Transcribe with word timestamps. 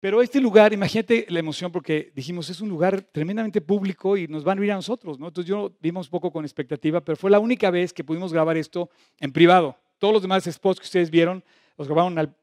Pero 0.00 0.22
este 0.22 0.40
lugar, 0.40 0.72
imagínate 0.72 1.26
la 1.28 1.40
emoción, 1.40 1.70
porque 1.70 2.10
dijimos, 2.14 2.48
es 2.48 2.62
un 2.62 2.70
lugar 2.70 3.02
tremendamente 3.02 3.60
público 3.60 4.16
y 4.16 4.26
nos 4.26 4.42
van 4.42 4.58
a 4.58 4.64
ir 4.64 4.72
a 4.72 4.76
nosotros, 4.76 5.18
¿no? 5.18 5.28
Entonces 5.28 5.46
yo 5.46 5.76
vimos 5.78 6.06
un 6.06 6.10
poco 6.10 6.32
con 6.32 6.42
expectativa, 6.44 7.02
pero 7.02 7.16
fue 7.16 7.30
la 7.30 7.38
única 7.38 7.70
vez 7.70 7.92
que 7.92 8.02
pudimos 8.02 8.32
grabar 8.32 8.56
esto 8.56 8.88
en 9.18 9.30
privado. 9.30 9.76
Todos 9.98 10.14
los 10.14 10.22
demás 10.22 10.44
spots 10.44 10.80
que 10.80 10.86
ustedes 10.86 11.10
vieron, 11.10 11.44
los 11.76 11.86
grabaron 11.86 12.34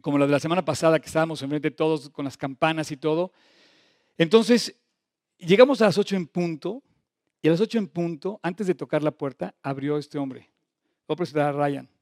como 0.00 0.16
la 0.16 0.26
de 0.26 0.32
la 0.32 0.38
semana 0.38 0.64
pasada, 0.64 1.00
que 1.00 1.06
estábamos 1.06 1.42
enfrente 1.42 1.72
todos 1.72 2.08
con 2.10 2.24
las 2.24 2.36
campanas 2.36 2.92
y 2.92 2.96
todo. 2.96 3.32
Entonces, 4.16 4.76
llegamos 5.38 5.82
a 5.82 5.86
las 5.86 5.98
8 5.98 6.14
en 6.14 6.28
punto, 6.28 6.84
y 7.42 7.48
a 7.48 7.50
las 7.50 7.60
8 7.60 7.78
en 7.78 7.88
punto, 7.88 8.38
antes 8.44 8.68
de 8.68 8.76
tocar 8.76 9.02
la 9.02 9.10
puerta, 9.10 9.56
abrió 9.60 9.98
este 9.98 10.18
hombre. 10.18 10.50
Voy 11.08 11.14
a 11.14 11.16
presentar 11.16 11.48
a 11.48 11.52
Ryan. 11.52 11.95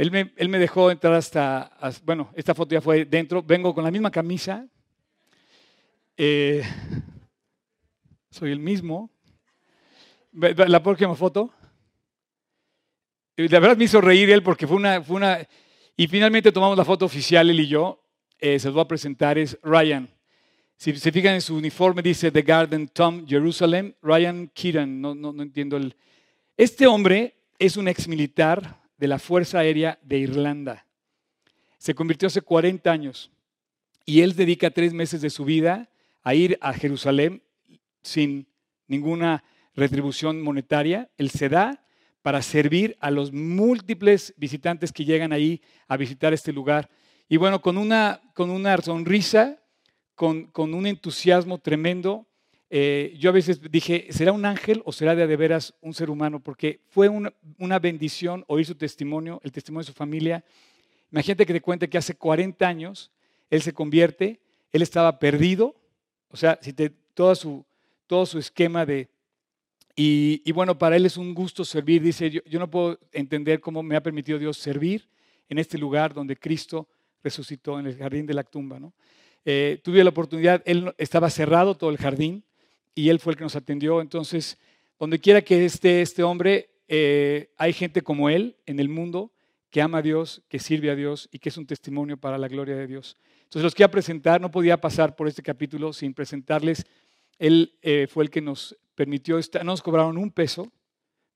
Él 0.00 0.10
me, 0.10 0.58
dejó 0.58 0.90
entrar 0.90 1.12
hasta, 1.12 1.70
bueno, 2.06 2.30
esta 2.34 2.54
foto 2.54 2.72
ya 2.72 2.80
fue 2.80 3.04
dentro, 3.04 3.42
vengo 3.42 3.74
con 3.74 3.84
la 3.84 3.90
misma 3.90 4.10
camisa, 4.10 4.66
eh, 6.16 6.62
soy 8.30 8.50
el 8.52 8.60
mismo. 8.60 9.10
La 10.32 10.82
próxima 10.82 11.14
foto. 11.14 11.52
La 13.36 13.60
verdad 13.60 13.76
me 13.76 13.84
hizo 13.84 14.00
reír 14.00 14.30
él 14.30 14.42
porque 14.42 14.66
fue 14.66 14.78
una, 14.78 15.02
fue 15.02 15.16
una... 15.16 15.46
Y 15.94 16.08
finalmente 16.08 16.50
tomamos 16.50 16.78
la 16.78 16.84
foto 16.86 17.04
oficial, 17.04 17.50
él 17.50 17.60
y 17.60 17.68
yo. 17.68 18.02
Eh, 18.38 18.58
se 18.58 18.68
los 18.68 18.76
voy 18.76 18.84
a 18.84 18.88
presentar, 18.88 19.36
es 19.36 19.58
Ryan. 19.62 20.08
Si 20.78 20.96
se 20.96 21.12
fijan 21.12 21.34
en 21.34 21.42
su 21.42 21.56
uniforme, 21.56 22.00
dice 22.00 22.30
The 22.30 22.40
Garden 22.40 22.88
Tom 22.88 23.26
Jerusalem. 23.26 23.92
Ryan 24.00 24.48
Kieran, 24.54 24.98
no, 24.98 25.14
no, 25.14 25.30
no 25.34 25.42
entiendo 25.42 25.76
el... 25.76 25.94
Este 26.56 26.86
hombre 26.86 27.34
es 27.58 27.76
un 27.76 27.86
ex 27.86 28.08
militar 28.08 28.80
de 29.00 29.08
la 29.08 29.18
Fuerza 29.18 29.60
Aérea 29.60 29.98
de 30.02 30.18
Irlanda. 30.18 30.86
Se 31.78 31.94
convirtió 31.94 32.26
hace 32.26 32.42
40 32.42 32.92
años 32.92 33.32
y 34.04 34.20
él 34.20 34.36
dedica 34.36 34.70
tres 34.70 34.92
meses 34.92 35.22
de 35.22 35.30
su 35.30 35.46
vida 35.46 35.88
a 36.22 36.34
ir 36.34 36.58
a 36.60 36.74
Jerusalén 36.74 37.42
sin 38.02 38.46
ninguna 38.86 39.42
retribución 39.74 40.42
monetaria. 40.42 41.10
Él 41.16 41.30
se 41.30 41.48
da 41.48 41.82
para 42.20 42.42
servir 42.42 42.98
a 43.00 43.10
los 43.10 43.32
múltiples 43.32 44.34
visitantes 44.36 44.92
que 44.92 45.06
llegan 45.06 45.32
ahí 45.32 45.62
a 45.88 45.96
visitar 45.96 46.34
este 46.34 46.52
lugar. 46.52 46.90
Y 47.26 47.38
bueno, 47.38 47.62
con 47.62 47.78
una, 47.78 48.20
con 48.34 48.50
una 48.50 48.76
sonrisa, 48.76 49.62
con, 50.14 50.44
con 50.48 50.74
un 50.74 50.86
entusiasmo 50.86 51.56
tremendo, 51.56 52.28
eh, 52.72 53.16
yo 53.18 53.30
a 53.30 53.32
veces 53.32 53.60
dije, 53.68 54.06
¿será 54.10 54.30
un 54.30 54.44
ángel 54.44 54.80
o 54.84 54.92
será 54.92 55.16
de, 55.16 55.26
de 55.26 55.36
veras 55.36 55.74
un 55.80 55.92
ser 55.92 56.08
humano? 56.08 56.38
Porque 56.38 56.78
fue 56.88 57.08
una, 57.08 57.78
bendición 57.80 58.44
oír 58.46 58.64
su 58.64 58.76
testimonio, 58.76 59.40
el 59.42 59.50
testimonio 59.50 59.84
de 59.84 59.92
su 59.92 59.92
familia. 59.92 60.44
Imagínate 61.10 61.44
que 61.46 61.52
te 61.52 61.60
cuente 61.60 61.90
que 61.90 61.98
hace 61.98 62.14
40 62.14 62.66
años 62.66 63.10
él 63.50 63.60
se 63.60 63.72
convierte, 63.72 64.38
él 64.72 64.82
estaba 64.82 65.18
perdido, 65.18 65.74
o 66.30 66.36
sea, 66.36 66.60
todo, 67.14 67.34
su, 67.34 67.64
todo 68.06 68.24
su 68.24 68.38
esquema 68.38 68.86
de... 68.86 69.08
Y, 69.96 70.50
bueno, 70.52 70.78
para 70.78 70.96
él 70.96 71.04
es 71.04 71.18
un 71.18 71.34
gusto 71.34 71.62
servir. 71.62 72.00
Dice, 72.00 72.30
yo, 72.30 72.58
no 72.58 72.70
puedo 72.70 72.98
entender 73.12 73.60
cómo 73.60 73.82
me 73.82 73.96
ha 73.96 74.02
permitido 74.02 74.38
Dios 74.38 74.56
servir 74.56 75.06
en 75.48 75.58
este 75.58 75.76
lugar 75.76 76.14
donde 76.14 76.36
Cristo 76.36 76.88
resucitó, 77.22 77.78
en 77.78 77.86
el 77.86 77.98
jardín 77.98 78.24
de 78.24 78.32
la 78.32 78.44
tumba. 78.44 78.80
¿no? 78.80 78.94
Eh, 79.44 79.78
tuve 79.82 80.02
la 80.02 80.08
oportunidad, 80.08 80.62
él 80.64 80.94
estaba 80.96 81.28
cerrado 81.28 81.76
todo 81.76 81.90
el 81.90 81.98
jardín, 81.98 82.42
y 82.94 83.08
él 83.08 83.20
fue 83.20 83.32
el 83.32 83.36
que 83.36 83.44
nos 83.44 83.56
atendió. 83.56 84.00
Entonces, 84.00 84.58
donde 84.98 85.18
quiera 85.18 85.42
que 85.42 85.64
esté 85.64 86.02
este 86.02 86.22
hombre, 86.22 86.70
eh, 86.88 87.52
hay 87.56 87.72
gente 87.72 88.02
como 88.02 88.28
él 88.28 88.56
en 88.66 88.80
el 88.80 88.88
mundo 88.88 89.32
que 89.70 89.80
ama 89.80 89.98
a 89.98 90.02
Dios, 90.02 90.42
que 90.48 90.58
sirve 90.58 90.90
a 90.90 90.96
Dios 90.96 91.28
y 91.30 91.38
que 91.38 91.48
es 91.48 91.56
un 91.56 91.66
testimonio 91.66 92.16
para 92.16 92.36
la 92.36 92.48
gloria 92.48 92.76
de 92.76 92.86
Dios. 92.86 93.16
Entonces 93.44 93.62
los 93.62 93.74
quería 93.74 93.90
presentar, 93.90 94.40
no 94.40 94.50
podía 94.50 94.80
pasar 94.80 95.14
por 95.14 95.28
este 95.28 95.42
capítulo 95.42 95.92
sin 95.92 96.12
presentarles. 96.12 96.84
Él 97.38 97.78
eh, 97.82 98.06
fue 98.08 98.24
el 98.24 98.30
que 98.30 98.40
nos 98.40 98.76
permitió, 98.94 99.38
estar, 99.38 99.64
no 99.64 99.72
nos 99.72 99.82
cobraron 99.82 100.18
un 100.18 100.30
peso 100.30 100.70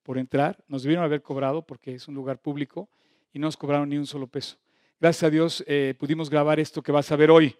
por 0.03 0.19
entrar, 0.19 0.62
nos 0.69 0.82
debieron 0.82 1.04
haber 1.04 1.22
cobrado 1.22 1.62
porque 1.62 1.94
es 1.94 2.09
un 2.09 2.14
lugar 2.14 2.38
público 2.38 2.88
y 3.32 3.38
no 3.38 3.47
nos 3.47 3.56
cobraron 3.56 3.88
ni 3.88 3.97
un 3.97 4.06
solo 4.06 4.26
peso. 4.26 4.56
Gracias 5.00 5.22
a 5.22 5.31
Dios 5.31 5.64
eh, 5.66 5.94
pudimos 5.98 6.28
grabar 6.28 6.60
esto 6.60 6.82
que 6.82 6.93
vas 6.93 7.10
a 7.10 7.16
ver 7.16 7.31
hoy. 7.31 7.56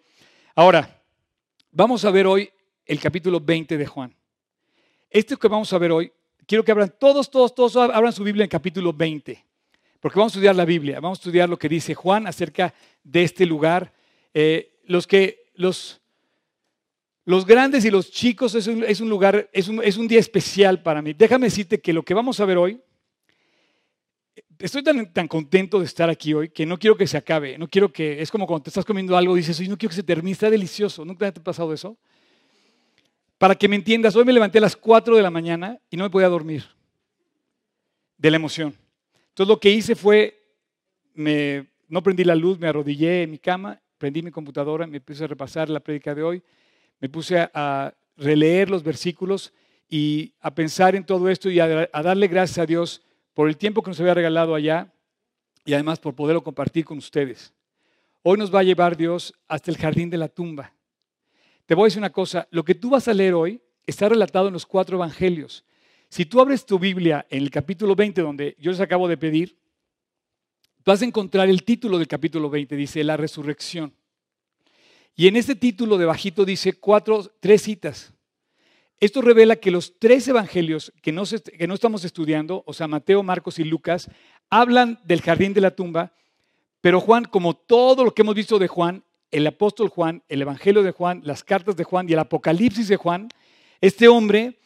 Ahora, 0.55 1.01
vamos 1.71 2.05
a 2.05 2.11
ver 2.11 2.27
hoy 2.27 2.49
el 2.85 2.99
capítulo 2.99 3.39
20 3.39 3.77
de 3.77 3.85
Juan. 3.85 4.15
Esto 5.09 5.37
que 5.37 5.47
vamos 5.47 5.71
a 5.73 5.77
ver 5.77 5.91
hoy, 5.91 6.11
quiero 6.45 6.63
que 6.63 6.71
abran 6.71 6.93
todos, 6.99 7.29
todos, 7.29 7.55
todos, 7.55 7.75
abran 7.75 8.13
su 8.13 8.23
Biblia 8.23 8.43
en 8.43 8.49
capítulo 8.49 8.93
20, 8.93 9.43
porque 9.99 10.19
vamos 10.19 10.33
a 10.33 10.35
estudiar 10.35 10.55
la 10.55 10.65
Biblia, 10.65 10.99
vamos 10.99 11.19
a 11.19 11.21
estudiar 11.21 11.49
lo 11.49 11.57
que 11.57 11.69
dice 11.69 11.95
Juan 11.95 12.27
acerca 12.27 12.73
de 13.03 13.23
este 13.23 13.45
lugar. 13.45 13.91
Eh, 14.33 14.79
los 14.85 15.07
que, 15.07 15.51
los, 15.55 15.99
los 17.23 17.45
grandes 17.45 17.85
y 17.85 17.91
los 17.91 18.11
chicos 18.11 18.53
es 18.53 18.67
un, 18.67 19.09
lugar, 19.09 19.49
es 19.51 19.67
un, 19.67 19.83
es 19.83 19.97
un 19.97 20.07
día 20.07 20.19
especial 20.19 20.83
para 20.83 21.01
mí. 21.01 21.13
Déjame 21.13 21.47
decirte 21.47 21.81
que 21.81 21.93
lo 21.93 22.03
que 22.03 22.13
vamos 22.13 22.39
a 22.39 22.45
ver 22.45 22.57
hoy, 22.57 22.79
estoy 24.59 24.83
tan, 24.83 25.11
tan, 25.11 25.27
contento 25.27 25.79
de 25.79 25.85
estar 25.85 26.09
aquí 26.09 26.33
hoy 26.33 26.49
que 26.49 26.65
no 26.65 26.77
quiero 26.77 26.95
que 26.95 27.07
se 27.07 27.17
acabe. 27.17 27.57
No 27.57 27.67
quiero 27.67 27.91
que, 27.91 28.21
es 28.21 28.29
como 28.29 28.45
cuando 28.45 28.63
te 28.63 28.69
estás 28.69 28.85
comiendo 28.85 29.17
algo 29.17 29.35
y 29.35 29.39
dices, 29.39 29.59
no 29.67 29.77
quiero 29.77 29.89
que 29.89 29.95
se 29.95 30.03
termine, 30.03 30.33
está 30.33 30.49
delicioso. 30.49 31.03
¿Nunca 31.03 31.31
te 31.31 31.39
ha 31.39 31.43
pasado 31.43 31.73
eso? 31.73 31.97
Para 33.37 33.55
que 33.55 33.67
me 33.67 33.75
entiendas, 33.75 34.15
hoy 34.15 34.23
me 34.23 34.33
levanté 34.33 34.59
a 34.59 34.61
las 34.61 34.75
4 34.75 35.15
de 35.15 35.21
la 35.21 35.29
mañana 35.29 35.79
y 35.89 35.97
no 35.97 36.05
me 36.05 36.09
podía 36.09 36.29
dormir 36.29 36.63
de 38.17 38.31
la 38.31 38.37
emoción. 38.37 38.73
Entonces 39.29 39.49
lo 39.49 39.59
que 39.59 39.71
hice 39.71 39.95
fue, 39.95 40.41
me, 41.13 41.67
no 41.89 42.01
prendí 42.01 42.23
la 42.23 42.35
luz, 42.35 42.57
me 42.57 42.67
arrodillé 42.67 43.23
en 43.23 43.31
mi 43.31 43.37
cama, 43.37 43.81
prendí 43.97 44.21
mi 44.21 44.31
computadora, 44.31 44.87
me 44.87 45.01
puse 45.01 45.25
a 45.25 45.27
repasar 45.27 45.69
la 45.69 45.81
prédica 45.81 46.15
de 46.15 46.23
hoy, 46.23 46.43
me 46.99 47.09
puse 47.09 47.37
a, 47.53 47.93
releer 48.17 48.69
los 48.69 48.81
versículos 48.81 49.51
y 49.89 50.33
a 50.39 50.55
pensar 50.55 50.95
en 50.95 51.05
todo 51.05 51.27
esto 51.27 51.49
y 51.49 51.59
a, 51.59 51.89
a 51.91 52.01
darle 52.01 52.29
gracias 52.29 52.59
a 52.59 52.65
Dios 52.65 53.01
por 53.33 53.49
el 53.49 53.57
tiempo 53.57 53.83
que 53.83 53.89
nos 53.89 53.99
había 53.99 54.13
regalado 54.13 54.55
allá 54.55 54.93
y 55.65 55.73
además 55.73 55.99
por 55.99 56.15
poderlo 56.15 56.41
compartir 56.41 56.85
con 56.85 56.97
ustedes. 56.97 57.53
Hoy 58.23 58.37
nos 58.37 58.55
va 58.55 58.61
a 58.61 58.63
llevar 58.63 58.95
Dios 58.95 59.33
hasta 59.49 59.69
el 59.69 59.75
jardín 59.75 60.09
de 60.09 60.17
la 60.17 60.29
tumba. 60.29 60.74
Te 61.65 61.73
voy 61.73 61.83
a 61.83 61.85
decir 61.85 61.99
una 61.99 62.11
cosa, 62.11 62.47
lo 62.51 62.63
que 62.63 62.75
tú 62.75 62.91
vas 62.91 63.07
a 63.07 63.13
leer 63.13 63.33
hoy 63.33 63.61
está 63.87 64.07
relatado 64.07 64.47
en 64.47 64.53
los 64.53 64.65
cuatro 64.65 64.97
evangelios. 64.97 65.65
Si 66.09 66.25
tú 66.25 66.39
abres 66.39 66.65
tu 66.65 66.77
Biblia 66.77 67.25
en 67.29 67.41
el 67.41 67.49
capítulo 67.49 67.95
20, 67.95 68.21
donde 68.21 68.55
yo 68.59 68.71
les 68.71 68.79
acabo 68.79 69.07
de 69.07 69.17
pedir, 69.17 69.57
vas 70.85 71.01
a 71.01 71.05
encontrar 71.05 71.49
el 71.49 71.63
título 71.63 71.97
del 71.97 72.07
capítulo 72.07 72.49
20, 72.49 72.75
dice 72.75 73.03
la 73.03 73.17
resurrección. 73.17 73.95
Y 75.15 75.27
en 75.27 75.37
este 75.37 75.55
título 75.55 75.97
de 75.97 76.05
bajito 76.05 76.45
dice 76.45 76.73
cuatro, 76.73 77.31
tres 77.39 77.63
citas. 77.63 78.13
Esto 78.99 79.21
revela 79.21 79.55
que 79.55 79.71
los 79.71 79.97
tres 79.97 80.27
evangelios 80.27 80.93
que 81.01 81.11
no, 81.11 81.23
que 81.25 81.67
no 81.67 81.73
estamos 81.73 82.05
estudiando, 82.05 82.63
o 82.67 82.73
sea, 82.73 82.87
Mateo, 82.87 83.23
Marcos 83.23 83.57
y 83.57 83.63
Lucas, 83.63 84.09
hablan 84.49 84.99
del 85.03 85.21
jardín 85.21 85.53
de 85.53 85.61
la 85.61 85.75
tumba, 85.75 86.13
pero 86.79 87.01
Juan, 87.01 87.25
como 87.25 87.55
todo 87.55 88.03
lo 88.03 88.13
que 88.13 88.21
hemos 88.21 88.35
visto 88.35 88.59
de 88.59 88.67
Juan, 88.67 89.03
el 89.35 89.47
apóstol 89.47 89.89
Juan, 89.89 90.23
el 90.29 90.41
Evangelio 90.41 90.81
de 90.81 90.91
Juan, 90.91 91.21
las 91.25 91.43
cartas 91.43 91.75
de 91.75 91.83
Juan 91.83 92.07
y 92.07 92.13
el 92.13 92.19
Apocalipsis 92.19 92.87
de 92.87 92.95
Juan, 92.95 93.27
este 93.81 94.07
hombre 94.07 94.59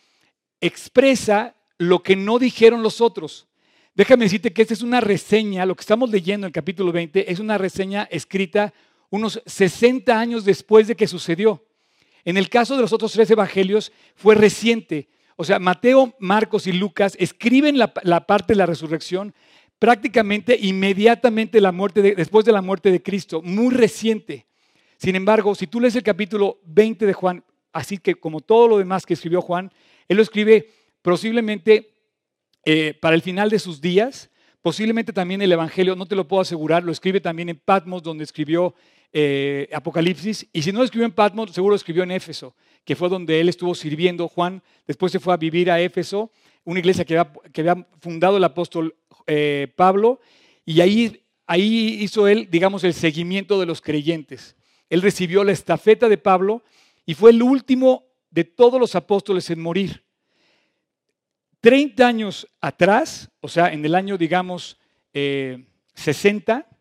expresa 0.61 1.55
lo 1.79 2.03
que 2.03 2.15
no 2.15 2.37
dijeron 2.37 2.83
los 2.83 3.01
otros. 3.01 3.47
Déjame 3.95 4.25
decirte 4.25 4.53
que 4.53 4.61
esta 4.61 4.75
es 4.75 4.83
una 4.83 5.01
reseña, 5.01 5.65
lo 5.65 5.75
que 5.75 5.81
estamos 5.81 6.11
leyendo 6.11 6.45
en 6.45 6.49
el 6.49 6.53
capítulo 6.53 6.91
20 6.91 7.31
es 7.31 7.39
una 7.39 7.57
reseña 7.57 8.07
escrita 8.11 8.71
unos 9.09 9.41
60 9.43 10.17
años 10.19 10.45
después 10.45 10.87
de 10.87 10.95
que 10.95 11.07
sucedió. 11.07 11.65
En 12.23 12.37
el 12.37 12.47
caso 12.47 12.75
de 12.75 12.83
los 12.83 12.93
otros 12.93 13.11
tres 13.11 13.31
evangelios 13.31 13.91
fue 14.13 14.35
reciente. 14.35 15.09
O 15.35 15.45
sea, 15.45 15.57
Mateo, 15.57 16.13
Marcos 16.19 16.67
y 16.67 16.73
Lucas 16.73 17.15
escriben 17.19 17.79
la, 17.79 17.87
parte 18.27 18.53
de 18.53 18.57
la 18.57 18.67
resurrección 18.67 19.33
prácticamente 19.79 20.55
inmediatamente 20.61 21.59
después 22.15 22.45
de 22.45 22.51
la 22.51 22.61
muerte 22.61 22.91
de 22.91 23.01
Cristo, 23.01 23.41
muy 23.41 23.73
reciente. 23.73 24.45
Sin 24.99 25.15
embargo, 25.15 25.55
si 25.55 25.65
tú 25.65 25.79
lees 25.79 25.95
el 25.95 26.03
capítulo 26.03 26.59
20 26.65 27.05
de 27.05 27.13
Juan, 27.13 27.41
así 27.71 27.97
que 27.99 28.15
como 28.15 28.41
todo 28.41 28.67
lo 28.67 28.77
demás 28.77 29.05
que 29.05 29.13
escribió 29.13 29.41
Juan, 29.41 29.71
él 30.09 30.17
lo 30.17 30.23
escribe 30.23 30.69
posiblemente 31.01 31.93
eh, 32.65 32.93
para 32.99 33.15
el 33.15 33.21
final 33.21 33.49
de 33.49 33.59
sus 33.59 33.79
días, 33.79 34.29
posiblemente 34.61 35.13
también 35.13 35.41
el 35.41 35.53
Evangelio, 35.53 35.95
no 35.95 36.05
te 36.05 36.17
lo 36.17 36.27
puedo 36.27 36.41
asegurar, 36.41 36.83
lo 36.83 36.91
escribe 36.91 37.21
también 37.21 37.47
en 37.47 37.55
Patmos, 37.55 38.03
donde 38.03 38.25
escribió 38.25 38.75
eh, 39.13 39.69
Apocalipsis, 39.71 40.45
y 40.51 40.61
si 40.63 40.73
no 40.73 40.79
lo 40.79 40.85
escribió 40.85 41.05
en 41.05 41.13
Patmos, 41.13 41.51
seguro 41.51 41.71
lo 41.71 41.77
escribió 41.77 42.03
en 42.03 42.11
Éfeso, 42.11 42.53
que 42.83 42.97
fue 42.97 43.07
donde 43.07 43.39
él 43.39 43.47
estuvo 43.47 43.73
sirviendo. 43.75 44.27
Juan 44.27 44.61
después 44.85 45.13
se 45.13 45.21
fue 45.21 45.33
a 45.33 45.37
vivir 45.37 45.71
a 45.71 45.79
Éfeso, 45.79 46.29
una 46.65 46.79
iglesia 46.79 47.05
que 47.05 47.17
había, 47.17 47.87
fundado 48.01 48.35
el 48.35 48.43
apóstol 48.43 48.97
eh, 49.27 49.71
Pablo, 49.77 50.19
y 50.65 50.81
ahí, 50.81 51.23
ahí 51.47 51.99
hizo 52.01 52.27
él, 52.27 52.49
digamos, 52.51 52.83
el 52.83 52.93
seguimiento 52.93 53.61
de 53.61 53.65
los 53.65 53.79
creyentes. 53.79 54.57
Él 54.89 55.01
recibió 55.01 55.43
la 55.43 55.51
estafeta 55.51 56.09
de 56.09 56.17
Pablo 56.17 56.63
y 57.05 57.13
fue 57.13 57.31
el 57.31 57.41
último 57.43 58.05
de 58.29 58.43
todos 58.43 58.79
los 58.79 58.95
apóstoles 58.95 59.49
en 59.49 59.59
morir. 59.59 60.03
Treinta 61.61 62.07
años 62.07 62.47
atrás, 62.61 63.29
o 63.41 63.47
sea, 63.47 63.71
en 63.71 63.83
el 63.85 63.95
año, 63.95 64.17
digamos, 64.17 64.77
60, 65.13 66.57
eh, 66.57 66.75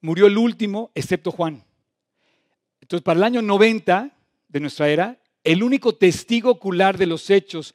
murió 0.00 0.26
el 0.26 0.38
último, 0.38 0.90
excepto 0.94 1.32
Juan. 1.32 1.64
Entonces, 2.80 3.02
para 3.02 3.18
el 3.18 3.24
año 3.24 3.42
90 3.42 4.16
de 4.48 4.60
nuestra 4.60 4.88
era, 4.88 5.18
el 5.44 5.62
único 5.62 5.94
testigo 5.94 6.50
ocular 6.50 6.96
de 6.96 7.06
los 7.06 7.30
hechos 7.30 7.74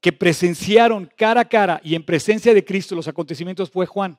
que 0.00 0.12
presenciaron 0.12 1.10
cara 1.16 1.42
a 1.42 1.48
cara 1.48 1.80
y 1.84 1.94
en 1.94 2.04
presencia 2.04 2.52
de 2.52 2.64
Cristo 2.64 2.94
los 2.94 3.08
acontecimientos 3.08 3.70
fue 3.70 3.86
Juan. 3.86 4.18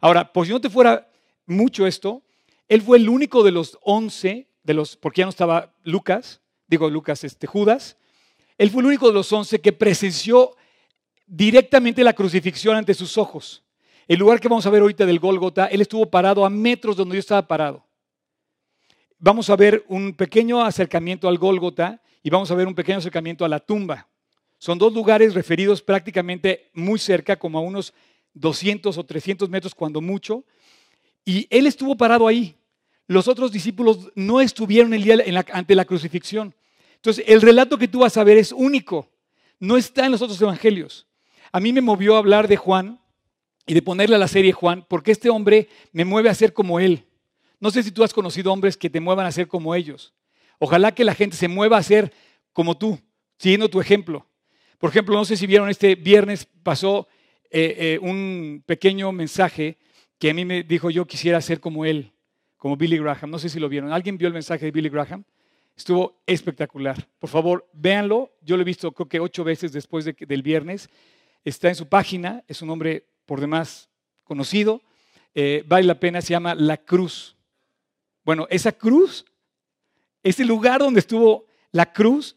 Ahora, 0.00 0.30
por 0.30 0.46
si 0.46 0.52
no 0.52 0.60
te 0.60 0.70
fuera 0.70 1.10
mucho 1.46 1.86
esto, 1.86 2.22
él 2.68 2.82
fue 2.82 2.98
el 2.98 3.08
único 3.08 3.42
de 3.42 3.52
los 3.52 3.78
once, 3.82 4.48
de 4.62 4.74
los, 4.74 4.96
porque 4.96 5.20
ya 5.20 5.26
no 5.26 5.30
estaba 5.30 5.74
Lucas, 5.84 6.40
digo 6.66 6.90
Lucas, 6.90 7.24
este, 7.24 7.46
Judas, 7.46 7.96
él 8.58 8.70
fue 8.70 8.80
el 8.80 8.86
único 8.86 9.06
de 9.08 9.14
los 9.14 9.32
once 9.32 9.60
que 9.60 9.72
presenció 9.72 10.56
directamente 11.26 12.02
la 12.02 12.12
crucifixión 12.12 12.76
ante 12.76 12.94
sus 12.94 13.18
ojos. 13.18 13.64
El 14.08 14.18
lugar 14.18 14.40
que 14.40 14.48
vamos 14.48 14.66
a 14.66 14.70
ver 14.70 14.82
ahorita 14.82 15.04
del 15.04 15.18
Gólgota, 15.18 15.66
él 15.66 15.80
estuvo 15.80 16.06
parado 16.06 16.44
a 16.44 16.50
metros 16.50 16.96
donde 16.96 17.16
yo 17.16 17.20
estaba 17.20 17.46
parado. 17.46 17.84
Vamos 19.18 19.50
a 19.50 19.56
ver 19.56 19.84
un 19.88 20.14
pequeño 20.14 20.62
acercamiento 20.62 21.28
al 21.28 21.38
Gólgota 21.38 22.02
y 22.22 22.30
vamos 22.30 22.50
a 22.50 22.54
ver 22.54 22.66
un 22.66 22.74
pequeño 22.74 22.98
acercamiento 22.98 23.44
a 23.44 23.48
la 23.48 23.60
tumba. 23.60 24.08
Son 24.58 24.78
dos 24.78 24.92
lugares 24.92 25.34
referidos 25.34 25.82
prácticamente 25.82 26.70
muy 26.72 26.98
cerca, 26.98 27.36
como 27.36 27.58
a 27.58 27.62
unos 27.62 27.92
200 28.34 28.96
o 28.96 29.04
300 29.04 29.48
metros 29.48 29.74
cuando 29.74 30.00
mucho. 30.00 30.44
Y 31.24 31.46
él 31.50 31.66
estuvo 31.66 31.96
parado 31.96 32.26
ahí. 32.26 32.55
Los 33.06 33.28
otros 33.28 33.52
discípulos 33.52 34.10
no 34.14 34.40
estuvieron 34.40 34.92
el 34.94 35.02
día 35.02 35.44
ante 35.52 35.74
la 35.74 35.84
crucifixión. 35.84 36.54
Entonces, 36.96 37.24
el 37.28 37.40
relato 37.40 37.78
que 37.78 37.88
tú 37.88 38.00
vas 38.00 38.16
a 38.16 38.24
ver 38.24 38.36
es 38.36 38.52
único. 38.52 39.08
No 39.60 39.76
está 39.76 40.06
en 40.06 40.12
los 40.12 40.22
otros 40.22 40.40
evangelios. 40.40 41.06
A 41.52 41.60
mí 41.60 41.72
me 41.72 41.80
movió 41.80 42.16
a 42.16 42.18
hablar 42.18 42.48
de 42.48 42.56
Juan 42.56 43.00
y 43.66 43.74
de 43.74 43.82
ponerle 43.82 44.16
a 44.16 44.18
la 44.18 44.28
serie 44.28 44.52
Juan, 44.52 44.84
porque 44.88 45.12
este 45.12 45.30
hombre 45.30 45.68
me 45.92 46.04
mueve 46.04 46.28
a 46.28 46.34
ser 46.34 46.52
como 46.52 46.80
él. 46.80 47.04
No 47.60 47.70
sé 47.70 47.82
si 47.82 47.90
tú 47.90 48.04
has 48.04 48.12
conocido 48.12 48.52
hombres 48.52 48.76
que 48.76 48.90
te 48.90 49.00
muevan 49.00 49.26
a 49.26 49.32
ser 49.32 49.48
como 49.48 49.74
ellos. 49.74 50.12
Ojalá 50.58 50.92
que 50.92 51.04
la 51.04 51.14
gente 51.14 51.36
se 51.36 51.48
mueva 51.48 51.78
a 51.78 51.82
ser 51.82 52.12
como 52.52 52.76
tú, 52.76 52.98
siguiendo 53.38 53.68
tu 53.68 53.80
ejemplo. 53.80 54.26
Por 54.78 54.90
ejemplo, 54.90 55.14
no 55.14 55.24
sé 55.24 55.36
si 55.36 55.46
vieron 55.46 55.68
este 55.70 55.94
viernes 55.94 56.46
pasó 56.62 57.08
eh, 57.50 57.76
eh, 57.78 57.98
un 58.02 58.62
pequeño 58.66 59.12
mensaje 59.12 59.78
que 60.18 60.30
a 60.30 60.34
mí 60.34 60.44
me 60.44 60.62
dijo 60.62 60.90
yo 60.90 61.06
quisiera 61.06 61.40
ser 61.40 61.60
como 61.60 61.84
él, 61.84 62.12
como 62.56 62.76
Billy 62.76 62.98
Graham. 62.98 63.30
No 63.30 63.38
sé 63.38 63.48
si 63.48 63.60
lo 63.60 63.68
vieron. 63.68 63.92
¿Alguien 63.92 64.18
vio 64.18 64.28
el 64.28 64.34
mensaje 64.34 64.64
de 64.64 64.70
Billy 64.70 64.88
Graham? 64.88 65.24
Estuvo 65.76 66.22
espectacular. 66.26 67.06
Por 67.18 67.28
favor, 67.28 67.68
véanlo. 67.72 68.32
Yo 68.40 68.56
lo 68.56 68.62
he 68.62 68.64
visto 68.64 68.92
creo 68.92 69.08
que 69.08 69.20
ocho 69.20 69.44
veces 69.44 69.72
después 69.72 70.04
del 70.04 70.42
viernes. 70.42 70.88
Está 71.44 71.68
en 71.68 71.74
su 71.74 71.86
página. 71.86 72.42
Es 72.48 72.62
un 72.62 72.70
hombre 72.70 73.06
por 73.26 73.40
demás 73.40 73.90
conocido. 74.24 74.82
Eh, 75.34 75.62
vale 75.66 75.86
la 75.86 76.00
pena. 76.00 76.20
Se 76.22 76.30
llama 76.30 76.54
La 76.54 76.78
Cruz. 76.78 77.36
Bueno, 78.24 78.46
esa 78.50 78.72
cruz, 78.72 79.24
ese 80.22 80.44
lugar 80.44 80.80
donde 80.80 80.98
estuvo 80.98 81.46
la 81.70 81.92
cruz, 81.92 82.36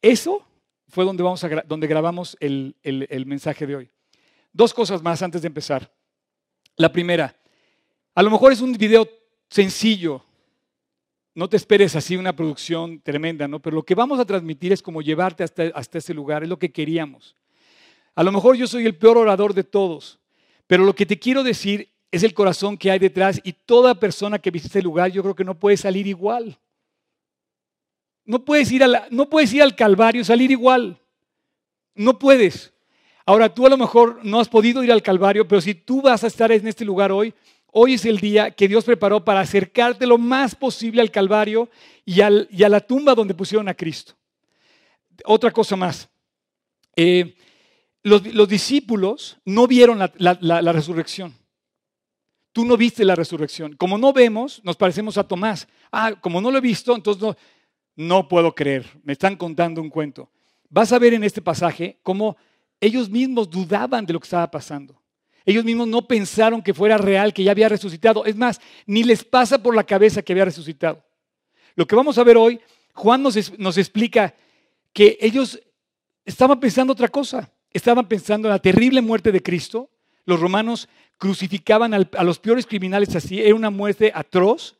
eso 0.00 0.46
fue 0.86 1.04
donde, 1.04 1.22
vamos 1.22 1.44
a, 1.44 1.48
donde 1.66 1.86
grabamos 1.86 2.36
el, 2.40 2.76
el 2.82 3.26
mensaje 3.26 3.66
de 3.66 3.76
hoy. 3.76 3.90
Dos 4.52 4.72
cosas 4.72 5.02
más 5.02 5.20
antes 5.22 5.42
de 5.42 5.48
empezar. 5.48 5.92
La 6.76 6.90
primera, 6.90 7.36
a 8.14 8.22
lo 8.22 8.30
mejor 8.30 8.52
es 8.52 8.60
un 8.60 8.72
video 8.72 9.08
sencillo, 9.48 10.22
no 11.34 11.48
te 11.48 11.56
esperes 11.56 11.94
así 11.94 12.16
una 12.16 12.34
producción 12.34 13.00
tremenda, 13.00 13.46
¿no? 13.46 13.60
Pero 13.60 13.76
lo 13.76 13.84
que 13.84 13.94
vamos 13.94 14.18
a 14.18 14.24
transmitir 14.24 14.72
es 14.72 14.82
como 14.82 15.02
llevarte 15.02 15.44
hasta, 15.44 15.64
hasta 15.74 15.98
ese 15.98 16.12
lugar, 16.12 16.42
es 16.42 16.48
lo 16.48 16.58
que 16.58 16.72
queríamos. 16.72 17.36
A 18.14 18.24
lo 18.24 18.32
mejor 18.32 18.56
yo 18.56 18.66
soy 18.66 18.86
el 18.86 18.96
peor 18.96 19.16
orador 19.16 19.54
de 19.54 19.62
todos, 19.62 20.18
pero 20.66 20.84
lo 20.84 20.94
que 20.94 21.06
te 21.06 21.18
quiero 21.18 21.44
decir 21.44 21.88
es 22.10 22.22
el 22.22 22.34
corazón 22.34 22.76
que 22.76 22.90
hay 22.90 22.98
detrás 22.98 23.40
y 23.44 23.52
toda 23.52 23.94
persona 23.94 24.38
que 24.38 24.50
visite 24.50 24.78
ese 24.78 24.82
lugar 24.82 25.12
yo 25.12 25.22
creo 25.22 25.34
que 25.36 25.44
no 25.44 25.54
puede 25.54 25.76
salir 25.76 26.06
igual. 26.06 26.58
No 28.24 28.44
puedes 28.44 28.70
ir, 28.72 28.82
a 28.82 29.06
no 29.10 29.30
puedes 29.30 29.52
ir 29.54 29.62
al 29.62 29.76
Calvario 29.76 30.24
salir 30.24 30.50
igual. 30.50 30.98
No 31.94 32.18
puedes. 32.18 32.72
Ahora 33.24 33.52
tú 33.54 33.66
a 33.66 33.70
lo 33.70 33.76
mejor 33.76 34.20
no 34.24 34.40
has 34.40 34.48
podido 34.48 34.82
ir 34.82 34.90
al 34.90 35.02
Calvario, 35.02 35.46
pero 35.46 35.60
si 35.60 35.74
tú 35.74 36.02
vas 36.02 36.24
a 36.24 36.26
estar 36.26 36.50
en 36.50 36.66
este 36.66 36.84
lugar 36.84 37.12
hoy, 37.12 37.32
hoy 37.78 37.94
es 37.94 38.04
el 38.04 38.18
día 38.18 38.50
que 38.50 38.68
Dios 38.68 38.84
preparó 38.84 39.24
para 39.24 39.40
acercarte 39.40 40.06
lo 40.06 40.18
más 40.18 40.54
posible 40.54 41.00
al 41.00 41.10
Calvario 41.10 41.70
y, 42.04 42.20
a 42.20 42.30
la 42.30 42.80
tumba 42.80 43.14
donde 43.14 43.34
pusieron 43.34 43.68
a 43.68 43.74
Cristo. 43.74 44.14
Otra 45.24 45.50
cosa 45.50 45.76
más. 45.76 46.08
Eh, 46.96 47.34
los, 48.02 48.48
discípulos 48.48 49.38
no 49.44 49.66
vieron 49.66 49.98
la 49.98 50.72
resurrección. 50.72 51.34
Tú 52.52 52.64
no 52.64 52.76
viste 52.76 53.04
la 53.04 53.14
resurrección. 53.14 53.76
Como 53.76 53.98
no 53.98 54.12
vemos, 54.12 54.60
nos 54.64 54.76
parecemos 54.76 55.16
a 55.16 55.22
Tomás. 55.22 55.68
Ah, 55.92 56.14
como 56.20 56.40
no 56.40 56.50
lo 56.50 56.58
he 56.58 56.60
visto, 56.60 56.94
entonces 56.94 57.22
no, 57.22 57.36
no 57.94 58.26
puedo 58.26 58.52
creer, 58.54 58.84
me 59.04 59.12
están 59.12 59.36
contando 59.36 59.80
un 59.80 59.90
cuento. 59.90 60.28
Vas 60.68 60.92
a 60.92 60.98
ver 60.98 61.14
en 61.14 61.24
este 61.24 61.40
pasaje 61.40 61.98
cómo 62.02 62.36
ellos 62.80 63.08
mismos 63.08 63.48
dudaban 63.48 64.04
de 64.04 64.12
lo 64.12 64.20
que 64.20 64.24
estaba 64.24 64.50
pasando. 64.50 64.97
Ellos 65.48 65.64
mismos 65.64 65.88
no 65.88 66.06
pensaron 66.06 66.60
que 66.60 66.74
fuera 66.74 66.98
real, 66.98 67.32
que 67.32 67.42
ya 67.42 67.52
había 67.52 67.70
resucitado. 67.70 68.26
Es 68.26 68.36
más, 68.36 68.60
ni 68.84 69.02
les 69.02 69.24
pasa 69.24 69.62
por 69.62 69.74
la 69.74 69.84
cabeza 69.84 70.20
que 70.20 70.34
había 70.34 70.44
resucitado. 70.44 71.02
Lo 71.74 71.86
que 71.86 71.96
vamos 71.96 72.18
a 72.18 72.24
ver 72.24 72.36
hoy, 72.36 72.60
Juan 72.92 73.22
nos, 73.22 73.78
explica 73.78 74.34
que 74.92 75.16
ellos 75.20 75.58
estaban 76.26 76.60
pensando 76.60 76.92
otra 76.92 77.08
cosa. 77.08 77.50
Estaban 77.72 78.06
pensando 78.06 78.48
en 78.48 78.52
la 78.52 78.58
terrible 78.58 79.00
muerte 79.00 79.32
de 79.32 79.42
Cristo. 79.42 79.88
Los 80.26 80.38
romanos 80.38 80.86
crucificaban 81.16 81.94
a 81.94 82.24
los 82.24 82.38
peores 82.38 82.66
criminales 82.66 83.16
así. 83.16 83.40
Era 83.40 83.54
una 83.54 83.70
muerte 83.70 84.12
atroz 84.14 84.78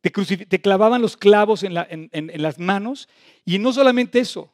te, 0.00 0.60
clavaban 0.60 1.02
los 1.02 1.16
clavos 1.16 1.62
en, 1.62 1.74
las 1.74 2.58
manos 2.58 3.08
y 3.44 3.58
no 3.58 3.72
solamente 3.72 4.20
eso, 4.20 4.52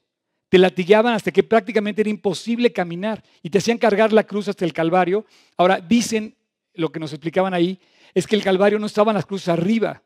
te 0.54 0.58
latigaban 0.58 1.14
hasta 1.14 1.32
que 1.32 1.42
prácticamente 1.42 2.00
era 2.00 2.10
imposible 2.10 2.72
caminar 2.72 3.24
y 3.42 3.50
te 3.50 3.58
hacían 3.58 3.76
cargar 3.76 4.12
la 4.12 4.22
cruz 4.22 4.46
hasta 4.46 4.64
el 4.64 4.72
Calvario. 4.72 5.26
Ahora, 5.56 5.80
dicen, 5.80 6.36
lo 6.74 6.92
que 6.92 7.00
nos 7.00 7.12
explicaban 7.12 7.52
ahí, 7.52 7.80
es 8.14 8.24
que 8.24 8.36
el 8.36 8.44
Calvario 8.44 8.78
no 8.78 8.86
estaban 8.86 9.16
las 9.16 9.26
cruces 9.26 9.48
arriba, 9.48 10.00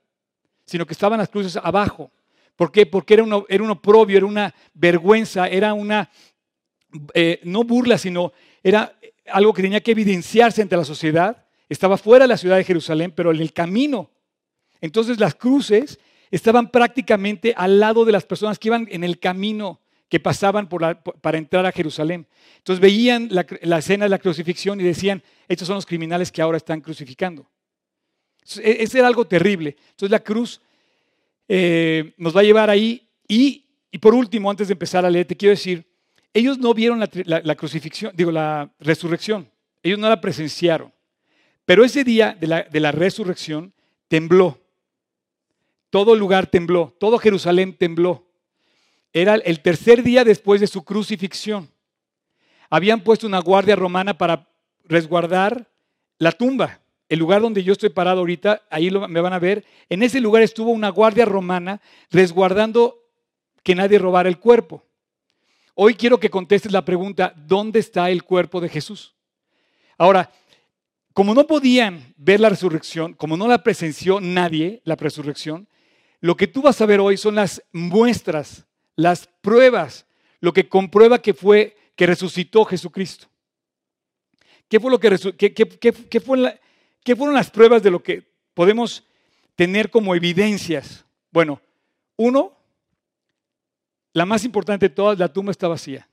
sino 0.64 0.86
que 0.86 0.94
estaban 0.94 1.18
las 1.18 1.28
cruces 1.28 1.54
abajo. 1.62 2.10
¿Por 2.56 2.72
qué? 2.72 2.86
Porque 2.86 3.12
era, 3.12 3.24
uno, 3.24 3.44
era 3.46 3.62
un 3.62 3.68
oprobio, 3.68 4.16
era 4.16 4.24
una 4.24 4.54
vergüenza, 4.72 5.48
era 5.48 5.74
una, 5.74 6.08
eh, 7.12 7.40
no 7.44 7.64
burla, 7.64 7.98
sino 7.98 8.32
era 8.62 8.98
algo 9.30 9.52
que 9.52 9.60
tenía 9.60 9.82
que 9.82 9.90
evidenciarse 9.90 10.62
ante 10.62 10.78
la 10.78 10.84
sociedad. 10.86 11.44
Estaba 11.68 11.98
fuera 11.98 12.24
de 12.24 12.28
la 12.28 12.38
ciudad 12.38 12.56
de 12.56 12.64
Jerusalén, 12.64 13.12
pero 13.14 13.32
en 13.32 13.40
el 13.40 13.52
camino 13.52 14.12
entonces 14.80 15.20
las 15.20 15.34
cruces 15.34 15.98
estaban 16.30 16.70
prácticamente 16.70 17.52
al 17.54 17.78
lado 17.78 18.06
de 18.06 18.12
las 18.12 18.24
personas 18.24 18.58
que 18.58 18.68
iban 18.68 18.88
en 18.90 19.04
el 19.04 19.18
camino 19.18 19.82
que 20.08 20.18
pasaban 20.18 20.68
para 20.68 21.38
entrar 21.38 21.66
a 21.66 21.72
Jerusalén. 21.72 22.26
Entonces 22.58 22.80
veían 22.80 23.28
la, 23.30 23.78
escena 23.78 24.06
de 24.06 24.08
la 24.08 24.18
crucifixión 24.18 24.80
y 24.80 24.84
decían, 24.84 25.22
estos 25.46 25.66
son 25.66 25.76
los 25.76 25.86
criminales 25.86 26.32
que 26.32 26.40
ahora 26.40 26.56
están 26.56 26.80
crucificando. 26.80 27.46
E, 28.62 28.78
ese 28.80 28.98
era 28.98 29.08
algo 29.08 29.26
terrible. 29.26 29.76
Entonces 29.90 30.10
la 30.10 30.20
cruz 30.20 30.60
eh, 31.46 32.14
nos 32.16 32.34
va 32.34 32.40
a 32.40 32.44
llevar 32.44 32.70
ahí. 32.70 33.06
Y, 33.28 33.64
por 34.00 34.14
último, 34.14 34.50
antes 34.50 34.68
de 34.68 34.72
empezar 34.72 35.04
a 35.04 35.10
leer, 35.10 35.26
te 35.26 35.36
quiero 35.36 35.50
decir, 35.50 35.86
ellos 36.32 36.58
no 36.58 36.72
vieron 36.72 37.00
la, 37.00 37.54
crucifixión, 37.54 38.12
digo, 38.14 38.30
la 38.30 38.70
resurrección. 38.78 39.50
Ellos 39.82 39.98
no 39.98 40.08
la 40.08 40.20
presenciaron. 40.20 40.92
Pero 41.66 41.84
ese 41.84 42.02
día 42.02 42.36
de 42.40 42.80
la 42.80 42.92
resurrección 42.92 43.74
tembló. 44.08 44.58
Todo 45.90 46.14
lugar 46.14 46.46
tembló, 46.46 46.94
todo 46.98 47.18
Jerusalén 47.18 47.74
tembló. 47.74 48.27
Era 49.12 49.34
el 49.34 49.60
tercer 49.60 50.02
día 50.02 50.24
después 50.24 50.60
de 50.60 50.66
su 50.66 50.82
crucifixión. 50.84 51.70
Habían 52.70 53.02
puesto 53.02 53.26
una 53.26 53.40
guardia 53.40 53.76
romana 53.76 54.16
para 54.16 54.48
resguardar 54.84 55.70
la 56.18 56.32
tumba. 56.32 56.80
El 57.08 57.18
lugar 57.18 57.40
donde 57.40 57.64
yo 57.64 57.72
estoy 57.72 57.88
parado 57.88 58.20
ahorita, 58.20 58.62
ahí 58.70 58.90
me 58.90 59.20
van 59.20 59.32
a 59.32 59.38
ver. 59.38 59.64
En 59.88 60.02
ese 60.02 60.20
lugar 60.20 60.42
estuvo 60.42 60.70
una 60.70 60.90
guardia 60.90 61.24
romana 61.24 61.80
resguardando 62.10 63.02
que 63.62 63.74
nadie 63.74 63.98
robara 63.98 64.28
el 64.28 64.38
cuerpo. 64.38 64.84
Hoy 65.74 65.94
quiero 65.94 66.20
que 66.20 66.28
contestes 66.28 66.72
la 66.72 66.84
pregunta, 66.84 67.32
¿dónde 67.36 67.78
está 67.78 68.10
el 68.10 68.24
cuerpo 68.24 68.60
de 68.60 68.68
Jesús? 68.68 69.14
Ahora, 69.96 70.30
como 71.14 71.34
no 71.34 71.46
podían 71.46 72.14
ver 72.16 72.40
la 72.40 72.48
resurrección, 72.48 73.14
como 73.14 73.36
no 73.36 73.48
la 73.48 73.62
presenció 73.62 74.20
nadie, 74.20 74.82
la 74.84 74.94
resurrección, 74.94 75.66
lo 76.20 76.36
que 76.36 76.46
tú 76.46 76.62
vas 76.62 76.80
a 76.80 76.86
ver 76.86 77.00
hoy 77.00 77.16
son 77.16 77.34
las 77.34 77.62
muestras, 77.72 78.67
las 78.98 79.28
pruebas, 79.28 80.06
lo 80.40 80.52
que 80.52 80.68
comprueba 80.68 81.22
que 81.22 81.32
fue 81.32 81.76
que 81.94 82.04
resucitó 82.04 82.64
Jesucristo. 82.64 83.28
¿Qué 84.68 84.80
fue 84.80 84.90
lo 84.90 84.98
que 84.98 85.16
fue 86.20 86.60
qué 87.04 87.16
fueron 87.16 87.34
las 87.34 87.48
pruebas 87.48 87.80
de 87.80 87.92
lo 87.92 88.02
que 88.02 88.28
podemos 88.54 89.04
tener 89.54 89.88
como 89.88 90.16
evidencias? 90.16 91.04
Bueno, 91.30 91.60
uno, 92.16 92.56
la 94.12 94.26
más 94.26 94.44
importante 94.44 94.88
de 94.88 94.94
todas, 94.94 95.16
la 95.16 95.32
tumba 95.32 95.52
está 95.52 95.68
vacía. 95.68 96.08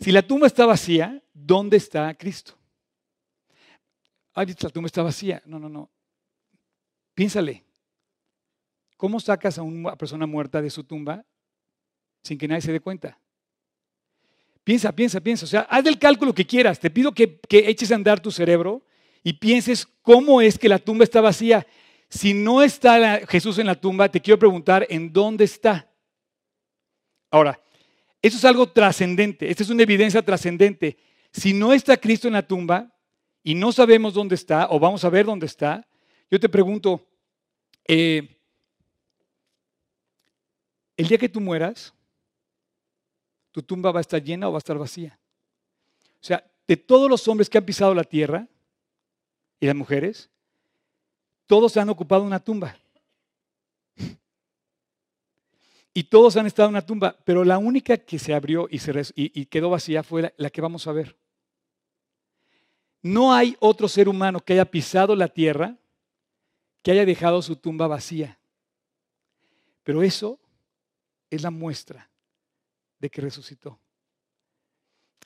Si 0.00 0.10
la 0.10 0.22
tumba 0.22 0.48
está 0.48 0.66
vacía, 0.66 1.22
¿dónde 1.32 1.76
está 1.76 2.12
Cristo? 2.14 2.58
ay, 4.34 4.46
la 4.60 4.70
tumba 4.70 4.88
está 4.88 5.04
vacía. 5.04 5.40
No, 5.46 5.60
no, 5.60 5.68
no. 5.68 5.88
Piénsale. 7.14 7.64
¿Cómo 8.96 9.20
sacas 9.20 9.58
a 9.58 9.62
una 9.62 9.94
persona 9.94 10.26
muerta 10.26 10.60
de 10.60 10.70
su 10.70 10.82
tumba 10.82 11.24
sin 12.22 12.38
que 12.38 12.48
nadie 12.48 12.62
se 12.62 12.72
dé 12.72 12.80
cuenta? 12.80 13.18
Piensa, 14.64 14.92
piensa, 14.94 15.20
piensa. 15.20 15.44
O 15.44 15.48
sea, 15.48 15.60
haz 15.62 15.86
el 15.86 15.98
cálculo 15.98 16.34
que 16.34 16.46
quieras. 16.46 16.78
Te 16.78 16.90
pido 16.90 17.12
que, 17.12 17.40
que 17.40 17.68
eches 17.70 17.90
a 17.90 17.94
andar 17.94 18.20
tu 18.20 18.30
cerebro 18.30 18.84
y 19.22 19.34
pienses 19.34 19.86
cómo 20.02 20.40
es 20.40 20.58
que 20.58 20.68
la 20.68 20.78
tumba 20.78 21.04
está 21.04 21.20
vacía. 21.20 21.66
Si 22.08 22.34
no 22.34 22.62
está 22.62 23.26
Jesús 23.26 23.58
en 23.58 23.66
la 23.66 23.74
tumba, 23.74 24.10
te 24.10 24.20
quiero 24.20 24.38
preguntar, 24.38 24.86
¿en 24.88 25.12
dónde 25.12 25.44
está? 25.44 25.90
Ahora, 27.30 27.60
eso 28.22 28.36
es 28.36 28.44
algo 28.44 28.70
trascendente, 28.70 29.50
esta 29.50 29.62
es 29.62 29.70
una 29.70 29.82
evidencia 29.82 30.22
trascendente. 30.22 30.98
Si 31.32 31.52
no 31.52 31.72
está 31.72 31.96
Cristo 31.96 32.26
en 32.26 32.34
la 32.34 32.46
tumba 32.46 32.94
y 33.42 33.54
no 33.54 33.70
sabemos 33.70 34.14
dónde 34.14 34.34
está, 34.34 34.68
o 34.70 34.80
vamos 34.80 35.04
a 35.04 35.10
ver 35.10 35.26
dónde 35.26 35.46
está, 35.46 35.86
yo 36.30 36.40
te 36.40 36.48
pregunto, 36.48 37.06
eh, 37.86 38.38
el 40.96 41.06
día 41.06 41.18
que 41.18 41.28
tú 41.28 41.40
mueras, 41.40 41.94
tu 43.58 43.62
tumba 43.74 43.90
va 43.90 43.98
a 43.98 44.06
estar 44.06 44.22
llena 44.22 44.48
o 44.48 44.52
va 44.52 44.58
a 44.58 44.64
estar 44.64 44.78
vacía. 44.78 45.18
O 46.20 46.24
sea, 46.24 46.44
de 46.68 46.76
todos 46.76 47.10
los 47.10 47.26
hombres 47.26 47.50
que 47.50 47.58
han 47.58 47.64
pisado 47.64 47.92
la 47.92 48.04
tierra 48.04 48.46
y 49.58 49.66
las 49.66 49.74
mujeres, 49.74 50.30
todos 51.46 51.76
han 51.76 51.88
ocupado 51.88 52.22
una 52.22 52.38
tumba. 52.38 52.76
Y 55.92 56.04
todos 56.04 56.36
han 56.36 56.46
estado 56.46 56.68
en 56.68 56.74
una 56.74 56.86
tumba, 56.86 57.16
pero 57.24 57.42
la 57.42 57.58
única 57.58 57.96
que 57.96 58.20
se 58.20 58.32
abrió 58.32 58.68
y, 58.70 59.46
quedó 59.46 59.70
vacía 59.70 60.04
fue 60.04 60.32
la, 60.36 60.50
que 60.50 60.60
vamos 60.60 60.86
a 60.86 60.92
ver. 60.92 61.16
No 63.02 63.32
hay 63.32 63.56
otro 63.58 63.88
ser 63.88 64.08
humano 64.08 64.38
que 64.38 64.52
haya 64.52 64.70
pisado 64.70 65.16
la 65.16 65.26
tierra 65.26 65.76
que 66.84 66.92
haya 66.92 67.04
dejado 67.04 67.42
su 67.42 67.56
tumba 67.56 67.88
vacía. 67.88 68.38
Pero 69.82 70.04
eso 70.04 70.38
es 71.28 71.42
la 71.42 71.50
muestra 71.50 72.07
de 72.98 73.10
que 73.10 73.20
resucitó. 73.20 73.80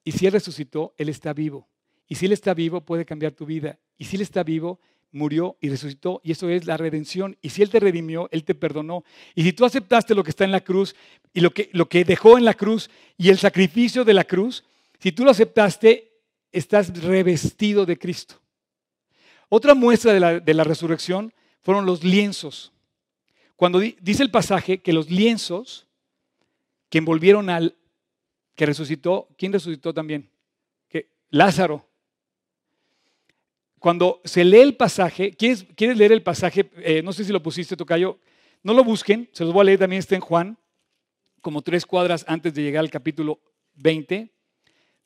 Y 0.04 0.12
si 0.12 0.26
Él 0.26 0.32
resucitó, 0.32 0.94
Él 0.96 1.08
está 1.08 1.32
vivo. 1.32 1.68
Y 2.08 2.16
si 2.16 2.26
Él 2.26 2.32
está 2.32 2.54
vivo, 2.54 2.80
puede 2.80 3.04
cambiar 3.04 3.32
tu 3.32 3.46
vida. 3.46 3.78
Y 3.96 4.04
si 4.04 4.16
Él 4.16 4.22
está 4.22 4.42
vivo, 4.42 4.80
murió 5.12 5.56
y 5.60 5.68
resucitó 5.68 6.20
y 6.24 6.32
eso 6.32 6.48
es 6.48 6.66
la 6.66 6.76
redención. 6.76 7.36
Y 7.40 7.50
si 7.50 7.62
Él 7.62 7.70
te 7.70 7.80
redimió, 7.80 8.28
Él 8.32 8.44
te 8.44 8.54
perdonó. 8.54 9.04
Y 9.34 9.44
si 9.44 9.52
tú 9.52 9.64
aceptaste 9.64 10.14
lo 10.14 10.24
que 10.24 10.30
está 10.30 10.44
en 10.44 10.52
la 10.52 10.62
cruz 10.62 10.96
y 11.32 11.40
lo 11.40 11.52
que, 11.52 11.70
lo 11.72 11.88
que 11.88 12.04
dejó 12.04 12.38
en 12.38 12.44
la 12.44 12.54
cruz 12.54 12.90
y 13.16 13.28
el 13.28 13.38
sacrificio 13.38 14.04
de 14.04 14.14
la 14.14 14.24
cruz, 14.24 14.64
si 14.98 15.12
tú 15.12 15.24
lo 15.24 15.30
aceptaste, 15.30 16.20
estás 16.50 16.98
revestido 17.02 17.86
de 17.86 17.98
Cristo. 17.98 18.40
Otra 19.48 19.74
muestra 19.74 20.12
de 20.12 20.20
la, 20.20 20.40
de 20.40 20.54
la 20.54 20.64
resurrección 20.64 21.32
fueron 21.60 21.86
los 21.86 22.02
lienzos. 22.02 22.72
Cuando 23.56 23.78
dice 23.78 24.22
el 24.22 24.30
pasaje 24.30 24.80
que 24.80 24.92
los 24.92 25.10
lienzos 25.10 25.86
que 26.92 26.98
envolvieron 26.98 27.48
al 27.48 27.74
que 28.54 28.66
resucitó, 28.66 29.28
¿quién 29.38 29.50
resucitó 29.50 29.94
también? 29.94 30.28
Que 30.90 31.08
Lázaro 31.30 31.86
cuando 33.82 34.20
se 34.24 34.44
lee 34.44 34.60
el 34.60 34.76
pasaje, 34.76 35.32
¿quieres, 35.32 35.66
leer 35.76 36.12
el 36.12 36.22
pasaje? 36.22 36.70
Eh, 36.76 37.02
no 37.02 37.12
sé 37.12 37.24
si 37.24 37.32
lo 37.32 37.42
pusiste, 37.42 37.76
Tocayo. 37.76 38.16
No 38.62 38.74
lo 38.74 38.84
busquen, 38.84 39.28
se 39.32 39.42
los 39.42 39.52
voy 39.52 39.62
a 39.62 39.64
leer 39.64 39.80
también, 39.80 39.98
está 39.98 40.14
en 40.14 40.20
Juan, 40.20 40.56
como 41.40 41.62
tres 41.62 41.84
cuadras 41.84 42.24
antes 42.28 42.54
de 42.54 42.62
llegar 42.62 42.78
al 42.78 42.90
capítulo 42.90 43.40
20. 43.74 44.30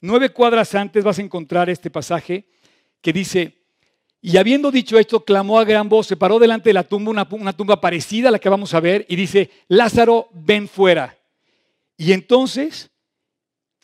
Nueve 0.02 0.28
cuadras 0.28 0.74
antes 0.74 1.02
vas 1.02 1.18
a 1.18 1.22
encontrar 1.22 1.70
este 1.70 1.88
pasaje 1.88 2.50
que 3.00 3.14
dice, 3.14 3.56
y 4.20 4.36
habiendo 4.36 4.70
dicho 4.70 4.98
esto, 4.98 5.24
clamó 5.24 5.58
a 5.58 5.64
gran 5.64 5.88
voz, 5.88 6.06
se 6.06 6.16
paró 6.18 6.38
delante 6.38 6.68
de 6.68 6.74
la 6.74 6.84
tumba, 6.84 7.26
una 7.30 7.56
tumba 7.56 7.80
parecida 7.80 8.28
a 8.28 8.32
la 8.32 8.38
que 8.38 8.50
vamos 8.50 8.74
a 8.74 8.80
ver, 8.80 9.06
y 9.08 9.16
dice, 9.16 9.48
Lázaro, 9.68 10.28
ven 10.34 10.68
fuera. 10.68 11.16
Y 11.96 12.12
entonces, 12.12 12.90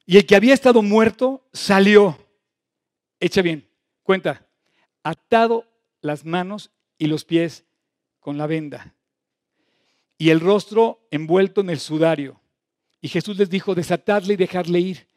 y 0.04 0.16
el 0.16 0.26
que 0.26 0.36
había 0.36 0.54
estado 0.54 0.82
muerto 0.82 1.48
salió. 1.52 2.18
Echa 3.20 3.42
bien, 3.42 3.68
cuenta 4.02 4.46
atado 5.02 5.66
las 6.00 6.24
manos 6.24 6.70
y 6.98 7.06
los 7.06 7.24
pies 7.24 7.64
con 8.20 8.38
la 8.38 8.46
venda 8.46 8.94
y 10.22 10.30
el 10.30 10.38
rostro 10.38 11.04
envuelto 11.10 11.62
en 11.62 11.70
el 11.70 11.80
sudario. 11.80 12.40
Y 13.00 13.08
Jesús 13.08 13.36
les 13.38 13.50
dijo, 13.50 13.74
desatadle 13.74 14.34
y 14.34 14.36
dejarle 14.36 14.78
ir. 14.78 15.08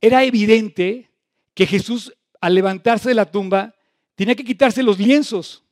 Era 0.00 0.22
evidente 0.22 1.10
que 1.52 1.66
Jesús, 1.66 2.14
al 2.40 2.54
levantarse 2.54 3.08
de 3.08 3.16
la 3.16 3.28
tumba, 3.28 3.74
tenía 4.14 4.36
que 4.36 4.44
quitarse 4.44 4.84
los 4.84 5.00
lienzos. 5.00 5.64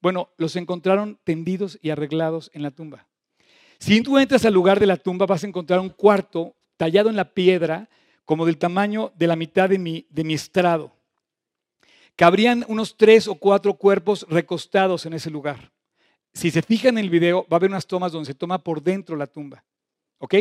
Bueno, 0.00 0.28
los 0.38 0.56
encontraron 0.56 1.20
tendidos 1.22 1.78
y 1.80 1.90
arreglados 1.90 2.50
en 2.52 2.62
la 2.62 2.72
tumba. 2.72 3.06
Si 3.78 4.02
tú 4.02 4.18
entras 4.18 4.44
al 4.44 4.54
lugar 4.54 4.80
de 4.80 4.86
la 4.86 4.96
tumba, 4.96 5.26
vas 5.26 5.44
a 5.44 5.46
encontrar 5.46 5.80
un 5.80 5.90
cuarto 5.90 6.54
tallado 6.76 7.10
en 7.10 7.16
la 7.16 7.32
piedra, 7.32 7.88
como 8.24 8.44
del 8.44 8.58
tamaño 8.58 9.12
de 9.16 9.26
la 9.26 9.36
mitad 9.36 9.68
de 9.68 9.78
mi, 9.78 10.06
de 10.10 10.24
mi 10.24 10.34
estrado. 10.34 10.92
Cabrían 12.16 12.64
unos 12.68 12.96
tres 12.96 13.28
o 13.28 13.36
cuatro 13.36 13.74
cuerpos 13.74 14.26
recostados 14.28 15.06
en 15.06 15.14
ese 15.14 15.30
lugar. 15.30 15.70
Si 16.34 16.50
se 16.50 16.62
fijan 16.62 16.98
en 16.98 17.04
el 17.04 17.10
video, 17.10 17.46
va 17.50 17.54
a 17.54 17.56
haber 17.56 17.70
unas 17.70 17.86
tomas 17.86 18.12
donde 18.12 18.26
se 18.26 18.34
toma 18.34 18.62
por 18.62 18.82
dentro 18.82 19.16
la 19.16 19.26
tumba. 19.26 19.64
¿Ok? 20.18 20.34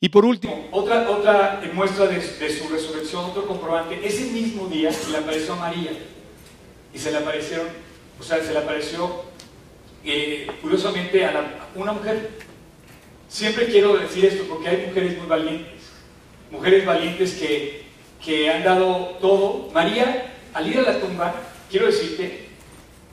Y 0.00 0.08
por 0.08 0.24
último, 0.24 0.68
otra, 0.72 1.60
muestra 1.74 2.06
de, 2.06 2.20
su 2.20 2.68
resurrección, 2.68 3.24
otro 3.24 3.46
comprobante, 3.46 4.04
ese 4.04 4.32
mismo 4.32 4.66
día 4.66 4.92
se 4.92 5.10
le 5.10 5.18
apareció 5.18 5.54
a 5.54 5.56
María. 5.56 5.92
Y 6.92 6.98
se 6.98 7.10
le 7.10 7.18
aparecieron, 7.18 7.68
o 8.18 8.22
sea, 8.22 8.42
se 8.42 8.52
le 8.52 8.58
apareció 8.58 9.31
eh, 10.04 10.46
curiosamente 10.60 11.24
a, 11.24 11.68
una 11.74 11.92
mujer. 11.92 12.30
Siempre 13.28 13.66
quiero 13.66 13.96
decir 13.96 14.24
esto 14.24 14.44
porque 14.48 14.68
hay 14.68 14.86
mujeres 14.86 15.18
muy 15.18 15.26
valientes. 15.26 15.82
Mujeres 16.50 16.84
valientes 16.84 17.34
que, 17.34 17.82
que 18.22 18.50
han 18.50 18.62
dado 18.62 19.16
todo. 19.20 19.70
María 19.72 20.32
al 20.54 20.68
ir 20.68 20.78
a 20.78 20.82
la 20.82 21.00
tumba, 21.00 21.34
quiero 21.70 21.86
decirte 21.86 22.48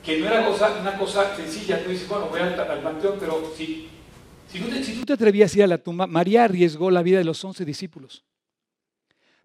que 0.04 0.20
no 0.20 0.28
era 0.28 0.42
una 0.42 0.98
cosa 0.98 1.36
sencilla. 1.36 1.84
Tú 1.84 1.90
dices, 1.90 2.08
bueno, 2.08 2.28
voy 2.28 2.42
al, 2.42 2.56
panteón, 2.82 3.18
pero 3.20 3.54
si, 3.56 3.90
te, 4.52 4.84
si 4.84 4.94
tú 5.00 5.06
te 5.06 5.14
atrevías 5.14 5.54
a 5.54 5.58
ir 5.58 5.64
a 5.64 5.68
la 5.68 5.78
tumba, 5.78 6.08
María 6.08 6.44
arriesgó 6.44 6.92
la 6.92 7.04
vida 7.04 7.18
de 7.18 7.24
los 7.24 7.44
once 7.44 7.66
discípulos. 7.66 8.24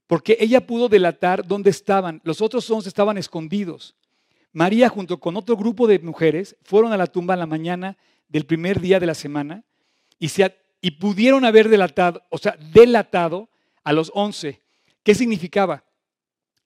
Porque 0.07 0.37
ella 0.41 0.67
pudo 0.67 0.89
delatar 0.89 1.47
dónde 1.47 1.71
estaban. 1.71 2.21
Los 2.25 2.41
otros 2.41 2.69
once 2.71 2.89
estaban 2.89 3.17
escondidos. 3.17 3.95
María, 4.55 4.89
junto 4.89 5.19
con 5.19 5.37
otro 5.37 5.57
grupo 5.57 5.87
de 5.87 5.99
mujeres, 5.99 6.57
fueron 6.63 6.93
a 6.93 6.97
la 6.97 7.09
tumba 7.09 7.35
en 7.35 7.41
la 7.41 7.47
mañana 7.47 7.97
del 8.29 8.47
primer 8.47 8.81
día 8.81 8.99
de 9.01 9.07
la 9.07 9.15
semana 9.15 9.65
y, 10.19 10.29
se, 10.29 10.57
y 10.81 10.93
pudieron 10.93 11.45
haber 11.45 11.69
delatado, 11.69 12.23
o 12.31 12.39
sea, 12.39 12.57
delatado 12.73 13.51
a 13.83 13.93
los 13.93 14.11
once. 14.15 14.63
¿Qué 15.03 15.15
significaba? 15.15 15.85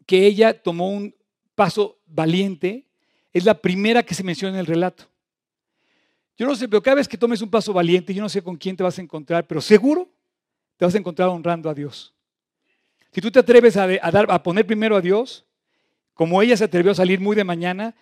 Que 0.07 0.27
ella 0.27 0.63
tomó 0.63 0.91
un 0.91 1.15
paso 1.55 1.99
valiente 2.07 2.85
es 3.33 3.45
la 3.45 3.55
primera 3.55 4.03
que 4.03 4.15
se 4.15 4.23
menciona 4.23 4.55
en 4.55 4.61
el 4.61 4.67
relato. 4.67 5.05
Yo 6.37 6.47
no 6.47 6.55
sé, 6.55 6.69
pero 6.69 6.83
cada 6.83 6.97
vez 6.97 7.09
que 7.09 7.19
tomes 7.19 7.43
un 7.43 7.51
paso 7.51 7.73
valiente, 7.73 8.15
yo 8.15 8.23
no 8.23 8.29
sé 8.29 8.43
con 8.43 8.57
quién 8.57 8.77
te 8.77 8.83
vas 8.83 8.99
a 8.99 9.03
encontrar, 9.03 9.47
pero 9.47 9.61
seguro 9.61 10.09
te 10.77 10.85
vas 10.85 10.95
a 10.95 10.99
encontrar 10.99 11.29
honrando 11.29 11.69
a 11.69 11.75
Dios. 11.75 12.15
Si 13.13 13.21
tú 13.21 13.31
te 13.31 13.39
atreves 13.39 13.77
a, 13.77 13.87
dar, 13.87 14.27
a 14.31 14.43
poner 14.43 14.67
primero 14.67 14.95
a 14.95 15.01
Dios, 15.01 15.45
como 16.19 16.43
ella 16.43 16.57
se 16.57 16.65
atrevió 16.65 16.91
a 16.91 16.97
salir 16.97 17.21
muy 17.21 17.37
de 17.37 17.45
mañana, 17.45 17.95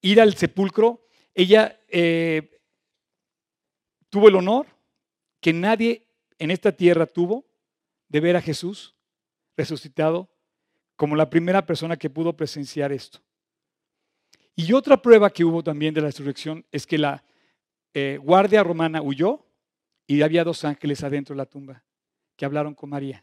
ir 0.00 0.22
al 0.22 0.34
sepulcro, 0.36 1.06
ella 1.34 1.78
eh, 1.88 2.62
tuvo 4.08 4.28
el 4.28 4.36
honor 4.36 4.66
que 5.38 5.52
nadie 5.52 6.06
en 6.38 6.50
esta 6.50 6.72
tierra 6.72 7.04
tuvo 7.04 7.44
de 8.08 8.20
ver 8.20 8.36
a 8.36 8.40
Jesús 8.40 8.96
resucitado 9.54 10.30
como 10.96 11.14
la 11.14 11.28
primera 11.28 11.66
persona 11.66 11.98
que 11.98 12.08
pudo 12.08 12.34
presenciar 12.34 12.90
esto. 12.90 13.18
Y 14.54 14.72
otra 14.72 15.02
prueba 15.02 15.28
que 15.28 15.44
hubo 15.44 15.62
también 15.62 15.92
de 15.92 16.00
la 16.00 16.06
resurrección 16.06 16.64
es 16.72 16.86
que 16.86 16.96
la 16.96 17.22
eh, 17.92 18.18
guardia 18.18 18.62
romana 18.62 19.02
huyó 19.02 19.44
y 20.06 20.22
había 20.22 20.42
dos 20.42 20.64
ángeles 20.64 21.04
adentro 21.04 21.34
de 21.34 21.36
la 21.36 21.44
tumba 21.44 21.84
que 22.34 22.46
hablaron 22.46 22.74
con 22.74 22.88
María. 22.88 23.22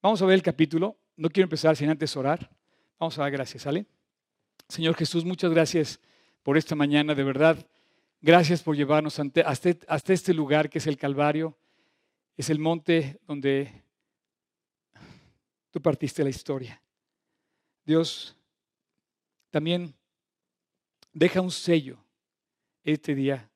Vamos 0.00 0.22
a 0.22 0.26
ver 0.26 0.34
el 0.36 0.42
capítulo. 0.42 0.96
No 1.16 1.30
quiero 1.30 1.46
empezar 1.46 1.74
sin 1.74 1.90
antes 1.90 2.16
orar. 2.16 2.48
Vamos 2.98 3.18
a 3.18 3.22
dar 3.22 3.30
gracias, 3.30 3.62
¿sale? 3.62 3.86
Señor 4.68 4.94
Jesús, 4.94 5.24
muchas 5.24 5.50
gracias 5.50 6.00
por 6.42 6.56
esta 6.56 6.74
mañana, 6.74 7.14
de 7.14 7.24
verdad. 7.24 7.66
Gracias 8.22 8.62
por 8.62 8.74
llevarnos 8.74 9.18
hasta 9.18 10.12
este 10.12 10.32
lugar 10.32 10.70
que 10.70 10.78
es 10.78 10.86
el 10.86 10.96
Calvario. 10.96 11.56
Es 12.36 12.50
el 12.50 12.58
monte 12.58 13.20
donde 13.26 13.84
tú 15.70 15.80
partiste 15.80 16.24
la 16.24 16.30
historia. 16.30 16.80
Dios 17.84 18.34
también 19.50 19.94
deja 21.12 21.40
un 21.40 21.50
sello 21.50 21.98
este 22.82 23.14
día 23.14 23.50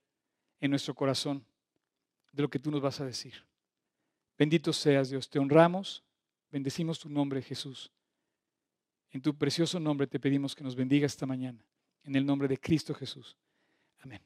en 0.60 0.70
nuestro 0.70 0.94
corazón 0.94 1.44
de 2.32 2.42
lo 2.42 2.50
que 2.50 2.58
tú 2.58 2.70
nos 2.70 2.80
vas 2.80 3.00
a 3.00 3.06
decir. 3.06 3.34
Bendito 4.38 4.72
seas 4.72 5.10
Dios, 5.10 5.28
te 5.28 5.38
honramos, 5.38 6.02
bendecimos 6.50 6.98
tu 6.98 7.08
nombre 7.08 7.42
Jesús. 7.42 7.90
En 9.10 9.20
tu 9.20 9.36
precioso 9.36 9.80
nombre 9.80 10.06
te 10.06 10.20
pedimos 10.20 10.54
que 10.54 10.64
nos 10.64 10.76
bendiga 10.76 11.06
esta 11.06 11.26
mañana. 11.26 11.64
En 12.04 12.14
el 12.16 12.24
nombre 12.24 12.48
de 12.48 12.58
Cristo 12.58 12.94
Jesús. 12.94 13.36
Amén. 13.98 14.20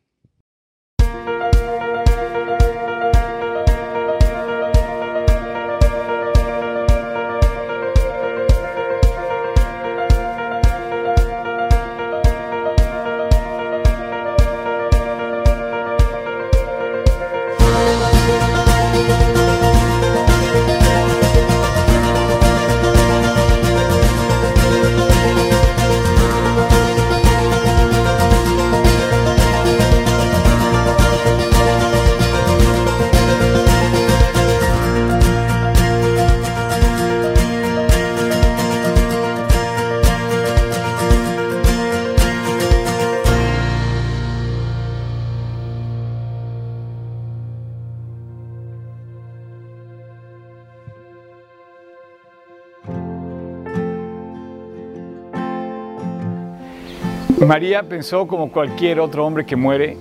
María 57.46 57.82
pensó 57.82 58.26
como 58.26 58.50
cualquier 58.50 59.00
otro 59.00 59.26
hombre 59.26 59.44
que 59.44 59.54
muere 59.54 59.98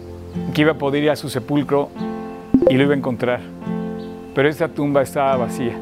que 0.53 0.61
iba 0.61 0.71
a 0.71 0.77
poder 0.77 1.03
ir 1.03 1.09
a 1.09 1.15
su 1.15 1.29
sepulcro 1.29 1.89
y 2.69 2.75
lo 2.75 2.83
iba 2.83 2.93
a 2.93 2.97
encontrar. 2.97 3.41
Pero 4.33 4.47
esta 4.47 4.69
tumba 4.69 5.01
estaba 5.01 5.35
vacía. 5.35 5.73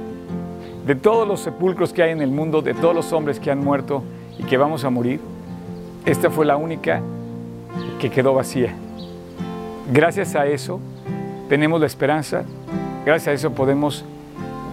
De 0.87 0.95
todos 0.95 1.27
los 1.27 1.39
sepulcros 1.41 1.93
que 1.93 2.01
hay 2.01 2.11
en 2.11 2.21
el 2.21 2.31
mundo, 2.31 2.61
de 2.63 2.73
todos 2.73 2.95
los 2.95 3.13
hombres 3.13 3.39
que 3.39 3.51
han 3.51 3.59
muerto 3.59 4.03
y 4.39 4.43
que 4.43 4.57
vamos 4.57 4.83
a 4.83 4.89
morir, 4.89 5.19
esta 6.05 6.31
fue 6.31 6.45
la 6.45 6.57
única 6.57 7.01
que 7.99 8.09
quedó 8.09 8.33
vacía. 8.33 8.73
Gracias 9.93 10.35
a 10.35 10.47
eso 10.47 10.79
tenemos 11.47 11.79
la 11.79 11.85
esperanza, 11.85 12.43
gracias 13.05 13.27
a 13.27 13.33
eso 13.33 13.51
podemos 13.51 14.03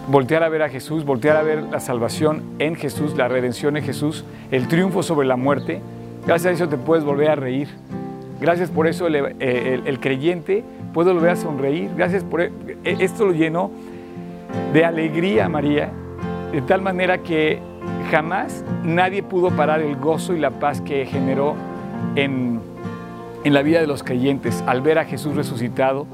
voltear 0.09 0.43
a 0.43 0.49
ver 0.49 0.63
a 0.63 0.71
Jesús, 0.71 1.05
voltear 1.05 1.37
a 1.37 1.43
ver 1.43 1.65
la 1.65 1.81
salvación 1.81 2.43
en 2.59 2.77
Jesús, 2.77 3.15
la 3.15 3.29
redención 3.29 3.77
en 3.77 3.85
Jesús, 3.85 4.25
el 4.51 4.69
triunfo 4.69 5.03
sobre 5.03 5.27
la 5.27 5.37
muerte 5.37 5.83
Gracias 6.27 6.47
a 6.47 6.55
eso 6.55 6.69
te 6.69 6.77
puedes 6.77 7.05
volver 7.05 7.31
a 7.31 7.35
reír. 7.35 7.69
Gracias 8.41 8.71
por 8.71 8.87
eso 8.87 9.07
el, 9.07 9.99
creyente 10.01 10.63
puede 10.95 11.13
volver 11.13 11.31
a 11.31 11.37
sonreír. 11.37 11.91
Gracias 11.97 12.23
por 12.23 12.41
e, 12.41 12.53
e, 12.85 12.97
esto 13.01 13.27
lo 13.27 13.33
llenó 13.33 13.71
de 14.73 14.85
alegría 14.85 15.49
María, 15.49 15.91
de 16.53 16.63
tal 16.63 16.83
manera 16.83 17.19
que 17.19 17.59
jamás 18.11 18.65
nadie 18.85 19.23
pudo 19.23 19.51
parar 19.51 19.81
el 19.81 19.97
gozo 19.97 20.35
y 20.35 20.39
la 20.39 20.51
paz 20.51 20.81
que 20.81 21.05
generó 21.05 21.55
en, 22.15 22.61
en 23.45 23.55
la 23.55 23.63
vida 23.63 23.81
de 23.81 23.87
los 23.87 24.03
creyentes 24.03 24.63
al 24.67 24.81
ver 24.81 24.99
a 24.99 25.05
Jesús 25.05 25.35
resucitado, 25.35 26.07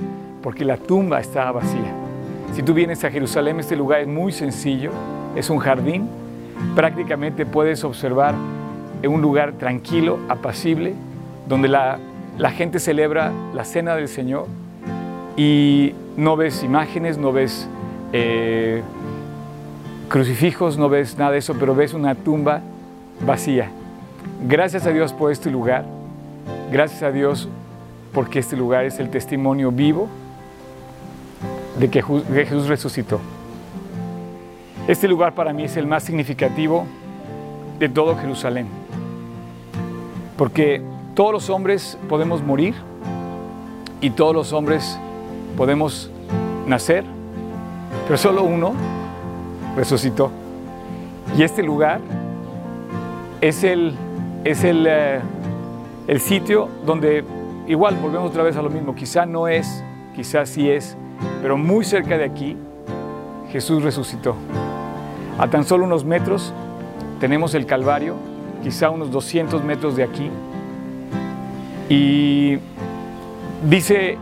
porque 0.42 0.64
la 0.64 0.76
tumba 0.76 1.20
estaba 1.20 1.52
vacía. 1.52 1.92
Si 2.52 2.62
tú 2.62 2.74
vienes 2.74 3.04
a 3.04 3.10
Jerusalén, 3.10 3.60
este 3.60 3.76
lugar 3.76 4.00
es 4.00 4.08
muy 4.08 4.32
sencillo, 4.32 4.90
es 5.36 5.50
un 5.50 5.58
jardín, 5.58 6.08
prácticamente 6.74 7.46
puedes 7.46 7.84
observar 7.84 8.34
en 9.04 9.12
un 9.12 9.20
lugar 9.20 9.52
tranquilo, 9.52 10.18
apacible, 10.30 10.94
donde 11.46 11.68
la, 11.68 11.98
gente 12.52 12.78
celebra 12.78 13.32
la 13.52 13.64
cena 13.64 13.94
del 13.94 14.08
Señor 14.08 14.46
y 15.36 15.92
no 16.16 16.36
ves 16.36 16.62
imágenes, 16.62 17.18
no 17.18 17.30
ves 17.30 17.68
eh, 18.14 18.82
crucifijos, 20.08 20.78
no 20.78 20.88
ves 20.88 21.18
nada 21.18 21.32
de 21.32 21.38
eso, 21.38 21.54
pero 21.60 21.74
ves 21.74 21.92
una 21.92 22.14
tumba 22.14 22.62
vacía. 23.26 23.70
Gracias 24.48 24.86
a 24.86 24.90
Dios 24.90 25.12
por 25.12 25.30
este 25.30 25.50
lugar, 25.50 25.84
gracias 26.72 27.02
a 27.02 27.12
Dios 27.12 27.46
porque 28.14 28.38
este 28.38 28.56
lugar 28.56 28.86
es 28.86 28.98
el 29.00 29.10
testimonio 29.10 29.70
vivo 29.70 30.08
de 31.78 31.90
que 31.90 32.02
Jesús 32.02 32.68
resucitó. 32.68 33.20
Este 34.88 35.08
lugar 35.08 35.34
para 35.34 35.52
mí 35.52 35.64
es 35.64 35.76
el 35.76 35.86
más 35.86 36.04
significativo 36.04 36.86
de 37.78 37.88
todo 37.90 38.16
Jerusalén. 38.16 38.83
Porque 40.36 40.82
todos 41.14 41.32
los 41.32 41.50
hombres 41.50 41.96
podemos 42.08 42.42
morir 42.42 42.74
y 44.00 44.10
todos 44.10 44.34
los 44.34 44.52
hombres 44.52 44.98
podemos 45.56 46.10
nacer, 46.66 47.04
pero 48.06 48.18
solo 48.18 48.42
uno 48.42 48.74
resucitó. 49.76 50.30
Y 51.38 51.42
este 51.42 51.62
lugar 51.62 52.00
es 53.40 53.64
el, 53.64 53.94
es 54.44 54.64
el, 54.64 54.86
eh, 54.88 55.20
el 56.06 56.20
sitio 56.20 56.68
donde 56.84 57.24
igual 57.66 57.96
volvemos 57.96 58.30
otra 58.30 58.42
vez 58.42 58.56
a 58.56 58.62
lo 58.62 58.70
mismo, 58.70 58.94
quizá 58.94 59.26
no 59.26 59.48
es, 59.48 59.82
quizá 60.14 60.44
sí 60.46 60.68
es, 60.68 60.96
pero 61.40 61.56
muy 61.56 61.84
cerca 61.84 62.18
de 62.18 62.24
aquí 62.24 62.56
Jesús 63.50 63.82
resucitó. 63.82 64.34
A 65.38 65.48
tan 65.48 65.64
solo 65.64 65.84
unos 65.84 66.04
metros 66.04 66.52
tenemos 67.20 67.54
el 67.54 67.66
Calvario 67.66 68.16
quizá 68.64 68.88
unos 68.88 69.10
200 69.10 69.62
metros 69.62 69.94
de 69.94 70.02
aquí. 70.02 70.30
Y 71.90 72.58
dice 73.68 74.16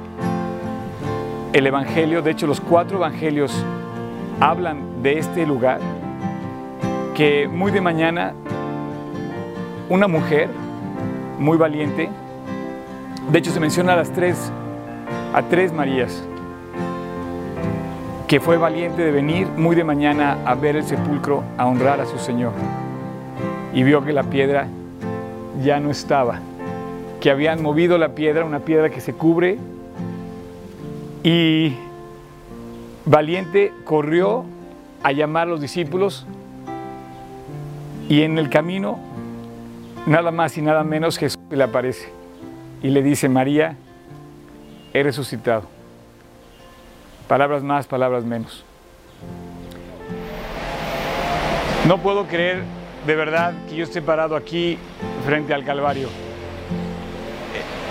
el 1.52 1.66
Evangelio, 1.66 2.22
de 2.22 2.32
hecho 2.32 2.48
los 2.48 2.60
cuatro 2.60 2.96
Evangelios 2.98 3.52
hablan 4.40 5.00
de 5.00 5.20
este 5.20 5.46
lugar, 5.46 5.78
que 7.14 7.46
muy 7.46 7.70
de 7.70 7.80
mañana 7.80 8.34
una 9.88 10.08
mujer 10.08 10.48
muy 11.38 11.56
valiente, 11.56 12.08
de 13.30 13.38
hecho 13.38 13.52
se 13.52 13.60
menciona 13.60 13.92
a 13.92 13.96
las 13.96 14.10
tres, 14.10 14.50
a 15.32 15.42
tres 15.42 15.72
Marías, 15.72 16.24
que 18.26 18.40
fue 18.40 18.56
valiente 18.56 19.02
de 19.02 19.12
venir 19.12 19.46
muy 19.56 19.76
de 19.76 19.84
mañana 19.84 20.38
a 20.44 20.56
ver 20.56 20.74
el 20.74 20.84
sepulcro, 20.84 21.44
a 21.58 21.66
honrar 21.66 22.00
a 22.00 22.06
su 22.06 22.18
Señor 22.18 22.52
y 23.74 23.82
vio 23.82 24.04
que 24.04 24.12
la 24.12 24.24
piedra 24.24 24.66
ya 25.62 25.80
no 25.80 25.90
estaba, 25.90 26.40
que 27.20 27.30
habían 27.30 27.62
movido 27.62 27.98
la 27.98 28.14
piedra, 28.14 28.44
una 28.44 28.60
piedra 28.60 28.90
que 28.90 29.00
se 29.00 29.12
cubre, 29.12 29.58
y 31.22 31.74
valiente 33.04 33.72
corrió 33.84 34.44
a 35.02 35.12
llamar 35.12 35.48
a 35.48 35.50
los 35.50 35.60
discípulos 35.60 36.26
y 38.08 38.22
en 38.22 38.38
el 38.38 38.50
camino, 38.50 38.98
nada 40.06 40.30
más 40.30 40.58
y 40.58 40.62
nada 40.62 40.84
menos, 40.84 41.18
Jesús 41.18 41.40
le 41.50 41.62
aparece 41.62 42.08
y 42.82 42.88
le 42.88 43.02
dice, 43.02 43.28
María, 43.28 43.76
he 44.92 45.02
resucitado. 45.02 45.62
Palabras 47.28 47.62
más, 47.62 47.86
palabras 47.86 48.24
menos. 48.24 48.64
No 51.86 51.98
puedo 51.98 52.26
creer 52.26 52.64
de 53.06 53.16
verdad 53.16 53.54
que 53.68 53.76
yo 53.76 53.84
esté 53.84 54.00
parado 54.00 54.36
aquí 54.36 54.78
frente 55.24 55.54
al 55.54 55.64
Calvario. 55.64 56.08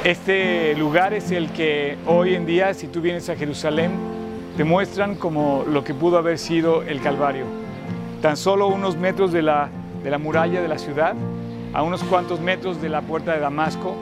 Este 0.04 0.74
lugar 0.76 1.14
es 1.14 1.32
el 1.32 1.52
que 1.52 1.98
hoy 2.08 2.34
en 2.36 2.46
día, 2.46 2.74
si 2.74 2.88
tú 2.88 3.02
vienes 3.02 3.30
a 3.30 3.36
Jerusalén, 3.36 3.92
te 4.58 4.64
muestran 4.64 5.16
como 5.16 5.64
lo 5.68 5.84
que 5.84 5.94
pudo 5.94 6.18
haber 6.18 6.38
sido 6.38 6.82
el 6.84 7.02
Calvario. 7.02 7.46
Tan 8.22 8.38
solo 8.38 8.68
unos 8.68 8.98
metros 8.98 9.32
de 9.32 9.42
la, 9.42 9.70
de 10.04 10.10
la 10.10 10.18
muralla 10.18 10.62
de 10.62 10.68
la 10.68 10.78
ciudad, 10.78 11.14
a 11.74 11.84
unos 11.84 12.04
cuantos 12.04 12.40
metros 12.40 12.82
de 12.82 12.90
la 12.90 13.02
puerta 13.02 13.34
de 13.34 13.40
Damasco, 13.40 13.96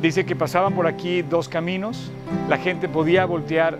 dice 0.00 0.24
que 0.24 0.36
pasaban 0.36 0.74
por 0.74 0.86
aquí 0.86 1.22
dos 1.22 1.48
caminos, 1.48 2.12
la 2.48 2.58
gente 2.58 2.88
podía 2.88 3.24
voltear 3.24 3.78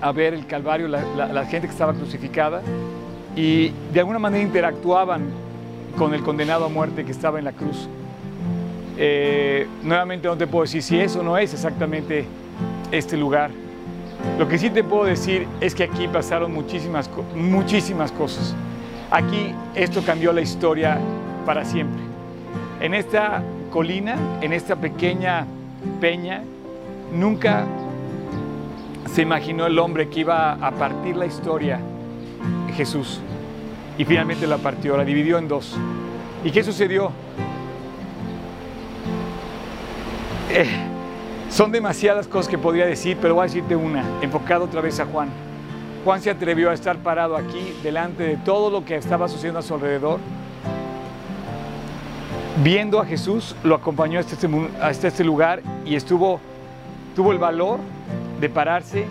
a 0.00 0.12
ver 0.12 0.34
el 0.34 0.46
Calvario, 0.46 0.88
la, 0.88 1.02
la 1.26 1.44
gente 1.46 1.66
que 1.66 1.72
estaba 1.72 1.92
crucificada, 1.92 2.62
y 3.36 3.72
de 3.92 4.00
alguna 4.00 4.18
manera 4.18 4.42
interactuaban 4.42 5.41
con 5.96 6.14
el 6.14 6.22
condenado 6.22 6.64
a 6.64 6.68
muerte 6.68 7.04
que 7.04 7.12
estaba 7.12 7.38
en 7.38 7.44
la 7.44 7.52
cruz. 7.52 7.88
Eh, 8.98 9.66
nuevamente 9.82 10.28
no 10.28 10.36
te 10.36 10.46
puedo 10.46 10.62
decir 10.62 10.82
si 10.82 10.98
eso 10.98 11.22
no 11.22 11.36
es 11.36 11.52
exactamente 11.52 12.24
este 12.90 13.16
lugar. 13.16 13.50
Lo 14.38 14.48
que 14.48 14.58
sí 14.58 14.70
te 14.70 14.84
puedo 14.84 15.04
decir 15.04 15.46
es 15.60 15.74
que 15.74 15.84
aquí 15.84 16.06
pasaron 16.08 16.52
muchísimas, 16.52 17.10
muchísimas 17.34 18.12
cosas. 18.12 18.54
Aquí 19.10 19.54
esto 19.74 20.02
cambió 20.04 20.32
la 20.32 20.40
historia 20.40 20.98
para 21.44 21.64
siempre. 21.64 22.02
En 22.80 22.94
esta 22.94 23.42
colina, 23.70 24.16
en 24.40 24.52
esta 24.52 24.76
pequeña 24.76 25.46
peña, 26.00 26.42
nunca 27.12 27.64
se 29.12 29.22
imaginó 29.22 29.66
el 29.66 29.78
hombre 29.78 30.08
que 30.08 30.20
iba 30.20 30.52
a 30.52 30.70
partir 30.72 31.16
la 31.16 31.26
historia, 31.26 31.80
Jesús 32.74 33.20
y 33.98 34.04
finalmente 34.04 34.46
la 34.46 34.58
partió, 34.58 34.96
la 34.96 35.04
dividió 35.04 35.38
en 35.38 35.48
dos. 35.48 35.76
¿Y 36.44 36.50
qué 36.50 36.64
sucedió? 36.64 37.12
Eh, 40.50 40.68
son 41.50 41.70
demasiadas 41.70 42.26
cosas 42.26 42.48
que 42.48 42.58
podría 42.58 42.86
decir, 42.86 43.16
pero 43.20 43.34
voy 43.34 43.42
a 43.42 43.44
decirte 43.44 43.76
una, 43.76 44.04
enfocado 44.22 44.64
otra 44.64 44.80
vez 44.80 44.98
a 45.00 45.06
Juan. 45.06 45.28
Juan 46.04 46.20
se 46.20 46.30
atrevió 46.30 46.70
a 46.70 46.74
estar 46.74 46.96
parado 46.98 47.36
aquí 47.36 47.74
delante 47.82 48.24
de 48.24 48.36
todo 48.36 48.70
lo 48.70 48.84
que 48.84 48.96
estaba 48.96 49.28
sucediendo 49.28 49.60
a 49.60 49.62
su 49.62 49.74
alrededor. 49.74 50.18
Viendo 52.62 53.00
a 53.00 53.06
Jesús, 53.06 53.54
lo 53.62 53.74
acompañó 53.74 54.18
hasta 54.18 54.34
este, 54.34 54.48
hasta 54.80 55.08
este 55.08 55.24
lugar 55.24 55.62
y 55.86 55.94
estuvo, 55.94 56.40
tuvo 57.14 57.32
el 57.32 57.38
valor 57.38 57.78
de 58.40 58.48
pararse 58.48 59.06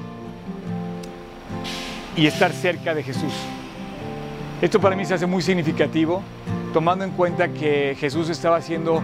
y 2.16 2.26
estar 2.26 2.52
cerca 2.52 2.94
de 2.94 3.04
Jesús. 3.04 3.34
Esto 4.62 4.80
para 4.80 4.96
mí 4.96 5.06
se 5.06 5.16
hace 5.16 5.26
muy 5.26 5.42
significativo, 5.42 6.22
tomando 6.72 7.04
en 7.04 7.10
cuenta 7.10 7.48
que 7.48 7.98
Jesús 8.00 8.30
estaba 8.30 8.62
siendo 8.62 9.02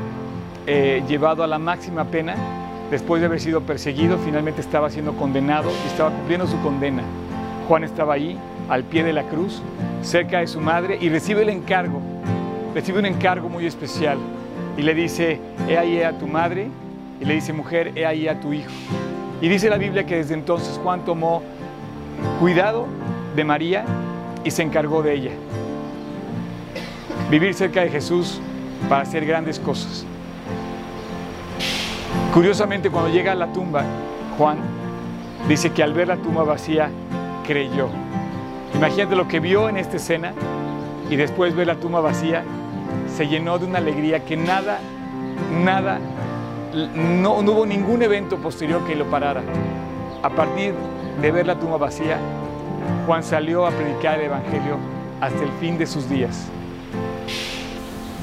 eh, 0.67 1.03
llevado 1.07 1.43
a 1.43 1.47
la 1.47 1.57
máxima 1.57 2.05
pena, 2.05 2.35
después 2.91 3.21
de 3.21 3.25
haber 3.25 3.39
sido 3.39 3.61
perseguido, 3.61 4.19
finalmente 4.19 4.61
estaba 4.61 4.91
siendo 4.91 5.13
condenado 5.13 5.71
y 5.83 5.87
estaba 5.87 6.11
cumpliendo 6.11 6.45
su 6.45 6.61
condena. 6.61 7.01
Juan 7.67 7.83
estaba 7.83 8.13
ahí, 8.13 8.37
al 8.69 8.83
pie 8.83 9.03
de 9.03 9.13
la 9.13 9.23
cruz, 9.23 9.63
cerca 10.03 10.41
de 10.41 10.47
su 10.47 10.61
madre, 10.61 10.99
y 11.01 11.09
recibe 11.09 11.41
el 11.41 11.49
encargo, 11.49 12.01
recibe 12.75 12.99
un 12.99 13.07
encargo 13.07 13.49
muy 13.49 13.65
especial, 13.65 14.19
y 14.77 14.83
le 14.83 14.93
dice, 14.93 15.39
he 15.67 15.75
ahí 15.75 16.03
a 16.03 16.15
tu 16.19 16.27
madre, 16.27 16.67
y 17.19 17.25
le 17.25 17.33
dice, 17.33 17.51
mujer, 17.51 17.93
he 17.95 18.05
ahí 18.05 18.27
a 18.27 18.39
tu 18.39 18.53
hijo. 18.53 18.69
Y 19.41 19.49
dice 19.49 19.71
la 19.71 19.77
Biblia 19.77 20.05
que 20.05 20.17
desde 20.17 20.35
entonces 20.35 20.79
Juan 20.83 21.03
tomó 21.03 21.41
cuidado 22.39 22.85
de 23.35 23.43
María 23.43 23.85
y 24.43 24.51
se 24.51 24.61
encargó 24.61 25.01
de 25.01 25.13
ella. 25.13 25.31
Vivir 27.29 27.53
cerca 27.53 27.81
de 27.81 27.89
Jesús 27.89 28.39
para 28.87 29.01
hacer 29.01 29.25
grandes 29.25 29.59
cosas. 29.59 30.05
Curiosamente, 32.33 32.89
cuando 32.89 33.09
llega 33.09 33.33
a 33.33 33.35
la 33.35 33.51
tumba, 33.51 33.83
Juan 34.37 34.59
dice 35.49 35.71
que 35.71 35.83
al 35.83 35.93
ver 35.93 36.07
la 36.07 36.17
tumba 36.17 36.43
vacía, 36.43 36.89
creyó. 37.45 37.89
Imagínate 38.75 39.15
lo 39.15 39.27
que 39.27 39.39
vio 39.39 39.67
en 39.67 39.77
esta 39.77 39.97
escena 39.97 40.33
y 41.09 41.15
después 41.15 41.55
ver 41.55 41.67
la 41.67 41.75
tumba 41.75 41.99
vacía, 41.99 42.43
se 43.13 43.27
llenó 43.27 43.57
de 43.57 43.65
una 43.65 43.79
alegría 43.79 44.23
que 44.23 44.37
nada, 44.37 44.79
nada, 45.63 45.99
no, 46.95 47.41
no 47.41 47.51
hubo 47.51 47.65
ningún 47.65 48.03
evento 48.03 48.37
posterior 48.37 48.85
que 48.85 48.95
lo 48.95 49.05
parara. 49.05 49.41
A 50.23 50.29
partir 50.29 50.73
de 51.21 51.31
ver 51.31 51.45
la 51.47 51.59
tumba 51.59 51.77
vacía, 51.77 52.17
Juan 53.05 53.23
salió 53.23 53.65
a 53.65 53.71
predicar 53.71 54.19
el 54.19 54.27
Evangelio 54.27 54.77
hasta 55.19 55.43
el 55.43 55.51
fin 55.59 55.77
de 55.77 55.85
sus 55.85 56.09
días. 56.09 56.51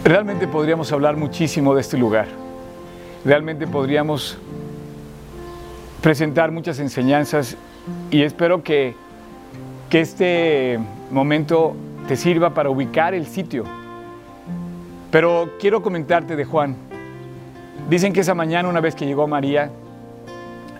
Realmente 0.04 0.46
podríamos 0.46 0.92
hablar 0.92 1.16
muchísimo 1.16 1.74
de 1.74 1.80
este 1.80 1.96
lugar. 1.96 2.26
Realmente 3.24 3.66
podríamos 3.66 4.36
presentar 6.02 6.50
muchas 6.50 6.78
enseñanzas 6.78 7.56
y 8.10 8.20
espero 8.20 8.62
que, 8.62 8.94
que 9.88 10.02
este 10.02 10.78
momento 11.10 11.74
te 12.06 12.16
sirva 12.16 12.50
para 12.52 12.68
ubicar 12.68 13.14
el 13.14 13.26
sitio. 13.26 13.64
Pero 15.10 15.48
quiero 15.58 15.80
comentarte 15.80 16.36
de 16.36 16.44
Juan. 16.44 16.76
Dicen 17.88 18.12
que 18.12 18.20
esa 18.20 18.34
mañana, 18.34 18.68
una 18.68 18.80
vez 18.80 18.94
que 18.94 19.06
llegó 19.06 19.26
María, 19.26 19.70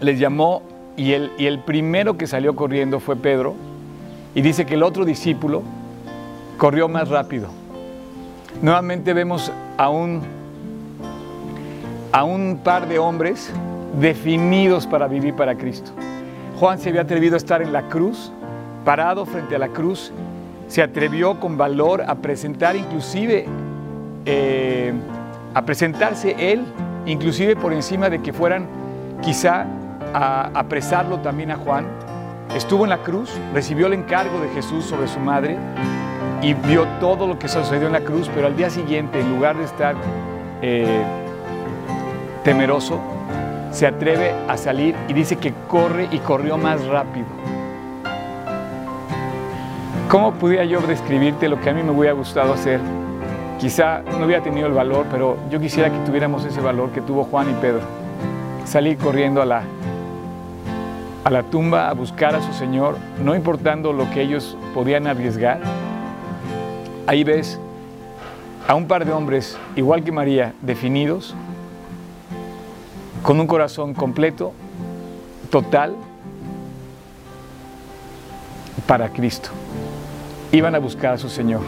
les 0.01 0.19
llamó 0.19 0.61
y 0.99 1.13
el, 1.13 1.33
y 1.39 1.47
el 1.47 1.61
primero 1.61 2.19
que 2.19 2.27
salió 2.27 2.55
corriendo 2.55 3.01
fue 3.01 3.17
Pedro. 3.17 3.55
Y 4.35 4.43
dice 4.43 4.67
que 4.67 4.75
el 4.75 4.83
otro 4.83 5.07
discípulo 5.07 5.63
corrió 6.59 6.89
más 6.89 7.09
rápido. 7.09 7.64
Nuevamente 8.63 9.13
vemos 9.13 9.53
a 9.77 9.89
un, 9.89 10.23
a 12.13 12.25
un 12.25 12.61
par 12.63 12.89
de 12.89 12.99
hombres 12.99 13.51
definidos 14.01 14.87
para 14.87 15.07
vivir 15.09 15.35
para 15.35 15.57
Cristo. 15.57 15.91
Juan 16.59 16.79
se 16.79 16.89
había 16.89 17.03
atrevido 17.03 17.35
a 17.35 17.39
estar 17.39 17.63
en 17.63 17.73
la 17.73 17.89
cruz, 17.89 18.33
parado 18.85 19.27
frente 19.27 19.57
a 19.57 19.59
la 19.59 19.69
cruz, 19.69 20.13
se 20.69 20.83
atrevió 20.83 21.41
con 21.41 21.57
valor 21.57 22.03
a 22.07 22.15
presentar 22.17 22.77
inclusive, 22.77 23.47
eh, 24.25 24.93
a 25.53 25.63
presentarse 25.63 26.35
él, 26.39 26.65
inclusive 27.07 27.57
por 27.57 27.73
encima 27.73 28.09
de 28.09 28.23
que 28.23 28.33
fueran 28.33 28.67
quizá 29.21 29.67
a 30.15 30.51
apresarlo 30.55 31.19
también 31.19 31.51
a 31.51 31.57
Juan. 31.57 31.87
Estuvo 32.55 32.85
en 32.85 32.91
la 32.91 32.99
cruz, 32.99 33.31
recibió 33.53 33.89
el 33.89 33.95
encargo 33.95 34.41
de 34.41 34.49
Jesús 34.51 34.85
sobre 34.85 35.09
su 35.09 35.19
madre 35.19 35.59
y 36.45 36.53
vio 36.53 36.87
todo 37.01 37.27
lo 37.27 37.39
que 37.39 37.49
sucedió 37.49 37.87
en 37.87 37.95
la 37.95 38.01
cruz, 38.01 38.31
pero 38.35 38.49
al 38.49 38.57
día 38.57 38.69
siguiente, 38.69 39.19
en 39.19 39.31
lugar 39.31 39.57
de 39.57 39.65
estar 39.65 39.95
eh, 40.61 41.03
temeroso, 42.45 43.01
se 43.71 43.87
atreve 43.87 44.31
a 44.47 44.59
salir 44.59 44.95
y 45.09 45.15
dice 45.15 45.37
que 45.37 45.55
corre 45.69 46.07
y 46.13 46.19
corrió 46.19 46.59
más 46.59 46.85
rápido. 46.85 47.27
¿Cómo 50.11 50.35
pudiera 50.35 50.67
yo 50.67 50.83
describirte 50.83 51.49
lo 51.49 51.59
que 51.63 51.71
a 51.71 51.73
mí 51.73 51.83
me 51.83 51.93
hubiera 51.93 52.13
gustado 52.13 52.53
hacer? 52.53 52.79
Quizá 53.59 54.03
no 54.03 54.27
hubiera 54.27 54.43
tenido 54.43 54.67
el 54.67 54.75
valor, 54.75 55.07
pero 55.11 55.39
yo 55.51 55.59
quisiera 55.59 55.91
que 55.91 55.99
tuviéramos 56.01 56.45
ese 56.45 56.61
valor 56.61 56.91
que 56.91 57.01
tuvo 57.01 57.25
Juan 57.25 57.51
y 57.51 57.55
Pedro. 57.55 57.81
Salir 58.67 58.99
corriendo 58.99 59.41
a 59.41 59.47
la 59.47 59.63
a 61.25 61.31
la 61.31 61.43
tumba 61.43 61.89
a 61.89 61.95
buscar 61.95 62.35
a 62.35 62.43
su 62.43 62.53
Señor, 62.53 62.99
no 63.25 63.35
importando 63.35 63.95
lo 63.95 64.11
que 64.11 64.21
ellos 64.21 64.59
podían 64.75 65.07
arriesgar. 65.07 65.59
Ahí 67.07 67.23
ves 67.23 67.59
a 68.67 68.75
un 68.75 68.89
par 68.89 69.05
de 69.05 69.13
hombres, 69.13 69.59
igual 69.77 70.03
que 70.03 70.11
María, 70.11 70.55
definidos, 70.63 71.35
con 73.23 73.39
un 73.39 73.47
corazón 73.47 73.93
completo, 73.93 74.53
total, 75.51 75.95
para 78.87 79.11
Cristo. 79.11 79.51
Iban 80.51 80.75
a 80.75 80.79
buscar 80.79 81.15
a 81.15 81.19
su 81.19 81.29
Señor, 81.29 81.61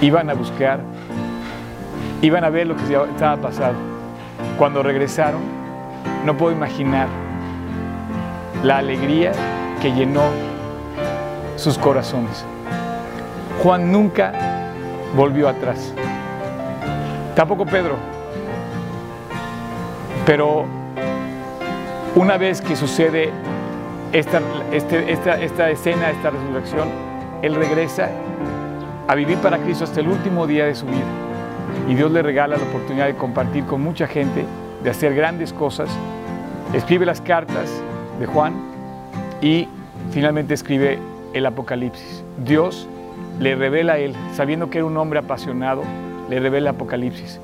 iban 0.00 0.30
a 0.30 0.34
buscar, 0.34 0.80
iban 2.22 2.44
a 2.44 2.50
ver 2.50 2.68
lo 2.68 2.76
que 2.76 2.82
estaba 2.82 3.36
pasando. 3.36 3.80
Cuando 4.58 4.82
regresaron, 4.82 5.40
no 6.24 6.36
puedo 6.36 6.54
imaginar 6.54 7.08
la 8.62 8.78
alegría 8.78 9.32
que 9.82 9.92
llenó 9.92 10.22
sus 11.56 11.78
corazones. 11.78 12.44
Juan 13.62 13.92
nunca 13.92 14.32
volvió 15.14 15.48
atrás. 15.48 15.92
Tampoco 17.34 17.66
Pedro. 17.66 17.96
Pero 20.24 20.64
una 22.14 22.38
vez 22.38 22.62
que 22.62 22.74
sucede 22.74 23.30
esta, 24.12 24.40
este, 24.72 25.12
esta, 25.12 25.40
esta 25.40 25.70
escena, 25.70 26.10
esta 26.10 26.30
resurrección, 26.30 26.88
Él 27.42 27.54
regresa 27.54 28.08
a 29.06 29.14
vivir 29.14 29.36
para 29.38 29.58
Cristo 29.58 29.84
hasta 29.84 30.00
el 30.00 30.08
último 30.08 30.46
día 30.46 30.64
de 30.64 30.74
su 30.74 30.86
vida. 30.86 31.04
Y 31.88 31.94
Dios 31.94 32.10
le 32.12 32.22
regala 32.22 32.56
la 32.56 32.62
oportunidad 32.62 33.06
de 33.06 33.14
compartir 33.14 33.64
con 33.64 33.82
mucha 33.82 34.06
gente, 34.06 34.44
de 34.82 34.90
hacer 34.90 35.14
grandes 35.14 35.52
cosas. 35.52 35.90
Escribe 36.72 37.04
las 37.04 37.20
cartas 37.20 37.70
de 38.18 38.26
Juan 38.26 38.54
y 39.42 39.68
finalmente 40.12 40.54
escribe 40.54 40.98
el 41.32 41.44
Apocalipsis. 41.44 42.24
Dios 42.44 42.88
le 43.38 43.54
revela 43.54 43.94
a 43.94 43.98
él, 43.98 44.14
sabiendo 44.34 44.70
que 44.70 44.78
era 44.78 44.86
un 44.86 44.96
hombre 44.96 45.18
apasionado, 45.18 45.82
le 46.28 46.38
revela 46.40 46.70
el 46.70 46.76
Apocalipsis. 46.76 47.40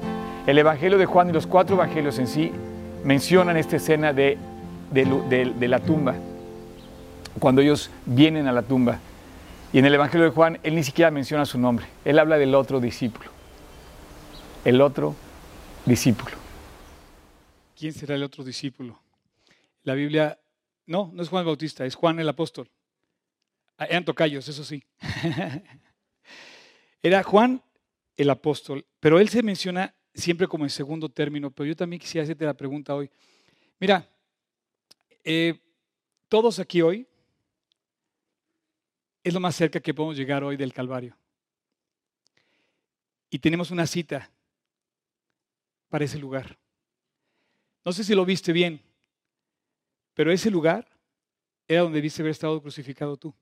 El 0.46 0.58
Evangelio 0.58 0.98
de 0.98 1.06
Juan 1.06 1.30
y 1.30 1.32
los 1.32 1.46
cuatro 1.46 1.74
Evangelios 1.76 2.18
en 2.18 2.26
sí 2.28 2.52
mencionan 3.02 3.56
esta 3.56 3.76
escena 3.76 4.12
de, 4.12 4.38
de, 4.92 5.68
la 5.68 5.80
tumba, 5.80 6.14
cuando 7.40 7.62
ellos 7.62 7.90
vienen 8.04 8.46
a 8.46 8.52
la 8.52 8.62
tumba. 8.62 9.00
Y 9.72 9.78
en 9.78 9.86
el 9.86 9.94
Evangelio 9.94 10.26
de 10.26 10.32
Juan, 10.32 10.58
él 10.62 10.74
ni 10.74 10.84
siquiera 10.84 11.10
menciona 11.10 11.44
su 11.46 11.58
nombre, 11.58 11.86
él 12.04 12.18
habla 12.18 12.38
del 12.38 12.54
otro 12.54 12.80
discípulo. 12.80 13.30
El 14.64 14.80
otro 14.80 15.14
discípulo. 15.84 16.36
¿Quién 17.78 17.92
será 17.92 18.14
el 18.14 18.22
otro 18.22 18.42
discípulo? 18.42 18.98
La 19.82 19.94
Biblia 19.94 20.38
no, 20.86 21.10
no 21.12 21.22
es 21.22 21.28
Juan 21.28 21.40
el 21.40 21.46
Bautista, 21.46 21.84
es 21.84 21.94
Juan 21.94 22.18
el 22.20 22.28
apóstol. 22.28 22.68
Ah, 23.78 23.84
eran 23.86 24.04
tocayos, 24.04 24.48
eso 24.48 24.64
sí. 24.64 24.82
Era 27.02 27.22
Juan 27.22 27.62
el 28.16 28.30
apóstol, 28.30 28.86
pero 28.98 29.20
él 29.20 29.28
se 29.28 29.42
menciona 29.42 29.94
siempre 30.14 30.48
como 30.48 30.64
en 30.64 30.70
segundo 30.70 31.08
término, 31.10 31.50
pero 31.50 31.68
yo 31.68 31.76
también 31.76 32.00
quisiera 32.00 32.24
hacerte 32.24 32.44
la 32.44 32.54
pregunta 32.54 32.94
hoy. 32.94 33.10
Mira, 33.78 34.08
eh, 35.22 35.60
todos 36.28 36.58
aquí 36.58 36.80
hoy 36.80 37.06
es 39.22 39.34
lo 39.34 39.40
más 39.40 39.54
cerca 39.56 39.80
que 39.80 39.92
podemos 39.92 40.16
llegar 40.16 40.42
hoy 40.42 40.56
del 40.56 40.72
Calvario. 40.72 41.16
Y 43.28 43.38
tenemos 43.38 43.70
una 43.70 43.86
cita 43.86 44.30
para 45.88 46.04
ese 46.04 46.18
lugar. 46.18 46.58
No 47.84 47.92
sé 47.92 48.04
si 48.04 48.14
lo 48.14 48.24
viste 48.24 48.52
bien, 48.52 48.80
pero 50.14 50.32
ese 50.32 50.50
lugar 50.50 50.88
era 51.68 51.82
donde 51.82 51.98
debiste 51.98 52.22
haber 52.22 52.30
estado 52.30 52.60
crucificado 52.62 53.16
tú, 53.16 53.34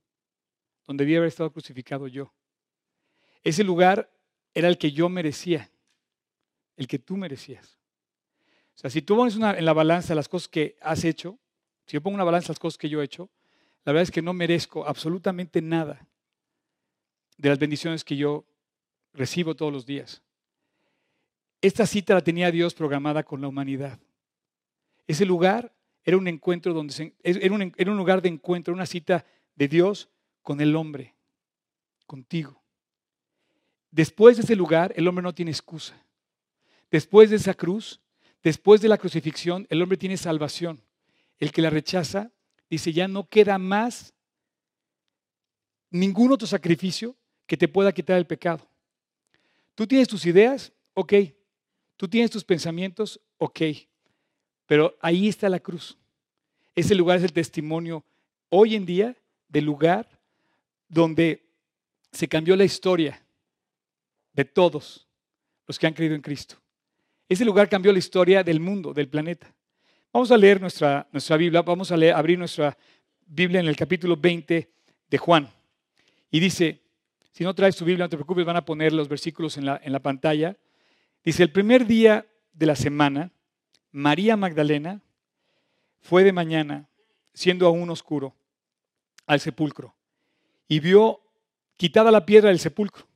donde 0.86 1.04
debía 1.04 1.18
haber 1.18 1.28
estado 1.28 1.52
crucificado 1.52 2.08
yo. 2.08 2.32
Ese 3.42 3.64
lugar 3.64 4.10
era 4.54 4.68
el 4.68 4.78
que 4.78 4.92
yo 4.92 5.08
merecía, 5.08 5.70
el 6.76 6.86
que 6.86 6.98
tú 6.98 7.16
merecías. 7.16 7.78
O 8.74 8.78
sea, 8.78 8.90
si 8.90 9.02
tú 9.02 9.16
pones 9.16 9.36
una, 9.36 9.56
en 9.56 9.64
la 9.64 9.72
balanza 9.72 10.14
las 10.14 10.28
cosas 10.28 10.48
que 10.48 10.76
has 10.80 11.04
hecho, 11.04 11.38
si 11.86 11.94
yo 11.94 12.02
pongo 12.02 12.14
una 12.14 12.24
balanza 12.24 12.48
las 12.48 12.58
cosas 12.58 12.78
que 12.78 12.88
yo 12.88 13.00
he 13.00 13.04
hecho, 13.04 13.30
la 13.84 13.92
verdad 13.92 14.04
es 14.04 14.10
que 14.10 14.22
no 14.22 14.32
merezco 14.32 14.86
absolutamente 14.86 15.60
nada 15.60 16.06
de 17.36 17.48
las 17.48 17.58
bendiciones 17.58 18.04
que 18.04 18.16
yo 18.16 18.46
recibo 19.12 19.54
todos 19.54 19.72
los 19.72 19.86
días. 19.86 20.22
Esta 21.60 21.86
cita 21.86 22.14
la 22.14 22.20
tenía 22.22 22.50
Dios 22.50 22.74
programada 22.74 23.22
con 23.22 23.40
la 23.40 23.48
humanidad. 23.48 23.98
Ese 25.06 25.24
lugar 25.24 25.72
era 26.02 26.16
un 26.16 26.28
encuentro 26.28 26.74
donde 26.74 27.14
era, 27.22 27.54
un, 27.54 27.72
era 27.76 27.90
un 27.90 27.96
lugar 27.96 28.22
de 28.22 28.28
encuentro, 28.28 28.74
una 28.74 28.86
cita 28.86 29.24
de 29.54 29.68
Dios 29.68 30.08
con 30.44 30.60
el 30.60 30.76
hombre, 30.76 31.14
contigo. 32.06 32.62
Después 33.90 34.36
de 34.36 34.42
ese 34.44 34.54
lugar, 34.54 34.92
el 34.94 35.08
hombre 35.08 35.22
no 35.22 35.34
tiene 35.34 35.50
excusa. 35.50 36.00
Después 36.90 37.30
de 37.30 37.36
esa 37.36 37.54
cruz, 37.54 38.00
después 38.42 38.80
de 38.80 38.88
la 38.88 38.98
crucifixión, 38.98 39.66
el 39.70 39.82
hombre 39.82 39.96
tiene 39.98 40.16
salvación. 40.16 40.80
El 41.40 41.50
que 41.50 41.62
la 41.62 41.70
rechaza 41.70 42.30
dice, 42.68 42.92
ya 42.92 43.08
no 43.08 43.26
queda 43.28 43.58
más 43.58 44.12
ningún 45.90 46.30
otro 46.30 46.46
sacrificio 46.46 47.16
que 47.46 47.56
te 47.56 47.66
pueda 47.66 47.92
quitar 47.92 48.18
el 48.18 48.26
pecado. 48.26 48.68
Tú 49.74 49.86
tienes 49.86 50.08
tus 50.08 50.26
ideas, 50.26 50.72
ok. 50.92 51.14
Tú 51.96 52.06
tienes 52.06 52.30
tus 52.30 52.44
pensamientos, 52.44 53.20
ok. 53.38 53.60
Pero 54.66 54.96
ahí 55.00 55.26
está 55.28 55.48
la 55.48 55.60
cruz. 55.60 55.96
Ese 56.74 56.94
lugar 56.94 57.18
es 57.18 57.24
el 57.24 57.32
testimonio 57.32 58.04
hoy 58.50 58.74
en 58.74 58.84
día 58.84 59.16
del 59.48 59.64
lugar 59.64 60.13
donde 60.94 61.44
se 62.12 62.28
cambió 62.28 62.54
la 62.54 62.64
historia 62.64 63.20
de 64.32 64.44
todos 64.44 65.08
los 65.66 65.76
que 65.76 65.88
han 65.88 65.92
creído 65.92 66.14
en 66.14 66.20
Cristo. 66.22 66.56
Ese 67.28 67.44
lugar 67.44 67.68
cambió 67.68 67.92
la 67.92 67.98
historia 67.98 68.44
del 68.44 68.60
mundo, 68.60 68.94
del 68.94 69.08
planeta. 69.08 69.52
Vamos 70.12 70.30
a 70.30 70.36
leer 70.36 70.60
nuestra, 70.60 71.08
nuestra 71.10 71.36
Biblia, 71.36 71.62
vamos 71.62 71.90
a 71.90 71.96
leer, 71.96 72.14
abrir 72.14 72.38
nuestra 72.38 72.78
Biblia 73.26 73.58
en 73.58 73.66
el 73.66 73.76
capítulo 73.76 74.16
20 74.16 74.70
de 75.10 75.18
Juan. 75.18 75.50
Y 76.30 76.38
dice, 76.38 76.80
si 77.32 77.42
no 77.42 77.54
traes 77.54 77.74
tu 77.74 77.84
Biblia, 77.84 78.04
no 78.04 78.10
te 78.10 78.16
preocupes, 78.16 78.44
van 78.44 78.56
a 78.56 78.64
poner 78.64 78.92
los 78.92 79.08
versículos 79.08 79.56
en 79.56 79.66
la, 79.66 79.80
en 79.82 79.90
la 79.90 80.00
pantalla. 80.00 80.56
Dice, 81.24 81.42
el 81.42 81.50
primer 81.50 81.86
día 81.86 82.24
de 82.52 82.66
la 82.66 82.76
semana, 82.76 83.32
María 83.90 84.36
Magdalena 84.36 85.00
fue 86.00 86.22
de 86.22 86.32
mañana, 86.32 86.88
siendo 87.32 87.66
aún 87.66 87.90
oscuro, 87.90 88.36
al 89.26 89.40
sepulcro 89.40 89.96
y 90.68 90.80
vio 90.80 91.20
quitada 91.76 92.10
la 92.10 92.26
piedra 92.26 92.48
del 92.48 92.58
sepulcro. 92.58 93.06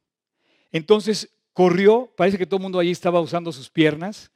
Entonces 0.73 1.31
corrió, 1.53 2.13
parece 2.17 2.39
que 2.39 2.47
todo 2.47 2.59
el 2.59 2.63
mundo 2.63 2.79
allí 2.79 2.91
estaba 2.91 3.21
usando 3.21 3.53
sus 3.53 3.71
piernas, 3.71 4.31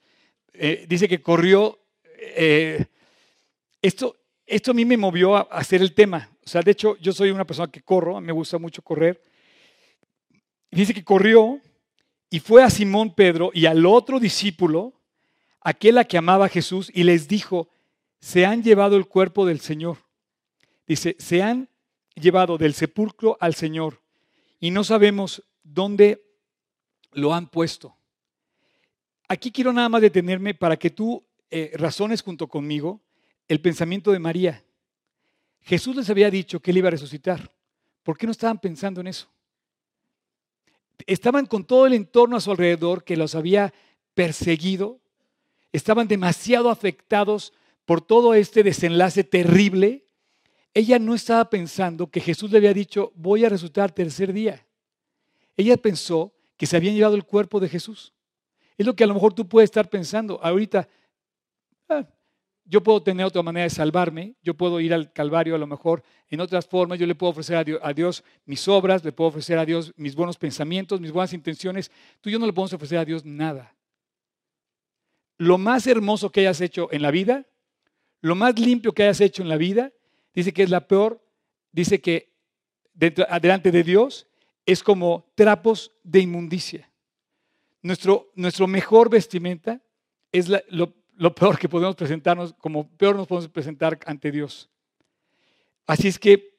eh, 0.53 0.85
dice 0.89 1.09
que 1.09 1.23
corrió 1.23 1.79
eh, 2.19 2.87
esto, 3.81 4.17
esto 4.47 4.71
a 4.71 4.75
mí 4.75 4.85
me 4.85 4.97
movió 4.97 5.37
a, 5.37 5.41
hacer 5.51 5.83
el 5.83 5.95
tema. 5.95 6.31
O 6.45 6.49
sea, 6.49 6.63
de 6.63 6.71
hecho, 6.71 6.97
yo 6.99 7.13
soy 7.13 7.31
una 7.31 7.47
persona 7.47 7.71
que 7.71 7.83
corro, 7.83 8.21
me 8.21 8.33
gusta 8.33 8.59
mucho 8.59 8.83
correr. 8.83 9.23
Dice 10.71 10.95
que 10.95 11.05
corrió 11.05 11.61
y 12.31 12.41
fue 12.41 12.63
a 12.63 12.71
Simón 12.71 13.15
Pedro 13.15 13.51
y 13.53 13.67
al 13.67 13.85
otro 13.85 14.19
discípulo, 14.19 14.95
aquel 15.61 15.99
a 15.99 16.05
que 16.05 16.17
amaba 16.17 16.47
a 16.47 16.49
Jesús, 16.49 16.91
y 16.95 17.05
les 17.05 17.29
dijo, 17.29 17.69
se 18.21 18.47
han 18.47 18.63
llevado 18.63 18.97
el 18.97 19.07
cuerpo 19.07 19.45
del 19.45 19.61
Señor. 19.61 19.99
Dice, 20.87 21.17
se 21.19 21.43
han 21.43 21.69
llevado 22.15 22.59
del 22.59 22.75
sepulcro 22.75 23.37
al 23.41 23.55
Señor 23.55 24.01
y 24.61 24.71
no 24.71 24.85
sabemos 24.85 25.43
dónde 25.63 26.23
lo 27.13 27.35
han 27.35 27.49
puesto. 27.49 27.97
Aquí 29.29 29.51
quiero 29.51 29.73
nada 29.73 29.89
más 29.89 30.03
detenerme 30.03 30.55
para 30.55 30.77
que 30.77 30.91
tú 30.91 31.25
eh, 31.51 31.73
razones 31.75 32.23
junto 32.23 32.49
conmigo 32.49 33.01
el 33.49 33.61
pensamiento 33.61 34.13
de 34.13 34.19
María. 34.19 34.65
Jesús 35.63 35.97
les 35.97 36.11
había 36.11 36.31
dicho 36.31 36.61
que 36.61 36.71
él 36.71 36.79
iba 36.79 36.89
a 36.89 36.93
resucitar. 36.93 37.53
¿Por 38.03 38.19
qué 38.19 38.27
no 38.27 38.33
estaban 38.33 38.59
pensando 38.59 39.01
en 39.01 39.07
eso? 39.07 39.29
Estaban 41.07 41.47
con 41.47 41.65
todo 41.65 41.87
el 41.87 41.95
entorno 41.95 42.37
a 42.37 42.41
su 42.41 42.51
alrededor 42.51 43.05
que 43.05 43.17
los 43.17 43.35
había 43.35 43.73
perseguido. 44.15 45.01
Estaban 45.73 46.09
demasiado 46.09 46.71
afectados 46.71 47.53
por 47.85 48.01
todo 48.01 48.35
este 48.35 48.63
desenlace 48.63 49.25
terrible. 49.25 50.05
Ella 50.75 50.99
no 50.99 51.15
estaba 51.15 51.49
pensando 51.51 52.11
que 52.11 52.21
Jesús 52.21 52.51
le 52.51 52.59
había 52.59 52.73
dicho, 52.73 53.13
voy 53.15 53.45
a 53.45 53.49
resucitar 53.49 53.93
tercer 53.93 54.33
día. 54.33 54.67
Ella 55.57 55.77
pensó 55.77 56.33
que 56.57 56.67
se 56.67 56.77
habían 56.77 56.95
llevado 56.95 57.15
el 57.15 57.25
cuerpo 57.25 57.61
de 57.61 57.69
Jesús. 57.69 58.13
Es 58.79 58.87
lo 58.87 58.97
que 58.97 59.05
a 59.05 59.07
lo 59.07 59.15
mejor 59.15 59.35
tú 59.35 59.47
puedes 59.47 59.69
estar 59.69 59.91
pensando. 59.91 60.41
Ahorita, 60.43 60.89
Ah, 61.93 62.07
yo 62.65 62.83
puedo 62.83 63.03
tener 63.03 63.27
otra 63.27 63.43
manera 63.43 63.65
de 63.65 63.71
salvarme, 63.71 64.37
yo 64.43 64.55
puedo 64.55 64.81
ir 64.81 64.95
al 64.95 65.13
Calvario 65.13 65.55
a 65.55 65.59
lo 65.59 65.67
mejor 65.67 66.03
en 66.31 66.41
otras 66.41 66.67
formas, 66.67 66.99
yo 66.99 67.07
le 67.07 67.15
puedo 67.15 67.31
ofrecer 67.31 67.57
a 67.57 67.93
Dios, 67.93 68.25
mis 68.47 68.67
obras, 68.69 69.05
le 69.05 69.13
puedo 69.13 69.29
ofrecer 69.29 69.59
a 69.59 69.67
Dios 69.67 69.93
mis 69.97 70.15
buenos 70.15 70.39
pensamientos, 70.39 71.01
mis 71.01 71.11
buenas 71.11 71.33
intenciones. 71.33 71.91
Tú 72.21 72.31
y 72.31 72.33
yo 72.33 72.39
no 72.39 72.47
le 72.47 72.53
podemos 72.53 72.73
ofrecer 72.73 72.99
a 72.99 73.05
Dios 73.05 73.25
nada. 73.25 73.75
Lo 75.39 75.59
más 75.59 75.87
hermoso 75.87 76.31
que 76.31 76.41
hayas 76.41 76.61
hecho 76.61 76.89
en 76.93 77.03
la 77.03 77.11
vida, 77.11 77.47
lo 78.21 78.37
más 78.37 78.59
limpio 78.59 78.93
que 78.93 79.03
hayas 79.03 79.21
hecho 79.21 79.43
en 79.43 79.49
la 79.49 79.57
vida, 79.57 79.93
dice 80.35 80.53
que 80.53 80.63
es 80.63 80.71
la 80.71 80.87
peor, 80.87 81.23
dice 81.73 82.01
que 82.01 82.33
delante 82.95 83.71
de 83.71 83.83
Dios 83.83 84.27
es 84.67 84.83
como 84.83 85.27
trapos 85.35 85.93
de 86.03 86.21
inmundicia. 86.21 86.91
Nuestro, 87.83 88.31
nuestro 88.35 88.67
mejor 88.67 89.11
vestimenta 89.11 89.81
es 90.31 90.49
lo 90.69 91.35
peor 91.35 91.59
que 91.59 91.69
podemos 91.69 91.97
presentarnos, 91.97 92.55
como 92.55 92.89
peor 92.97 93.17
nos 93.17 93.27
podemos 93.27 93.51
presentar 93.51 93.99
ante 94.07 94.31
Dios. 94.31 94.69
Así 95.87 96.09
es 96.09 96.19
que 96.19 96.53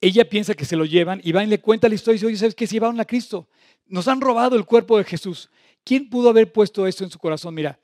ella 0.00 0.28
piensa 0.28 0.54
que 0.54 0.64
se 0.64 0.76
lo 0.76 0.84
llevan 0.84 1.20
y 1.24 1.32
va 1.32 1.42
y 1.42 1.46
le 1.46 1.60
cuenta 1.60 1.88
la 1.88 1.94
historia 1.94 2.14
y 2.14 2.18
dice, 2.18 2.26
oye, 2.26 2.36
¿sabes 2.36 2.54
qué? 2.54 2.66
Se 2.66 2.74
llevaron 2.74 3.00
a 3.00 3.04
Cristo. 3.04 3.48
Nos 3.86 4.06
han 4.06 4.20
robado 4.20 4.56
el 4.56 4.64
cuerpo 4.64 4.98
de 4.98 5.04
Jesús. 5.04 5.50
¿Quién 5.82 6.08
pudo 6.08 6.30
haber 6.30 6.52
puesto 6.52 6.86
esto 6.86 7.04
en 7.04 7.10
su 7.10 7.18
corazón? 7.18 7.54
Mira, 7.54 7.78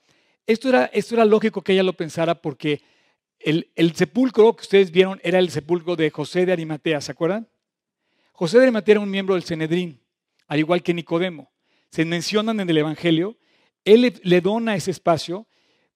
esto 0.47 0.69
era, 0.69 0.85
esto 0.87 1.15
era 1.15 1.25
lógico 1.25 1.63
que 1.63 1.73
ella 1.73 1.83
lo 1.83 1.95
pensara 1.95 2.35
porque 2.35 2.83
el, 3.41 3.95
sepulcro 3.95 4.55
que 4.55 4.63
ustedes 4.63 4.91
vieron 4.91 5.21
era 5.23 5.39
el 5.39 5.51
sepulcro 5.51 5.97
de 5.97 6.11
José 6.11 6.47
de 6.47 6.53
Arimatea, 6.53 7.01
¿se 7.01 7.13
acuerdan? 7.13 7.49
José 8.33 8.59
de 8.59 8.65
Arimatea 8.65 8.93
era 8.93 9.01
un 9.01 9.11
miembro 9.11 9.35
del 9.35 9.45
Cenedrín, 9.45 10.01
al 10.47 10.59
igual 10.59 10.83
que 10.83 10.95
Nicodemo. 10.95 11.51
Se 11.91 12.05
mencionan 12.05 12.61
en 12.61 12.71
el 12.71 12.79
Evangelio 12.79 13.37
él 13.85 14.21
le, 14.23 14.41
dona 14.41 14.77
ese 14.77 14.91
espacio, 14.91 15.47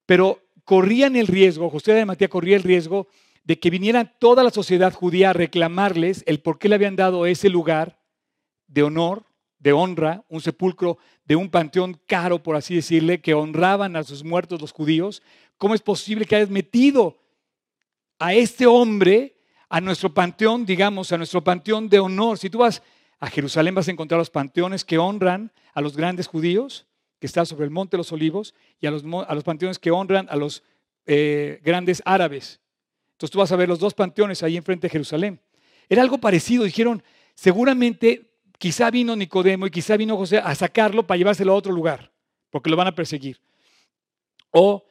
pero 0.06 0.42
corrían 0.64 1.16
el 1.16 1.26
riesgo, 1.26 1.70
José 1.70 1.92
de 1.92 2.04
Matía 2.04 2.28
corría 2.28 2.56
el 2.56 2.62
riesgo 2.62 3.08
de 3.44 3.58
que 3.58 3.70
viniera 3.70 4.04
toda 4.04 4.42
la 4.42 4.50
sociedad 4.50 4.92
judía 4.92 5.30
a 5.30 5.34
reclamarles 5.34 6.22
el 6.26 6.40
por 6.40 6.58
qué 6.58 6.68
le 6.68 6.76
habían 6.76 6.96
dado 6.96 7.26
ese 7.26 7.50
lugar 7.50 8.00
de 8.66 8.82
honor, 8.82 9.26
de 9.58 9.72
honra, 9.72 10.24
un 10.28 10.40
sepulcro 10.40 10.98
de 11.24 11.36
un 11.36 11.50
panteón 11.50 12.00
caro, 12.06 12.42
por 12.42 12.56
así 12.56 12.74
decirle, 12.74 13.20
que 13.20 13.34
honraban 13.34 13.96
a 13.96 14.04
sus 14.04 14.24
muertos 14.24 14.60
los 14.60 14.72
judíos. 14.72 15.22
¿Cómo 15.58 15.74
es 15.74 15.82
posible 15.82 16.24
que 16.24 16.36
hayas 16.36 16.50
metido 16.50 17.18
a 18.18 18.34
este 18.34 18.66
hombre 18.66 19.36
a 19.68 19.80
nuestro 19.80 20.12
panteón, 20.12 20.64
digamos, 20.64 21.12
a 21.12 21.16
nuestro 21.16 21.42
panteón 21.42 21.88
de 21.88 21.98
honor? 21.98 22.38
Si 22.38 22.50
tú 22.50 22.58
vas 22.58 22.82
a 23.20 23.30
Jerusalén 23.30 23.74
vas 23.74 23.88
a 23.88 23.90
encontrar 23.90 24.18
los 24.18 24.30
panteones 24.30 24.84
que 24.84 24.98
honran 24.98 25.52
a 25.72 25.80
los 25.80 25.96
grandes 25.96 26.26
judíos, 26.26 26.86
que 27.18 27.26
está 27.26 27.44
sobre 27.46 27.64
el 27.64 27.70
Monte 27.70 27.96
de 27.96 27.98
los 27.98 28.12
Olivos, 28.12 28.54
y 28.80 28.86
a 28.86 28.90
los, 28.90 29.02
a 29.26 29.34
los 29.34 29.44
panteones 29.44 29.78
que 29.78 29.90
honran 29.90 30.26
a 30.28 30.36
los 30.36 30.62
eh, 31.06 31.60
grandes 31.64 32.02
árabes. 32.04 32.60
Entonces 33.12 33.30
tú 33.32 33.38
vas 33.38 33.52
a 33.52 33.56
ver 33.56 33.68
los 33.68 33.78
dos 33.78 33.94
panteones 33.94 34.42
ahí 34.42 34.56
enfrente 34.56 34.86
de 34.86 34.90
Jerusalén. 34.90 35.40
Era 35.88 36.02
algo 36.02 36.18
parecido, 36.18 36.64
dijeron, 36.64 37.02
seguramente 37.34 38.30
quizá 38.58 38.90
vino 38.90 39.16
Nicodemo 39.16 39.66
y 39.66 39.70
quizá 39.70 39.96
vino 39.96 40.16
José 40.16 40.38
a 40.38 40.54
sacarlo 40.54 41.06
para 41.06 41.18
llevárselo 41.18 41.52
a 41.52 41.56
otro 41.56 41.72
lugar, 41.72 42.12
porque 42.50 42.70
lo 42.70 42.76
van 42.76 42.88
a 42.88 42.94
perseguir. 42.94 43.40
O 44.50 44.84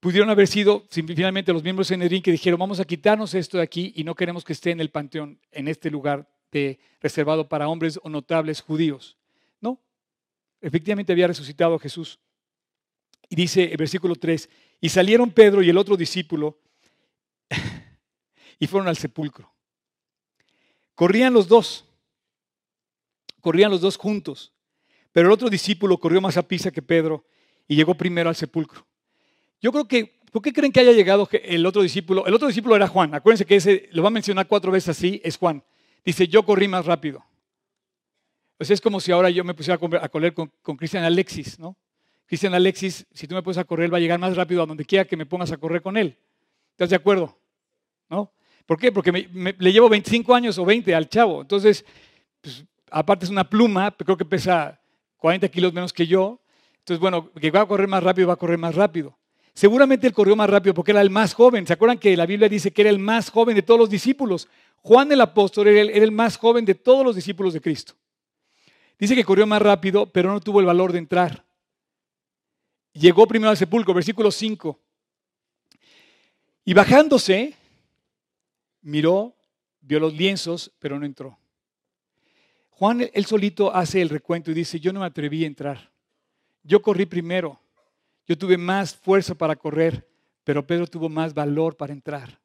pudieron 0.00 0.30
haber 0.30 0.46
sido 0.46 0.84
finalmente 0.90 1.52
los 1.52 1.62
miembros 1.62 1.88
de 1.88 1.96
Nedrín 1.96 2.22
que 2.22 2.30
dijeron, 2.30 2.58
vamos 2.58 2.80
a 2.80 2.84
quitarnos 2.84 3.34
esto 3.34 3.58
de 3.58 3.62
aquí 3.62 3.92
y 3.96 4.04
no 4.04 4.14
queremos 4.14 4.44
que 4.44 4.52
esté 4.52 4.70
en 4.70 4.80
el 4.80 4.90
panteón, 4.90 5.40
en 5.52 5.68
este 5.68 5.90
lugar 5.90 6.28
de, 6.52 6.78
reservado 7.00 7.48
para 7.48 7.68
hombres 7.68 7.98
o 8.02 8.08
notables 8.08 8.60
judíos. 8.60 9.16
No, 9.60 9.80
efectivamente 10.60 11.12
había 11.12 11.26
resucitado 11.26 11.78
Jesús. 11.78 12.18
Y 13.28 13.36
dice 13.36 13.64
el 13.64 13.76
versículo 13.76 14.14
3, 14.14 14.48
y 14.80 14.88
salieron 14.88 15.30
Pedro 15.30 15.62
y 15.62 15.70
el 15.70 15.78
otro 15.78 15.96
discípulo 15.96 16.58
y 18.58 18.66
fueron 18.66 18.88
al 18.88 18.96
sepulcro. 18.96 19.52
Corrían 20.94 21.32
los 21.32 21.48
dos, 21.48 21.84
corrían 23.40 23.70
los 23.70 23.80
dos 23.80 23.96
juntos, 23.96 24.52
pero 25.12 25.28
el 25.28 25.32
otro 25.32 25.50
discípulo 25.50 25.98
corrió 25.98 26.20
más 26.20 26.36
a 26.36 26.46
pisa 26.46 26.70
que 26.70 26.82
Pedro 26.82 27.26
y 27.66 27.74
llegó 27.74 27.94
primero 27.94 28.28
al 28.28 28.36
sepulcro. 28.36 28.86
Yo 29.60 29.72
creo 29.72 29.86
que, 29.86 30.20
¿por 30.30 30.42
qué 30.42 30.52
creen 30.52 30.72
que 30.72 30.80
haya 30.80 30.92
llegado 30.92 31.28
el 31.32 31.66
otro 31.66 31.82
discípulo? 31.82 32.26
El 32.26 32.34
otro 32.34 32.48
discípulo 32.48 32.76
era 32.76 32.88
Juan. 32.88 33.14
Acuérdense 33.14 33.46
que 33.46 33.56
ese, 33.56 33.88
lo 33.92 34.02
va 34.02 34.08
a 34.08 34.12
mencionar 34.12 34.46
cuatro 34.46 34.70
veces 34.70 34.90
así, 34.90 35.20
es 35.24 35.36
Juan. 35.36 35.62
Dice, 36.04 36.28
yo 36.28 36.44
corrí 36.44 36.68
más 36.68 36.86
rápido. 36.86 37.24
Sea, 38.60 38.74
es 38.74 38.80
como 38.80 39.00
si 39.00 39.12
ahora 39.12 39.28
yo 39.28 39.44
me 39.44 39.54
pusiera 39.54 39.78
a 40.00 40.08
correr 40.08 40.32
con, 40.32 40.50
Cristian 40.76 41.04
Alexis, 41.04 41.58
¿no? 41.58 41.76
Cristian 42.26 42.54
Alexis, 42.54 43.06
si 43.12 43.26
tú 43.26 43.34
me 43.34 43.42
puedes 43.42 43.58
a 43.58 43.64
correr, 43.64 43.92
va 43.92 43.98
a 43.98 44.00
llegar 44.00 44.18
más 44.18 44.34
rápido 44.36 44.62
a 44.62 44.66
donde 44.66 44.84
quiera 44.84 45.04
que 45.04 45.16
me 45.16 45.26
pongas 45.26 45.52
a 45.52 45.58
correr 45.58 45.82
con 45.82 45.96
él. 45.96 46.16
¿Estás 46.72 46.90
de 46.90 46.96
acuerdo? 46.96 47.36
¿No? 48.08 48.32
¿Por 48.64 48.78
qué? 48.78 48.90
Porque 48.90 49.12
le 49.12 49.72
llevo 49.72 49.88
25 49.88 50.34
años 50.34 50.58
o 50.58 50.64
20 50.64 50.94
al 50.94 51.08
chavo. 51.08 51.42
Entonces, 51.42 51.84
pues, 52.40 52.64
aparte 52.90 53.24
es 53.24 53.30
una 53.30 53.48
pluma, 53.48 53.94
creo 53.96 54.16
que 54.16 54.24
pesa 54.24 54.80
40 55.18 55.48
kilos 55.48 55.72
menos 55.72 55.92
que 55.92 56.06
yo. 56.06 56.40
Entonces, 56.78 57.00
bueno, 57.00 57.30
que 57.32 57.50
va 57.50 57.60
a 57.60 57.66
correr 57.66 57.88
más 57.88 58.02
rápido, 58.02 58.28
va 58.28 58.34
a 58.34 58.38
correr 58.38 58.58
más 58.58 58.74
rápido. 58.74 59.16
Seguramente 59.56 60.06
él 60.06 60.12
corrió 60.12 60.36
más 60.36 60.50
rápido 60.50 60.74
porque 60.74 60.90
era 60.90 61.00
el 61.00 61.08
más 61.08 61.32
joven. 61.32 61.66
¿Se 61.66 61.72
acuerdan 61.72 61.96
que 61.96 62.14
la 62.14 62.26
Biblia 62.26 62.46
dice 62.46 62.72
que 62.72 62.82
era 62.82 62.90
el 62.90 62.98
más 62.98 63.30
joven 63.30 63.56
de 63.56 63.62
todos 63.62 63.80
los 63.80 63.88
discípulos? 63.88 64.48
Juan 64.82 65.10
el 65.10 65.20
apóstol 65.22 65.68
era 65.68 65.80
el, 65.80 66.12
más 66.12 66.36
joven 66.36 66.66
de 66.66 66.74
todos 66.74 67.02
los 67.06 67.16
discípulos 67.16 67.54
de 67.54 67.62
Cristo. 67.62 67.94
Dice 68.98 69.14
que 69.14 69.24
corrió 69.24 69.46
más 69.46 69.62
rápido, 69.62 70.12
pero 70.12 70.30
no 70.30 70.40
tuvo 70.40 70.60
el 70.60 70.66
valor 70.66 70.92
de 70.92 70.98
entrar. 70.98 71.42
Llegó 72.92 73.26
primero 73.26 73.48
al 73.48 73.56
sepulcro, 73.56 73.94
versículo 73.94 74.30
5. 74.30 74.78
Y 76.66 76.74
bajándose, 76.74 77.54
miró, 78.82 79.34
vio 79.80 80.00
los 80.00 80.12
lienzos, 80.12 80.70
pero 80.78 80.98
no 80.98 81.06
entró. 81.06 81.38
Juan, 82.68 83.08
él 83.10 83.24
solito 83.24 83.74
hace 83.74 84.02
el 84.02 84.10
recuento 84.10 84.50
y 84.50 84.54
dice, 84.54 84.78
yo 84.80 84.92
no 84.92 85.00
me 85.00 85.06
atreví 85.06 85.44
a 85.44 85.46
entrar. 85.46 85.90
Yo 86.62 86.82
corrí 86.82 87.06
primero. 87.06 87.58
Yo 88.26 88.36
tuve 88.36 88.56
más 88.56 88.94
fuerza 88.94 89.34
para 89.34 89.56
correr, 89.56 90.06
pero 90.44 90.66
Pedro 90.66 90.86
tuvo 90.86 91.08
más 91.08 91.32
valor 91.34 91.76
para 91.76 91.92
entrar. 91.92 92.38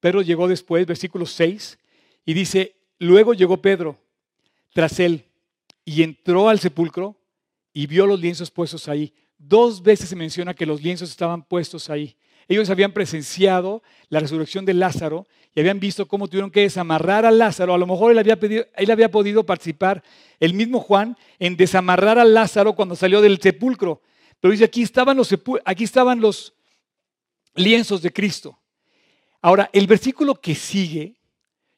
Pedro 0.00 0.22
llegó 0.22 0.46
después, 0.46 0.86
versículo 0.86 1.26
6, 1.26 1.78
y 2.24 2.34
dice, 2.34 2.76
luego 2.98 3.34
llegó 3.34 3.56
Pedro 3.60 3.98
tras 4.72 5.00
él 5.00 5.24
y 5.84 6.02
entró 6.02 6.48
al 6.48 6.60
sepulcro 6.60 7.16
y 7.72 7.86
vio 7.86 8.06
los 8.06 8.20
lienzos 8.20 8.50
puestos 8.50 8.88
ahí. 8.88 9.12
Dos 9.38 9.82
veces 9.82 10.08
se 10.08 10.16
menciona 10.16 10.54
que 10.54 10.66
los 10.66 10.82
lienzos 10.82 11.10
estaban 11.10 11.42
puestos 11.42 11.90
ahí. 11.90 12.16
Ellos 12.48 12.70
habían 12.70 12.92
presenciado 12.92 13.82
la 14.08 14.20
resurrección 14.20 14.64
de 14.64 14.74
Lázaro 14.74 15.26
y 15.54 15.60
habían 15.60 15.80
visto 15.80 16.06
cómo 16.06 16.28
tuvieron 16.28 16.50
que 16.50 16.62
desamarrar 16.62 17.26
a 17.26 17.30
Lázaro. 17.30 17.74
A 17.74 17.78
lo 17.78 17.86
mejor 17.86 18.12
él 18.12 18.18
había, 18.18 18.38
él 18.76 18.90
había 18.90 19.10
podido 19.10 19.44
participar, 19.44 20.02
el 20.40 20.54
mismo 20.54 20.80
Juan, 20.80 21.16
en 21.38 21.56
desamarrar 21.56 22.18
a 22.18 22.24
Lázaro 22.24 22.74
cuando 22.74 22.96
salió 22.96 23.20
del 23.20 23.40
sepulcro. 23.40 24.00
Pero 24.40 24.52
dice, 24.52 24.64
aquí 24.64 24.82
estaban 24.82 25.16
los, 25.16 25.34
aquí 25.64 25.84
estaban 25.84 26.20
los 26.20 26.54
lienzos 27.54 28.02
de 28.02 28.12
Cristo. 28.12 28.58
Ahora, 29.40 29.68
el 29.72 29.86
versículo 29.86 30.40
que 30.40 30.54
sigue, 30.54 31.16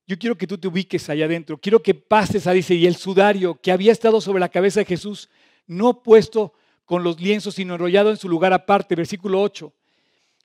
yo 0.06 0.18
quiero 0.18 0.36
que 0.36 0.46
tú 0.46 0.58
te 0.58 0.68
ubiques 0.68 1.08
allá 1.08 1.26
adentro. 1.26 1.58
Quiero 1.58 1.82
que 1.82 1.94
pases 1.94 2.46
a, 2.46 2.52
dice, 2.52 2.74
y 2.74 2.86
el 2.86 2.96
sudario 2.96 3.60
que 3.60 3.72
había 3.72 3.92
estado 3.92 4.20
sobre 4.20 4.40
la 4.40 4.48
cabeza 4.48 4.80
de 4.80 4.86
Jesús, 4.86 5.30
no 5.66 6.02
puesto 6.02 6.52
con 6.84 7.04
los 7.04 7.20
lienzos, 7.20 7.54
sino 7.54 7.74
enrollado 7.74 8.10
en 8.10 8.16
su 8.16 8.28
lugar 8.28 8.52
aparte. 8.52 8.96
Versículo 8.96 9.40
8. 9.40 9.72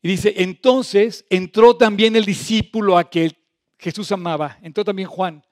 Y 0.02 0.08
dice, 0.08 0.36
entonces 0.38 1.26
entró 1.30 1.76
también 1.76 2.16
el 2.16 2.26
discípulo 2.26 2.98
a 2.98 3.10
que 3.10 3.36
Jesús 3.80 4.12
amaba, 4.12 4.60
entró 4.62 4.84
también 4.84 5.08
Juan, 5.08 5.44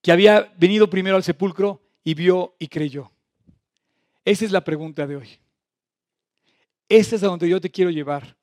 que 0.00 0.12
había 0.12 0.52
venido 0.56 0.88
primero 0.88 1.16
al 1.16 1.24
sepulcro 1.24 1.82
y 2.04 2.14
vio 2.14 2.54
y 2.58 2.68
creyó. 2.68 3.10
Esa 4.24 4.44
es 4.44 4.52
la 4.52 4.62
pregunta 4.62 5.06
de 5.06 5.16
hoy. 5.16 5.28
Esa 6.88 7.16
es 7.16 7.22
a 7.22 7.26
donde 7.26 7.48
yo 7.48 7.60
te 7.60 7.70
quiero 7.70 7.90
llevar. 7.90 8.36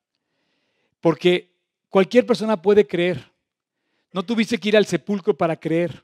Porque 0.99 1.51
cualquier 1.89 2.25
persona 2.25 2.61
puede 2.61 2.85
creer. 2.85 3.31
No 4.11 4.23
tuviste 4.23 4.57
que 4.57 4.69
ir 4.69 4.77
al 4.77 4.85
sepulcro 4.85 5.35
para 5.35 5.55
creer. 5.55 6.03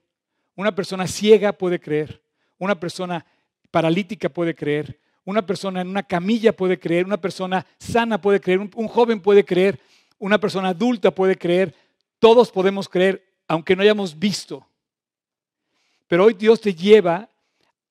Una 0.56 0.73
persona 0.73 1.08
ciega 1.08 1.54
puede 1.54 1.80
creer. 1.80 2.21
Una 2.58 2.80
persona 2.80 3.25
paralítica 3.71 4.30
puede 4.30 4.56
creer. 4.56 4.99
Una 5.25 5.45
persona 5.45 5.82
en 5.82 5.89
una 5.89 6.04
camilla 6.04 6.56
puede 6.56 6.80
creer. 6.80 7.06
Una 7.06 7.21
persona 7.21 7.65
sana 7.78 8.19
puede 8.19 8.39
creer. 8.39 8.60
Un, 8.60 8.88
joven 8.88 9.21
puede 9.21 9.45
creer. 9.45 9.80
Una 10.17 10.39
persona 10.39 10.69
adulta 10.69 11.12
puede 11.12 11.38
creer. 11.38 11.73
Todos 12.19 12.52
podemos 12.52 12.89
creer, 12.89 13.23
aunque 13.47 13.75
no 13.75 13.82
hayamos 13.82 14.17
visto. 14.17 14.65
Pero 16.08 16.25
hoy 16.25 16.34
Dios 16.34 16.60
te 16.60 16.73
lleva 16.73 17.30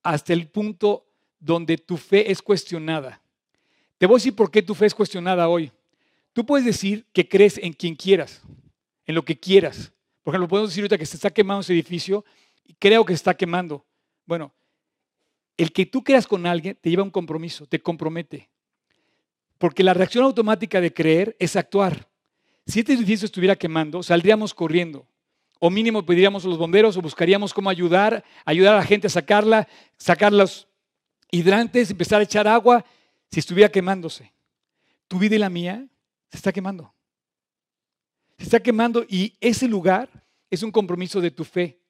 hasta 0.03 0.33
el 0.33 0.49
punto 0.49 1.07
donde 1.39 1.79
tu 1.79 1.97
fe 1.97 2.31
es 2.31 2.43
cuestionada. 2.43 3.21
Te 3.99 4.07
voy 4.07 4.15
a 4.15 4.19
decir 4.19 4.35
por 4.35 4.51
qué 4.51 4.63
tu 4.63 4.75
fe 4.75 4.87
es 4.87 4.95
cuestionada 4.95 5.49
hoy. 5.49 5.73
Tú 6.33 6.47
puedes 6.47 6.65
decir 6.65 7.05
que 7.13 7.29
crees 7.29 7.59
en 7.59 7.73
quien 7.73 7.97
quieras, 7.97 8.43
en 9.05 9.15
lo 9.17 9.25
que 9.25 9.39
quieras. 9.39 9.93
Por 10.23 10.33
ejemplo, 10.35 10.49
podemos 10.49 10.71
decir 10.71 10.83
ahorita 10.83 10.99
que 10.99 11.07
se 11.07 11.17
está 11.17 11.31
quemando 11.31 11.63
ese 11.63 11.73
edificio 11.73 12.25
y 12.65 12.75
creo 12.75 13.05
que 13.05 13.13
se 13.13 13.17
está 13.17 13.37
quemando. 13.37 13.85
Bueno, 14.25 14.53
el 15.57 15.73
que 15.73 15.85
tú 15.85 16.05
creas 16.05 16.29
con 16.29 16.47
alguien 16.47 16.79
te 16.81 16.91
lleva 16.91 17.03
a 17.03 17.07
un 17.07 17.11
compromiso, 17.11 17.67
te 17.67 17.81
compromete. 17.81 18.49
Porque 19.59 19.83
la 19.83 19.95
reacción 19.95 20.25
automática 20.25 20.81
de 20.81 20.93
creer 20.93 21.35
es 21.41 21.57
actuar. 21.57 22.09
Si 22.67 22.81
este 22.81 22.93
edificio 22.93 23.27
estuviera 23.27 23.57
quemando, 23.57 24.05
saldríamos 24.05 24.55
corriendo. 24.55 25.09
O 25.59 25.71
mínimo 25.71 26.07
pediríamos 26.07 26.45
a 26.45 26.49
los 26.49 26.59
bomberos 26.59 26.97
o 26.97 27.03
buscaríamos 27.03 27.53
cómo 27.53 27.69
ayudar, 27.69 28.23
ayudar 28.45 28.75
a 28.75 28.79
la 28.79 28.85
gente 28.85 29.09
a 29.09 29.11
sacarla, 29.11 29.67
sacar 29.97 30.33
los 30.33 30.69
hidrantes, 31.33 31.91
empezar 31.91 32.21
a 32.21 32.25
echar 32.25 32.47
agua 32.47 32.85
si 33.31 33.41
estuviera 33.41 33.71
quemándose. 33.71 34.33
Tu 35.07 35.19
vida 35.19 35.37
y 35.37 35.39
la 35.39 35.51
mía 35.51 35.87
se 36.31 36.37
está 36.37 36.53
quemando. 36.53 36.93
Se 38.39 38.45
está 38.45 38.61
quemando 38.61 39.05
y 39.09 39.37
ese 39.41 39.67
lugar 39.69 40.09
es 40.51 40.63
un 40.63 40.71
compromiso 40.71 41.21
de 41.21 41.31
tu 41.31 41.45
fe. 41.45 41.81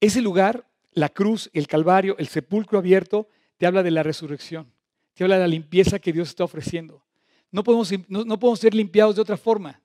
Ese 0.00 0.20
lugar, 0.20 0.66
la 0.92 1.08
cruz, 1.08 1.50
el 1.52 1.66
Calvario, 1.66 2.16
el 2.18 2.28
sepulcro 2.28 2.78
abierto, 2.78 3.28
te 3.56 3.66
habla 3.66 3.82
de 3.82 3.90
la 3.90 4.02
resurrección. 4.02 4.72
Te 5.14 5.24
habla 5.24 5.36
de 5.36 5.42
la 5.42 5.48
limpieza 5.48 5.98
que 5.98 6.12
Dios 6.12 6.28
está 6.28 6.44
ofreciendo. 6.44 7.04
No 7.50 7.62
podemos, 7.62 7.92
no, 8.08 8.38
podemos 8.38 8.58
ser 8.58 8.74
limpiados 8.74 9.16
de 9.16 9.22
otra 9.22 9.36
forma 9.36 9.80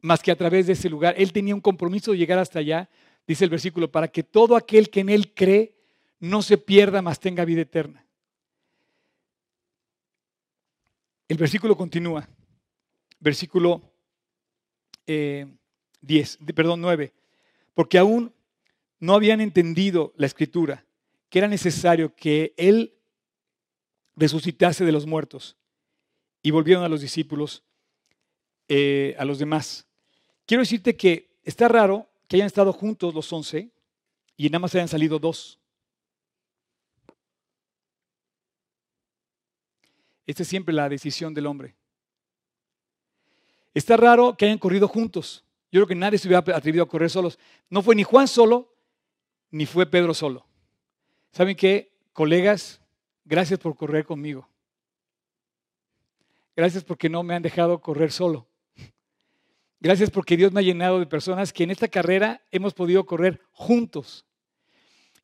más 0.00 0.22
que 0.22 0.30
a 0.30 0.36
través 0.36 0.66
de 0.66 0.72
ese 0.72 0.88
lugar. 0.88 1.14
Él 1.16 1.32
tenía 1.32 1.54
un 1.54 1.60
compromiso 1.60 2.12
de 2.12 2.18
llegar 2.18 2.38
hasta 2.38 2.58
allá, 2.58 2.88
dice 3.26 3.44
el 3.44 3.50
versículo, 3.50 3.90
para 3.90 4.08
que 4.08 4.22
todo 4.22 4.56
aquel 4.56 4.90
que 4.90 5.00
en 5.00 5.08
Él 5.08 5.32
cree 5.32 5.76
no 6.18 6.42
se 6.42 6.58
pierda, 6.58 7.02
mas 7.02 7.20
tenga 7.20 7.44
vida 7.44 7.62
eterna. 7.62 8.04
El 11.28 11.36
versículo 11.36 11.76
continúa. 11.76 12.26
Versículo 13.20 13.82
10, 15.06 15.08
eh, 15.10 16.52
perdón, 16.54 16.80
9. 16.80 17.12
Porque 17.74 17.98
aún 17.98 18.32
no 18.98 19.14
habían 19.14 19.40
entendido 19.40 20.12
la 20.16 20.26
escritura, 20.26 20.84
que 21.28 21.38
era 21.38 21.48
necesario 21.48 22.14
que 22.14 22.54
Él 22.56 22.94
resucitase 24.16 24.84
de 24.84 24.92
los 24.92 25.06
muertos. 25.06 25.56
Y 26.42 26.50
volvieron 26.50 26.82
a 26.82 26.88
los 26.88 27.02
discípulos, 27.02 27.62
eh, 28.68 29.14
a 29.18 29.24
los 29.24 29.38
demás. 29.38 29.86
Quiero 30.46 30.62
decirte 30.62 30.96
que 30.96 31.28
está 31.44 31.68
raro 31.68 32.08
que 32.26 32.36
hayan 32.36 32.46
estado 32.46 32.72
juntos 32.72 33.14
los 33.14 33.30
once 33.32 33.70
y 34.36 34.48
nada 34.48 34.60
más 34.60 34.74
hayan 34.74 34.88
salido 34.88 35.18
dos. 35.18 35.58
Esta 40.28 40.42
es 40.42 40.48
siempre 40.48 40.74
la 40.74 40.90
decisión 40.90 41.32
del 41.32 41.46
hombre. 41.46 41.74
Está 43.72 43.96
raro 43.96 44.36
que 44.36 44.44
hayan 44.44 44.58
corrido 44.58 44.86
juntos. 44.86 45.42
Yo 45.72 45.78
creo 45.78 45.86
que 45.86 45.94
nadie 45.94 46.18
se 46.18 46.28
hubiera 46.28 46.44
atrevido 46.54 46.84
a 46.84 46.88
correr 46.88 47.08
solos. 47.08 47.38
No 47.70 47.80
fue 47.80 47.96
ni 47.96 48.02
Juan 48.02 48.28
solo, 48.28 48.70
ni 49.50 49.64
fue 49.64 49.86
Pedro 49.86 50.12
solo. 50.12 50.44
¿Saben 51.32 51.56
qué? 51.56 51.90
Colegas, 52.12 52.78
gracias 53.24 53.58
por 53.58 53.74
correr 53.74 54.04
conmigo. 54.04 54.46
Gracias 56.54 56.84
porque 56.84 57.08
no 57.08 57.22
me 57.22 57.34
han 57.34 57.42
dejado 57.42 57.80
correr 57.80 58.12
solo. 58.12 58.46
Gracias 59.80 60.10
porque 60.10 60.36
Dios 60.36 60.52
me 60.52 60.60
ha 60.60 60.62
llenado 60.62 60.98
de 60.98 61.06
personas 61.06 61.54
que 61.54 61.64
en 61.64 61.70
esta 61.70 61.88
carrera 61.88 62.42
hemos 62.50 62.74
podido 62.74 63.06
correr 63.06 63.40
juntos. 63.52 64.26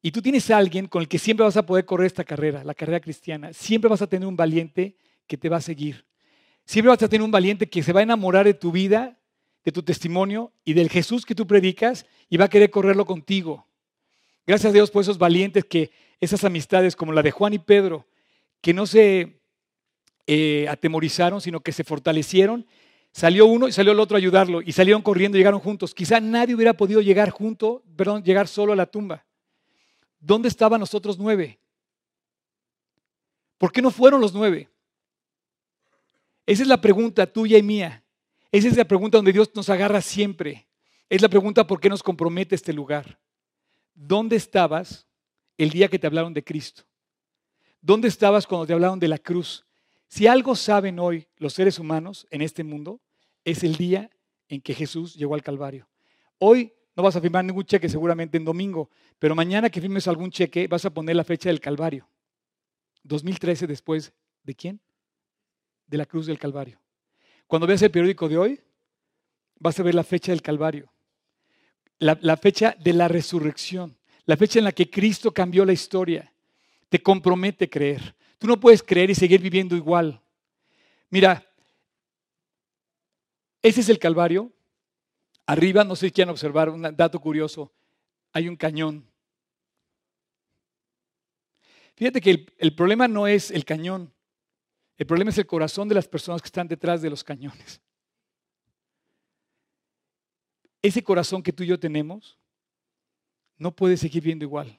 Y 0.06 0.12
tú 0.12 0.20
tienes 0.20 0.50
a 0.50 0.58
alguien 0.58 0.86
con 0.86 1.00
el 1.00 1.08
que 1.08 1.18
siempre 1.18 1.44
vas 1.44 1.56
a 1.56 1.64
poder 1.64 1.86
correr 1.86 2.08
esta 2.08 2.24
carrera, 2.24 2.62
la 2.62 2.74
carrera 2.74 3.00
cristiana. 3.00 3.54
Siempre 3.54 3.88
vas 3.88 4.02
a 4.02 4.06
tener 4.06 4.28
un 4.28 4.36
valiente 4.36 4.98
que 5.26 5.38
te 5.38 5.48
va 5.48 5.56
a 5.56 5.62
seguir. 5.62 6.04
Siempre 6.66 6.90
vas 6.90 7.02
a 7.02 7.08
tener 7.08 7.24
un 7.24 7.30
valiente 7.30 7.70
que 7.70 7.82
se 7.82 7.90
va 7.90 8.00
a 8.00 8.02
enamorar 8.02 8.44
de 8.44 8.52
tu 8.52 8.70
vida, 8.70 9.18
de 9.64 9.72
tu 9.72 9.82
testimonio 9.82 10.52
y 10.62 10.74
del 10.74 10.90
Jesús 10.90 11.24
que 11.24 11.34
tú 11.34 11.46
predicas 11.46 12.04
y 12.28 12.36
va 12.36 12.44
a 12.44 12.48
querer 12.50 12.68
correrlo 12.68 13.06
contigo. 13.06 13.66
Gracias 14.46 14.68
a 14.68 14.74
Dios 14.74 14.90
por 14.90 15.00
esos 15.00 15.16
valientes 15.16 15.64
que 15.64 15.90
esas 16.20 16.44
amistades 16.44 16.96
como 16.96 17.14
la 17.14 17.22
de 17.22 17.30
Juan 17.30 17.54
y 17.54 17.58
Pedro, 17.58 18.06
que 18.60 18.74
no 18.74 18.86
se 18.86 19.40
eh, 20.26 20.66
atemorizaron, 20.68 21.40
sino 21.40 21.60
que 21.60 21.72
se 21.72 21.82
fortalecieron. 21.82 22.66
Salió 23.10 23.46
uno 23.46 23.68
y 23.68 23.72
salió 23.72 23.92
el 23.92 24.00
otro 24.00 24.18
a 24.18 24.18
ayudarlo 24.18 24.60
y 24.60 24.72
salieron 24.72 25.00
corriendo 25.00 25.38
llegaron 25.38 25.60
juntos. 25.60 25.94
Quizá 25.94 26.20
nadie 26.20 26.54
hubiera 26.54 26.74
podido 26.74 27.00
llegar 27.00 27.30
junto, 27.30 27.82
perdón, 27.96 28.22
llegar 28.22 28.48
solo 28.48 28.74
a 28.74 28.76
la 28.76 28.84
tumba. 28.84 29.24
¿Dónde 30.24 30.48
estaban 30.48 30.80
los 30.80 30.94
otros 30.94 31.18
nueve? 31.18 31.60
¿Por 33.58 33.70
qué 33.70 33.82
no 33.82 33.90
fueron 33.90 34.22
los 34.22 34.32
nueve? 34.32 34.70
Esa 36.46 36.62
es 36.62 36.68
la 36.68 36.80
pregunta 36.80 37.26
tuya 37.26 37.58
y 37.58 37.62
mía. 37.62 38.02
Esa 38.50 38.68
es 38.68 38.76
la 38.78 38.86
pregunta 38.86 39.18
donde 39.18 39.34
Dios 39.34 39.50
nos 39.54 39.68
agarra 39.68 40.00
siempre. 40.00 40.66
Es 41.10 41.20
la 41.20 41.28
pregunta 41.28 41.66
por 41.66 41.78
qué 41.78 41.90
nos 41.90 42.02
compromete 42.02 42.54
este 42.54 42.72
lugar. 42.72 43.18
¿Dónde 43.92 44.36
estabas 44.36 45.06
el 45.58 45.68
día 45.68 45.88
que 45.88 45.98
te 45.98 46.06
hablaron 46.06 46.32
de 46.32 46.42
Cristo? 46.42 46.84
¿Dónde 47.82 48.08
estabas 48.08 48.46
cuando 48.46 48.66
te 48.66 48.72
hablaron 48.72 48.98
de 48.98 49.08
la 49.08 49.18
cruz? 49.18 49.66
Si 50.08 50.26
algo 50.26 50.56
saben 50.56 50.98
hoy 50.98 51.28
los 51.36 51.52
seres 51.52 51.78
humanos 51.78 52.26
en 52.30 52.40
este 52.40 52.64
mundo, 52.64 53.02
es 53.44 53.62
el 53.62 53.76
día 53.76 54.08
en 54.48 54.62
que 54.62 54.72
Jesús 54.72 55.16
llegó 55.16 55.34
al 55.34 55.42
Calvario. 55.42 55.86
Hoy 56.38 56.72
no 56.96 57.02
vas 57.02 57.16
a 57.16 57.20
firmar 57.20 57.44
ningún 57.44 57.64
cheque 57.64 57.88
seguramente 57.88 58.36
en 58.36 58.44
domingo, 58.44 58.88
pero 59.18 59.34
mañana 59.34 59.70
que 59.70 59.80
firmes 59.80 60.06
algún 60.06 60.30
cheque 60.30 60.68
vas 60.68 60.84
a 60.84 60.90
poner 60.90 61.16
la 61.16 61.24
fecha 61.24 61.48
del 61.48 61.60
Calvario. 61.60 62.08
2013 63.02 63.66
después 63.66 64.12
de 64.42 64.54
quién? 64.54 64.80
De 65.86 65.98
la 65.98 66.06
cruz 66.06 66.26
del 66.26 66.38
Calvario. 66.38 66.80
Cuando 67.46 67.66
veas 67.66 67.82
el 67.82 67.90
periódico 67.90 68.28
de 68.28 68.38
hoy, 68.38 68.60
vas 69.58 69.78
a 69.78 69.82
ver 69.82 69.94
la 69.94 70.04
fecha 70.04 70.32
del 70.32 70.42
Calvario, 70.42 70.92
la, 71.98 72.36
fecha 72.36 72.76
de 72.78 72.92
la 72.92 73.08
resurrección, 73.08 73.96
la 74.26 74.36
fecha 74.36 74.58
en 74.58 74.64
la 74.64 74.72
que 74.72 74.90
Cristo 74.90 75.32
cambió 75.32 75.64
la 75.64 75.72
historia. 75.72 76.32
Te 76.88 77.02
compromete 77.02 77.68
creer. 77.68 78.14
Tú 78.38 78.46
no 78.46 78.60
puedes 78.60 78.82
creer 78.82 79.10
y 79.10 79.14
seguir 79.14 79.40
viviendo 79.40 79.74
igual. 79.74 80.20
Mira, 81.10 81.46
ese 83.62 83.80
es 83.80 83.88
el 83.88 83.98
Calvario. 83.98 84.52
Arriba, 85.46 85.84
no 85.84 85.94
sé 85.94 86.06
si 86.06 86.12
quieren 86.12 86.30
observar 86.30 86.70
un 86.70 86.82
dato 86.96 87.20
curioso, 87.20 87.72
hay 88.32 88.48
un 88.48 88.56
cañón. 88.56 89.06
Fíjate 91.94 92.20
que 92.20 92.30
el, 92.30 92.52
el, 92.58 92.74
problema 92.74 93.06
no 93.06 93.26
es 93.26 93.50
el 93.50 93.64
cañón, 93.64 94.12
el 94.96 95.06
problema 95.06 95.30
es 95.30 95.38
el 95.38 95.46
corazón 95.46 95.88
de 95.88 95.94
las 95.94 96.08
personas 96.08 96.40
que 96.40 96.46
están 96.46 96.66
detrás 96.66 97.02
de 97.02 97.10
los 97.10 97.22
cañones. 97.22 97.80
Ese 100.82 101.02
corazón 101.02 101.42
que 101.42 101.52
tú 101.52 101.62
y 101.62 101.68
yo 101.68 101.78
tenemos 101.78 102.38
no 103.56 103.74
puede 103.74 103.96
seguir 103.96 104.22
viendo 104.22 104.44
igual. 104.44 104.78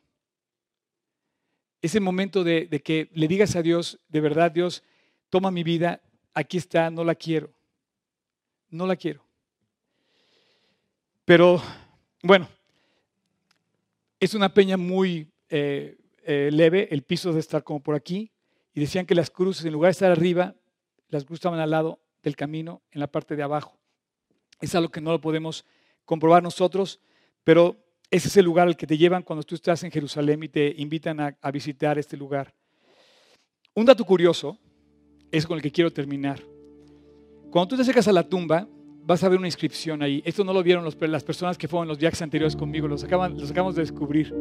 Ese 1.81 1.99
momento 1.99 2.43
de, 2.43 2.67
de 2.67 2.81
que 2.81 3.09
le 3.13 3.27
digas 3.27 3.55
a 3.55 3.61
Dios, 3.61 3.99
de 4.09 4.21
verdad, 4.21 4.51
Dios, 4.51 4.83
toma 5.29 5.51
mi 5.51 5.63
vida, 5.63 6.01
aquí 6.33 6.57
está, 6.57 6.89
no 6.89 7.03
la 7.03 7.15
quiero. 7.15 7.51
No 8.69 8.85
la 8.85 8.95
quiero. 8.95 9.24
Pero 11.25 11.59
bueno, 12.21 12.47
es 14.19 14.35
una 14.35 14.53
peña 14.53 14.77
muy 14.77 15.27
eh, 15.49 15.97
eh, 16.23 16.49
leve, 16.51 16.87
el 16.91 17.01
piso 17.01 17.29
debe 17.29 17.39
estar 17.39 17.63
como 17.63 17.81
por 17.81 17.95
aquí, 17.95 18.31
y 18.75 18.79
decían 18.79 19.07
que 19.07 19.15
las 19.15 19.31
cruces, 19.31 19.65
en 19.65 19.73
lugar 19.73 19.87
de 19.87 19.93
estar 19.93 20.11
arriba, 20.11 20.53
las 21.09 21.23
cruces 21.23 21.39
estaban 21.39 21.59
al 21.59 21.71
lado 21.71 21.99
del 22.21 22.35
camino, 22.35 22.83
en 22.91 22.99
la 22.99 23.07
parte 23.07 23.35
de 23.35 23.41
abajo. 23.41 23.75
Es 24.61 24.75
algo 24.75 24.89
que 24.89 25.01
no 25.01 25.11
lo 25.11 25.19
podemos 25.19 25.65
comprobar 26.05 26.43
nosotros, 26.43 26.99
pero 27.43 27.75
ese 28.11 28.27
es 28.27 28.37
el 28.37 28.45
lugar 28.45 28.67
al 28.67 28.77
que 28.77 28.85
te 28.85 28.97
llevan 28.97 29.23
cuando 29.23 29.43
tú 29.43 29.55
estás 29.55 29.83
en 29.83 29.91
Jerusalén 29.91 30.43
y 30.43 30.49
te 30.49 30.75
invitan 30.77 31.19
a, 31.19 31.35
a 31.41 31.51
visitar 31.51 31.97
este 31.97 32.15
lugar. 32.17 32.53
Un 33.73 33.85
dato 33.85 34.05
curioso 34.05 34.59
es 35.31 35.45
con 35.47 35.57
el 35.57 35.63
que 35.63 35.71
quiero 35.71 35.91
terminar. 35.91 36.41
Cuando 37.49 37.69
tú 37.69 37.75
te 37.75 37.81
acercas 37.81 38.07
a 38.07 38.11
la 38.11 38.27
tumba, 38.27 38.67
vas 39.05 39.23
a 39.23 39.29
ver 39.29 39.37
una 39.37 39.47
inscripción 39.47 40.01
ahí. 40.01 40.21
Esto 40.25 40.43
no 40.43 40.53
lo 40.53 40.63
vieron 40.63 40.83
las 40.83 41.23
personas 41.23 41.57
que 41.57 41.67
fueron 41.67 41.85
en 41.85 41.89
los 41.89 41.99
viajes 41.99 42.21
anteriores 42.21 42.55
conmigo, 42.55 42.87
los, 42.87 43.03
acaban, 43.03 43.37
los 43.37 43.51
acabamos 43.51 43.75
de 43.75 43.81
descubrir. 43.81 44.33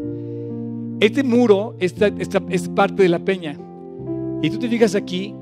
Este 1.01 1.23
muro 1.23 1.77
esta, 1.81 2.07
es 2.07 2.69
parte 2.71 3.03
de 3.03 3.09
la 3.09 3.19
peña. 3.19 3.59
Y 4.43 4.51
tú 4.51 4.59
te 4.59 4.69
fijas 4.69 4.95
aquí, 4.95 5.35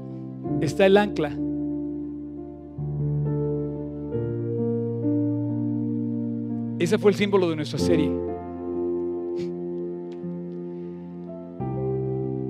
está 0.60 0.86
el 0.86 0.96
ancla. 0.96 1.36
Ese 6.78 6.98
fue 6.98 7.12
el 7.12 7.16
símbolo 7.16 7.48
de 7.48 7.56
nuestra 7.56 7.78
serie. 7.78 8.10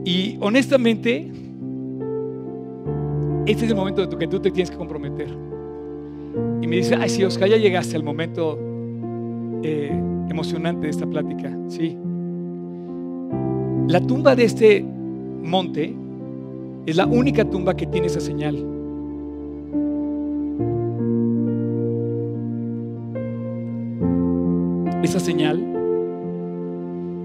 Y 0.04 0.38
honestamente, 0.40 1.30
este 3.46 3.64
es 3.64 3.70
el 3.70 3.76
momento 3.76 4.06
de 4.06 4.16
que 4.16 4.26
tú 4.26 4.40
te 4.40 4.50
tienes 4.50 4.70
que 4.70 4.76
comprometer. 4.76 5.51
Y 6.62 6.66
me 6.68 6.76
dice, 6.76 6.94
ay, 6.94 7.08
sí, 7.08 7.24
Oscar, 7.24 7.48
ya 7.48 7.56
llegaste 7.56 7.96
al 7.96 8.04
momento 8.04 8.56
eh, 9.64 9.90
emocionante 10.30 10.86
de 10.86 10.90
esta 10.90 11.06
plática. 11.06 11.52
Sí. 11.66 11.98
La 13.88 14.00
tumba 14.00 14.36
de 14.36 14.44
este 14.44 14.84
monte 15.42 15.94
es 16.86 16.96
la 16.96 17.06
única 17.06 17.44
tumba 17.44 17.76
que 17.76 17.86
tiene 17.86 18.06
esa 18.06 18.20
señal. 18.20 18.54
Esa 25.02 25.18
señal, 25.18 25.58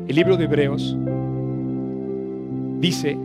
el 0.08 0.16
libro 0.16 0.36
de 0.36 0.46
Hebreos 0.46 0.98
dice 2.80 3.18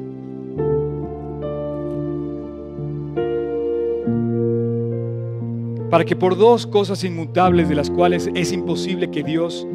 para 5.93 6.07
que 6.07 6.17
por 6.17 6.39
dos 6.39 6.67
cosas 6.67 7.05
inmutables 7.05 7.69
de 7.69 7.75
las 7.75 7.91
cuales 7.91 8.31
es 8.35 8.51
imposible 8.51 9.11
que 9.11 9.23
Dios 9.23 9.67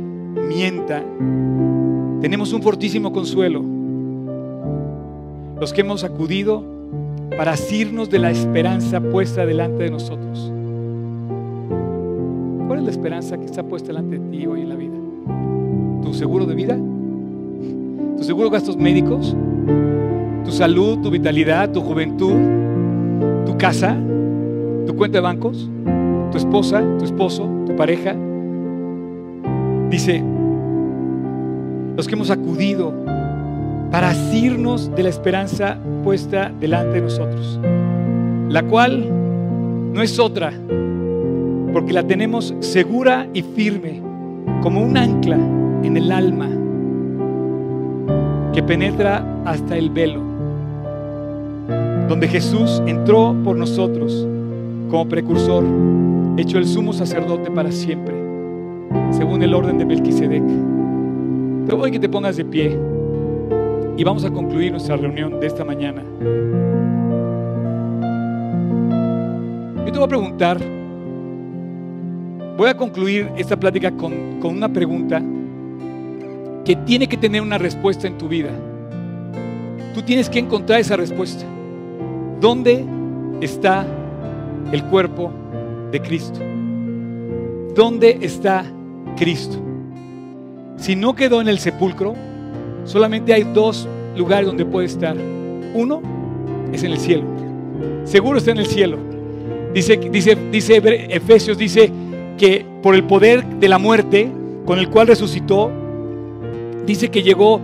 mienta, 0.49 1.03
tenemos 2.21 2.53
un 2.53 2.63
fortísimo 2.63 3.13
consuelo. 3.13 3.63
Los 5.59 5.73
que 5.73 5.81
hemos 5.81 6.03
acudido 6.03 6.63
para 7.37 7.51
asirnos 7.51 8.09
de 8.09 8.17
la 8.17 8.31
esperanza 8.31 8.99
puesta 8.99 9.45
delante 9.45 9.83
de 9.83 9.91
nosotros. 9.91 10.51
¿Cuál 12.65 12.79
es 12.79 12.85
la 12.85 12.91
esperanza 12.91 13.37
que 13.37 13.45
está 13.45 13.61
puesta 13.61 13.89
delante 13.89 14.17
de 14.17 14.29
ti 14.31 14.47
hoy 14.47 14.61
en 14.61 14.69
la 14.69 14.75
vida? 14.75 14.97
¿Tu 16.01 16.15
seguro 16.15 16.47
de 16.47 16.55
vida? 16.55 16.79
¿Tu 18.17 18.23
seguro 18.23 18.49
de 18.49 18.53
gastos 18.53 18.75
médicos? 18.75 19.37
¿Tu 20.45 20.51
salud, 20.51 20.97
tu 20.97 21.11
vitalidad, 21.11 21.71
tu 21.71 21.81
juventud? 21.81 22.33
¿Tu 23.45 23.55
casa? 23.55 23.95
¿Tu 24.87 24.95
cuenta 24.95 25.19
de 25.19 25.21
bancos? 25.21 25.69
Tu 26.31 26.37
esposa, 26.37 26.83
tu 26.99 27.05
esposo, 27.05 27.49
tu 27.65 27.75
pareja. 27.75 28.15
Dice, 29.89 30.23
los 31.95 32.07
que 32.07 32.13
hemos 32.13 32.29
acudido 32.29 32.93
para 33.91 34.09
asirnos 34.09 34.93
de 34.95 35.03
la 35.03 35.09
esperanza 35.09 35.77
puesta 36.03 36.51
delante 36.59 36.95
de 36.95 37.01
nosotros, 37.01 37.59
la 38.49 38.63
cual 38.63 39.07
no 39.93 40.01
es 40.01 40.19
otra, 40.19 40.51
porque 41.73 41.93
la 41.93 42.03
tenemos 42.03 42.53
segura 42.59 43.27
y 43.33 43.41
firme, 43.41 44.01
como 44.61 44.81
un 44.81 44.97
ancla 44.97 45.37
en 45.83 45.95
el 45.97 46.11
alma 46.11 46.49
que 48.53 48.61
penetra 48.63 49.23
hasta 49.45 49.77
el 49.77 49.89
velo, 49.89 50.21
donde 52.09 52.27
Jesús 52.27 52.81
entró 52.85 53.35
por 53.43 53.55
nosotros 53.55 54.27
como 54.89 55.07
precursor 55.07 55.63
hecho 56.37 56.57
el 56.59 56.67
sumo 56.67 56.93
sacerdote 56.93 57.49
para 57.49 57.71
siempre, 57.71 58.13
según 59.11 59.41
el 59.41 59.53
orden 59.53 59.77
de 59.77 59.85
Melquisedec. 59.85 60.43
Te 61.67 61.75
voy 61.75 61.89
a 61.89 61.91
que 61.91 61.99
te 61.99 62.07
pongas 62.07 62.37
de 62.37 62.45
pie 62.45 62.77
y 63.97 64.03
vamos 64.03 64.23
a 64.23 64.31
concluir 64.31 64.71
nuestra 64.71 64.95
reunión 64.95 65.39
de 65.39 65.47
esta 65.47 65.65
mañana. 65.65 66.03
Yo 69.85 69.91
te 69.91 69.97
voy 69.97 70.03
a 70.03 70.07
preguntar, 70.07 70.59
voy 72.55 72.69
a 72.69 72.77
concluir 72.77 73.29
esta 73.35 73.59
plática 73.59 73.91
con, 73.91 74.39
con 74.39 74.55
una 74.55 74.69
pregunta 74.69 75.21
que 76.63 76.75
tiene 76.75 77.07
que 77.07 77.17
tener 77.17 77.41
una 77.41 77.57
respuesta 77.57 78.07
en 78.07 78.17
tu 78.17 78.27
vida. 78.27 78.51
Tú 79.95 80.03
tienes 80.03 80.29
que 80.29 80.37
encontrar 80.37 80.79
esa 80.79 80.95
respuesta. 80.95 81.45
¿Dónde 82.39 82.85
está 83.41 83.87
el 84.71 84.83
cuerpo 84.83 85.31
de 85.91 86.01
Cristo. 86.01 86.39
¿Dónde 87.75 88.17
está 88.21 88.65
Cristo? 89.15 89.57
Si 90.77 90.95
no 90.95 91.15
quedó 91.15 91.41
en 91.41 91.47
el 91.47 91.59
sepulcro, 91.59 92.15
solamente 92.85 93.33
hay 93.33 93.43
dos 93.43 93.87
lugares 94.15 94.47
donde 94.47 94.65
puede 94.65 94.87
estar. 94.87 95.15
Uno 95.73 96.01
es 96.71 96.83
en 96.83 96.91
el 96.91 96.99
cielo. 96.99 97.23
Seguro 98.03 98.37
está 98.37 98.51
en 98.51 98.57
el 98.59 98.67
cielo. 98.67 98.97
Dice, 99.73 99.97
dice, 99.97 100.37
dice 100.51 100.81
Efesios, 101.09 101.57
dice 101.57 101.91
que 102.37 102.65
por 102.81 102.95
el 102.95 103.03
poder 103.03 103.45
de 103.45 103.67
la 103.67 103.77
muerte 103.77 104.31
con 104.65 104.79
el 104.79 104.89
cual 104.89 105.07
resucitó, 105.07 105.71
dice 106.85 107.09
que 107.09 107.21
llegó 107.21 107.59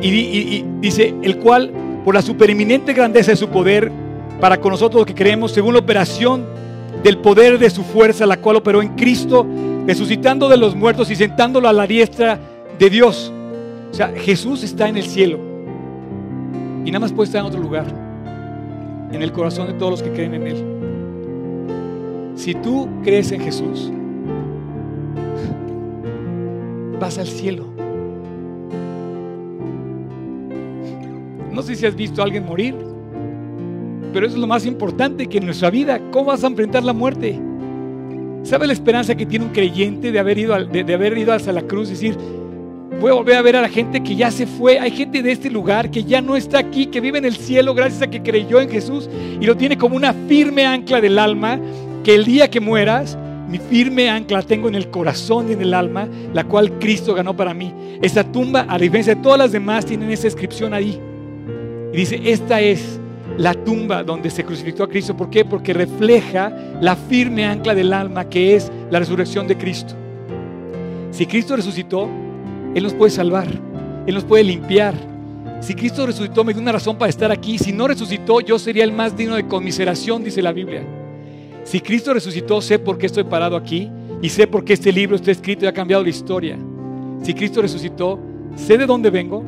y, 0.00 0.64
dice 0.80 1.14
el 1.22 1.38
cual 1.38 1.72
por 2.04 2.14
la 2.14 2.22
supereminente 2.22 2.92
grandeza 2.92 3.32
de 3.32 3.36
su 3.36 3.48
poder 3.48 3.90
para 4.40 4.60
con 4.60 4.70
nosotros 4.70 5.04
que 5.04 5.14
creemos 5.14 5.52
según 5.52 5.74
la 5.74 5.80
operación 5.80 6.44
del 7.02 7.18
poder 7.18 7.58
de 7.58 7.70
su 7.70 7.82
fuerza, 7.82 8.26
la 8.26 8.38
cual 8.38 8.56
operó 8.56 8.82
en 8.82 8.94
Cristo, 8.96 9.46
resucitando 9.86 10.48
de 10.48 10.56
los 10.56 10.74
muertos 10.74 11.10
y 11.10 11.16
sentándolo 11.16 11.68
a 11.68 11.72
la 11.72 11.86
diestra 11.86 12.38
de 12.78 12.90
Dios. 12.90 13.32
O 13.90 13.94
sea, 13.94 14.08
Jesús 14.08 14.62
está 14.62 14.88
en 14.88 14.96
el 14.96 15.04
cielo 15.04 15.38
y 16.84 16.90
nada 16.90 17.00
más 17.00 17.12
puede 17.12 17.26
estar 17.26 17.40
en 17.40 17.46
otro 17.46 17.60
lugar, 17.60 17.86
en 19.12 19.22
el 19.22 19.32
corazón 19.32 19.66
de 19.66 19.74
todos 19.74 19.90
los 19.90 20.02
que 20.02 20.10
creen 20.12 20.34
en 20.34 20.46
Él. 20.46 20.64
Si 22.36 22.54
tú 22.54 22.88
crees 23.02 23.32
en 23.32 23.40
Jesús, 23.40 23.90
vas 27.00 27.18
al 27.18 27.26
cielo. 27.26 27.66
No 31.52 31.62
sé 31.62 31.74
si 31.74 31.86
has 31.86 31.94
visto 31.94 32.22
a 32.22 32.24
alguien 32.24 32.46
morir, 32.46 32.74
pero 34.12 34.26
eso 34.26 34.36
es 34.36 34.40
lo 34.40 34.46
más 34.46 34.66
importante 34.66 35.26
que 35.26 35.38
en 35.38 35.46
nuestra 35.46 35.70
vida, 35.70 36.00
¿cómo 36.10 36.26
vas 36.26 36.44
a 36.44 36.46
enfrentar 36.46 36.84
la 36.84 36.92
muerte? 36.92 37.38
¿Sabes 38.42 38.68
la 38.68 38.72
esperanza 38.72 39.14
que 39.14 39.26
tiene 39.26 39.44
un 39.44 39.52
creyente 39.52 40.10
de 40.10 40.18
haber 40.18 40.38
ido, 40.38 40.64
de, 40.64 40.94
haber 40.94 41.18
ido 41.18 41.32
hasta 41.32 41.52
la 41.52 41.62
cruz 41.62 41.90
decir, 41.90 42.16
voy 43.00 43.10
a 43.10 43.14
volver 43.14 43.36
a 43.36 43.42
ver 43.42 43.56
a 43.56 43.60
la 43.62 43.68
gente 43.68 44.02
que 44.02 44.16
ya 44.16 44.30
se 44.30 44.46
fue. 44.46 44.78
Hay 44.78 44.90
gente 44.90 45.22
de 45.22 45.32
este 45.32 45.50
lugar 45.50 45.90
que 45.90 46.04
ya 46.04 46.20
no 46.20 46.36
está 46.36 46.58
aquí, 46.58 46.86
que 46.86 47.00
vive 47.00 47.18
en 47.18 47.24
el 47.24 47.36
cielo 47.36 47.74
gracias 47.74 48.02
a 48.02 48.10
que 48.10 48.22
creyó 48.22 48.60
en 48.60 48.70
Jesús 48.70 49.08
y 49.40 49.44
lo 49.44 49.56
tiene 49.56 49.76
como 49.76 49.96
una 49.96 50.12
firme 50.28 50.66
ancla 50.66 51.00
del 51.00 51.18
alma, 51.18 51.58
que 52.04 52.14
el 52.14 52.24
día 52.24 52.50
que 52.50 52.60
mueras, 52.60 53.18
mi 53.48 53.58
firme 53.58 54.08
ancla 54.08 54.42
tengo 54.42 54.68
en 54.68 54.74
el 54.74 54.88
corazón 54.88 55.48
y 55.48 55.52
en 55.52 55.62
el 55.62 55.74
alma, 55.74 56.08
la 56.32 56.44
cual 56.44 56.78
Cristo 56.78 57.14
ganó 57.14 57.36
para 57.36 57.54
mí. 57.54 57.72
Esa 58.02 58.24
tumba, 58.24 58.66
a 58.68 58.78
diferencia 58.78 59.14
de 59.14 59.22
todas 59.22 59.38
las 59.38 59.52
demás, 59.52 59.84
tienen 59.84 60.10
esa 60.10 60.26
inscripción 60.26 60.74
ahí. 60.74 60.98
Y 61.92 61.96
dice, 61.96 62.20
esta 62.24 62.60
es 62.60 62.97
la 63.38 63.54
tumba 63.54 64.02
donde 64.02 64.30
se 64.30 64.44
crucificó 64.44 64.82
a 64.82 64.88
Cristo. 64.88 65.16
¿Por 65.16 65.30
qué? 65.30 65.44
Porque 65.44 65.72
refleja 65.72 66.52
la 66.80 66.96
firme 66.96 67.46
ancla 67.46 67.74
del 67.74 67.92
alma 67.92 68.28
que 68.28 68.56
es 68.56 68.70
la 68.90 68.98
resurrección 68.98 69.46
de 69.46 69.56
Cristo. 69.56 69.94
Si 71.12 71.24
Cristo 71.24 71.56
resucitó, 71.56 72.08
Él 72.74 72.82
nos 72.82 72.94
puede 72.94 73.10
salvar, 73.10 73.46
Él 74.06 74.14
nos 74.14 74.24
puede 74.24 74.44
limpiar. 74.44 74.94
Si 75.60 75.74
Cristo 75.74 76.06
resucitó, 76.06 76.44
me 76.44 76.52
dio 76.52 76.60
una 76.60 76.72
razón 76.72 76.98
para 76.98 77.10
estar 77.10 77.32
aquí. 77.32 77.58
Si 77.58 77.72
no 77.72 77.88
resucitó, 77.88 78.40
yo 78.40 78.58
sería 78.58 78.84
el 78.84 78.92
más 78.92 79.16
digno 79.16 79.36
de 79.36 79.46
conmiseración, 79.46 80.22
dice 80.22 80.42
la 80.42 80.52
Biblia. 80.52 80.84
Si 81.64 81.80
Cristo 81.80 82.12
resucitó, 82.12 82.60
sé 82.60 82.78
por 82.78 82.98
qué 82.98 83.06
estoy 83.06 83.24
parado 83.24 83.56
aquí 83.56 83.90
y 84.20 84.28
sé 84.28 84.46
por 84.46 84.64
qué 84.64 84.72
este 84.72 84.92
libro 84.92 85.16
está 85.16 85.30
escrito 85.30 85.64
y 85.64 85.68
ha 85.68 85.72
cambiado 85.72 86.02
la 86.02 86.10
historia. 86.10 86.58
Si 87.22 87.34
Cristo 87.34 87.62
resucitó, 87.62 88.18
sé 88.56 88.78
de 88.78 88.86
dónde 88.86 89.10
vengo, 89.10 89.44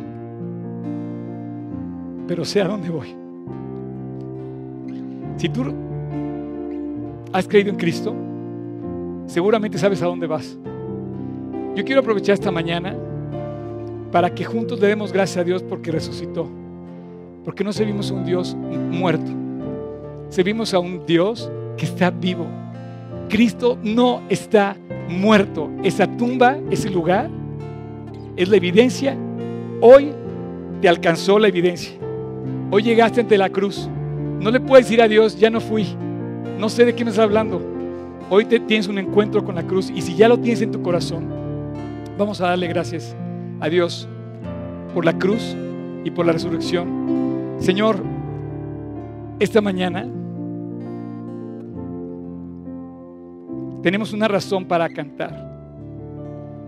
pero 2.29 2.45
sé 2.45 2.61
a 2.61 2.69
dónde 2.69 2.91
voy. 2.91 3.20
Si 5.41 5.49
tú 5.49 5.65
has 7.33 7.49
creído 7.49 7.71
en 7.71 7.77
Cristo, 7.77 8.15
seguramente 9.25 9.79
sabes 9.79 10.03
a 10.03 10.05
dónde 10.05 10.27
vas. 10.27 10.59
Yo 11.75 11.83
quiero 11.83 12.03
aprovechar 12.03 12.35
esta 12.35 12.51
mañana 12.51 12.95
para 14.13 14.35
que 14.35 14.45
juntos 14.45 14.79
le 14.81 14.89
demos 14.89 15.15
gracias 15.15 15.39
a 15.39 15.45
Dios 15.45 15.63
porque 15.63 15.91
resucitó. 15.91 16.47
Porque 17.43 17.65
no 17.65 17.73
servimos 17.73 18.11
a 18.11 18.15
un 18.17 18.27
Dios 18.27 18.55
muerto. 18.55 19.31
Servimos 20.29 20.75
a 20.75 20.79
un 20.79 21.07
Dios 21.07 21.51
que 21.79 21.87
está 21.87 22.11
vivo. 22.11 22.45
Cristo 23.31 23.79
no 23.83 24.21
está 24.29 24.77
muerto. 25.09 25.71
Esa 25.83 26.07
tumba, 26.19 26.59
ese 26.71 26.91
lugar, 26.91 27.31
es 28.37 28.47
la 28.47 28.59
evidencia. 28.59 29.17
Hoy 29.81 30.13
te 30.83 30.89
alcanzó 30.91 31.39
la 31.39 31.49
evidencia. 31.49 31.95
Hoy 32.71 32.83
llegaste 32.83 33.23
ante 33.23 33.39
la 33.39 33.49
cruz. 33.49 33.89
No 34.41 34.51
le 34.51 34.59
puedes 34.59 34.87
decir 34.87 35.03
a 35.03 35.09
Dios, 35.09 35.39
ya 35.39 35.51
no 35.51 35.61
fui. 35.61 35.87
No 36.59 36.71
sé 36.71 36.87
de 36.87 36.95
qué 36.95 37.05
me 37.05 37.11
estás 37.11 37.25
hablando. 37.25 37.61
Hoy 38.31 38.47
te 38.47 38.59
tienes 38.59 38.89
un 38.89 38.99
encuentro 38.99 39.45
con 39.45 39.55
la 39.55 39.63
cruz 39.65 39.91
y 39.95 40.01
si 40.01 40.17
ya 40.17 40.29
lo 40.29 40.39
tienes 40.39 40.63
en 40.63 40.73
tu 40.73 40.81
corazón, 40.81 41.29
vamos 42.17 42.41
a 42.41 42.47
darle 42.49 42.67
gracias 42.69 43.15
a 43.61 43.69
Dios 43.69 44.09
por 44.95 45.05
la 45.05 45.19
cruz 45.19 45.55
y 46.05 46.11
por 46.11 46.25
la 46.25 46.33
resurrección. 46.33 47.57
Señor, 47.59 48.03
esta 49.41 49.61
mañana 49.61 50.07
tenemos 53.83 54.15
una 54.15 54.27
razón 54.27 54.65
para 54.65 54.89
cantar. 54.89 55.51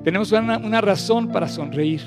Tenemos 0.04 0.30
una, 0.30 0.58
una, 0.58 0.80
razón 0.82 1.28
para 1.28 1.48
sonreír. 1.48 2.02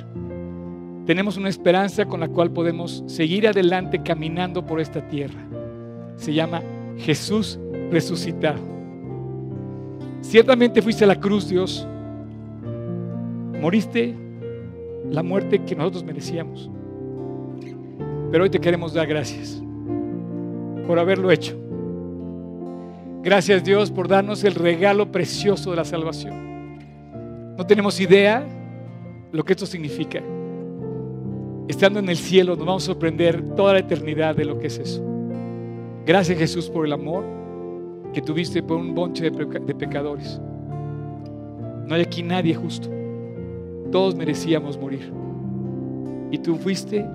Tenemos 1.07 1.37
una 1.37 1.49
esperanza 1.49 2.05
con 2.05 2.19
la 2.19 2.27
cual 2.27 2.51
podemos 2.51 3.03
seguir 3.07 3.47
adelante 3.47 4.03
caminando 4.03 4.63
por 4.63 4.79
esta 4.79 5.07
tierra 5.07 5.54
se 6.15 6.33
llama 6.33 6.61
Jesús 6.97 7.59
resucitado. 7.91 8.59
Ciertamente 10.21 10.81
fuiste 10.81 11.03
a 11.03 11.07
la 11.07 11.19
cruz, 11.19 11.49
Dios. 11.49 11.87
Moriste 13.61 14.15
la 15.09 15.23
muerte 15.23 15.63
que 15.63 15.75
nosotros 15.75 16.03
merecíamos. 16.03 16.69
Pero 18.31 18.43
hoy 18.43 18.49
te 18.49 18.59
queremos 18.59 18.93
dar 18.93 19.07
gracias 19.07 19.61
por 20.87 20.99
haberlo 20.99 21.31
hecho. 21.31 21.55
Gracias 23.23 23.63
Dios 23.63 23.91
por 23.91 24.07
darnos 24.07 24.43
el 24.43 24.55
regalo 24.55 25.11
precioso 25.11 25.71
de 25.71 25.77
la 25.77 25.85
salvación. 25.85 26.77
No 27.57 27.65
tenemos 27.65 27.99
idea 27.99 28.45
lo 29.31 29.43
que 29.43 29.53
esto 29.53 29.65
significa. 29.65 30.21
Estando 31.67 31.99
en 31.99 32.09
el 32.09 32.17
cielo 32.17 32.55
nos 32.55 32.65
vamos 32.65 32.83
a 32.83 32.87
sorprender 32.87 33.55
toda 33.55 33.73
la 33.73 33.79
eternidad 33.79 34.35
de 34.35 34.45
lo 34.45 34.59
que 34.59 34.67
es 34.67 34.77
eso. 34.77 35.14
Gracias 36.05 36.37
Jesús 36.37 36.69
por 36.69 36.85
el 36.85 36.93
amor 36.93 37.25
que 38.13 38.21
tuviste 38.21 38.61
por 38.61 38.77
un 38.77 38.93
bonche 38.93 39.29
de, 39.29 39.75
pecadores. 39.75 40.39
No 41.87 41.95
hay 41.95 42.01
aquí 42.01 42.21
nadie 42.21 42.53
justo. 42.53 42.89
Todos 43.91 44.15
merecíamos 44.15 44.77
morir. 44.77 45.11
Y 46.29 46.37
tú 46.37 46.55
fuiste 46.57 47.05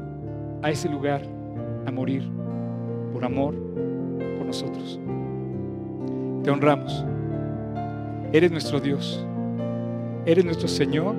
a 0.63 0.71
ese 0.71 0.89
lugar 0.89 1.23
a 1.87 1.91
morir 1.91 2.29
por 3.13 3.25
amor 3.25 3.55
por 4.37 4.47
nosotros. 4.47 5.01
Te 6.43 6.51
honramos. 6.51 7.05
Eres 8.33 8.51
nuestro 8.51 8.81
Dios. 8.81 9.25
Eres 10.27 10.45
nuestro 10.45 10.67
Señor. 10.67 11.15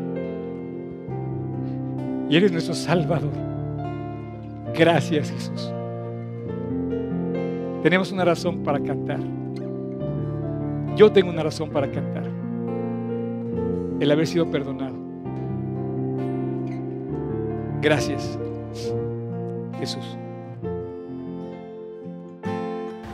Y 2.29 2.35
eres 2.35 2.51
nuestro 2.51 2.73
Salvador. 2.73 3.31
Gracias 4.73 5.31
Jesús. 5.31 5.73
Tenemos 7.83 8.11
una 8.11 8.23
razón 8.23 8.63
para 8.63 8.79
cantar. 8.79 9.19
Yo 10.95 11.11
tengo 11.11 11.31
una 11.31 11.41
razón 11.41 11.71
para 11.71 11.89
cantar. 11.89 12.25
El 13.99 14.11
haber 14.11 14.27
sido 14.27 14.51
perdonado. 14.51 14.93
Gracias, 17.81 18.37
Jesús. 19.79 20.15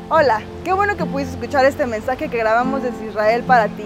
Hola, 0.10 0.42
qué 0.66 0.74
bueno 0.74 0.98
que 0.98 1.06
pudiste 1.06 1.36
escuchar 1.36 1.64
este 1.66 1.86
mensaje 1.86 2.28
que 2.28 2.38
grabamos 2.38 2.84
desde 2.84 3.08
Israel 3.08 3.44
para 3.44 3.70
ti. 3.70 3.86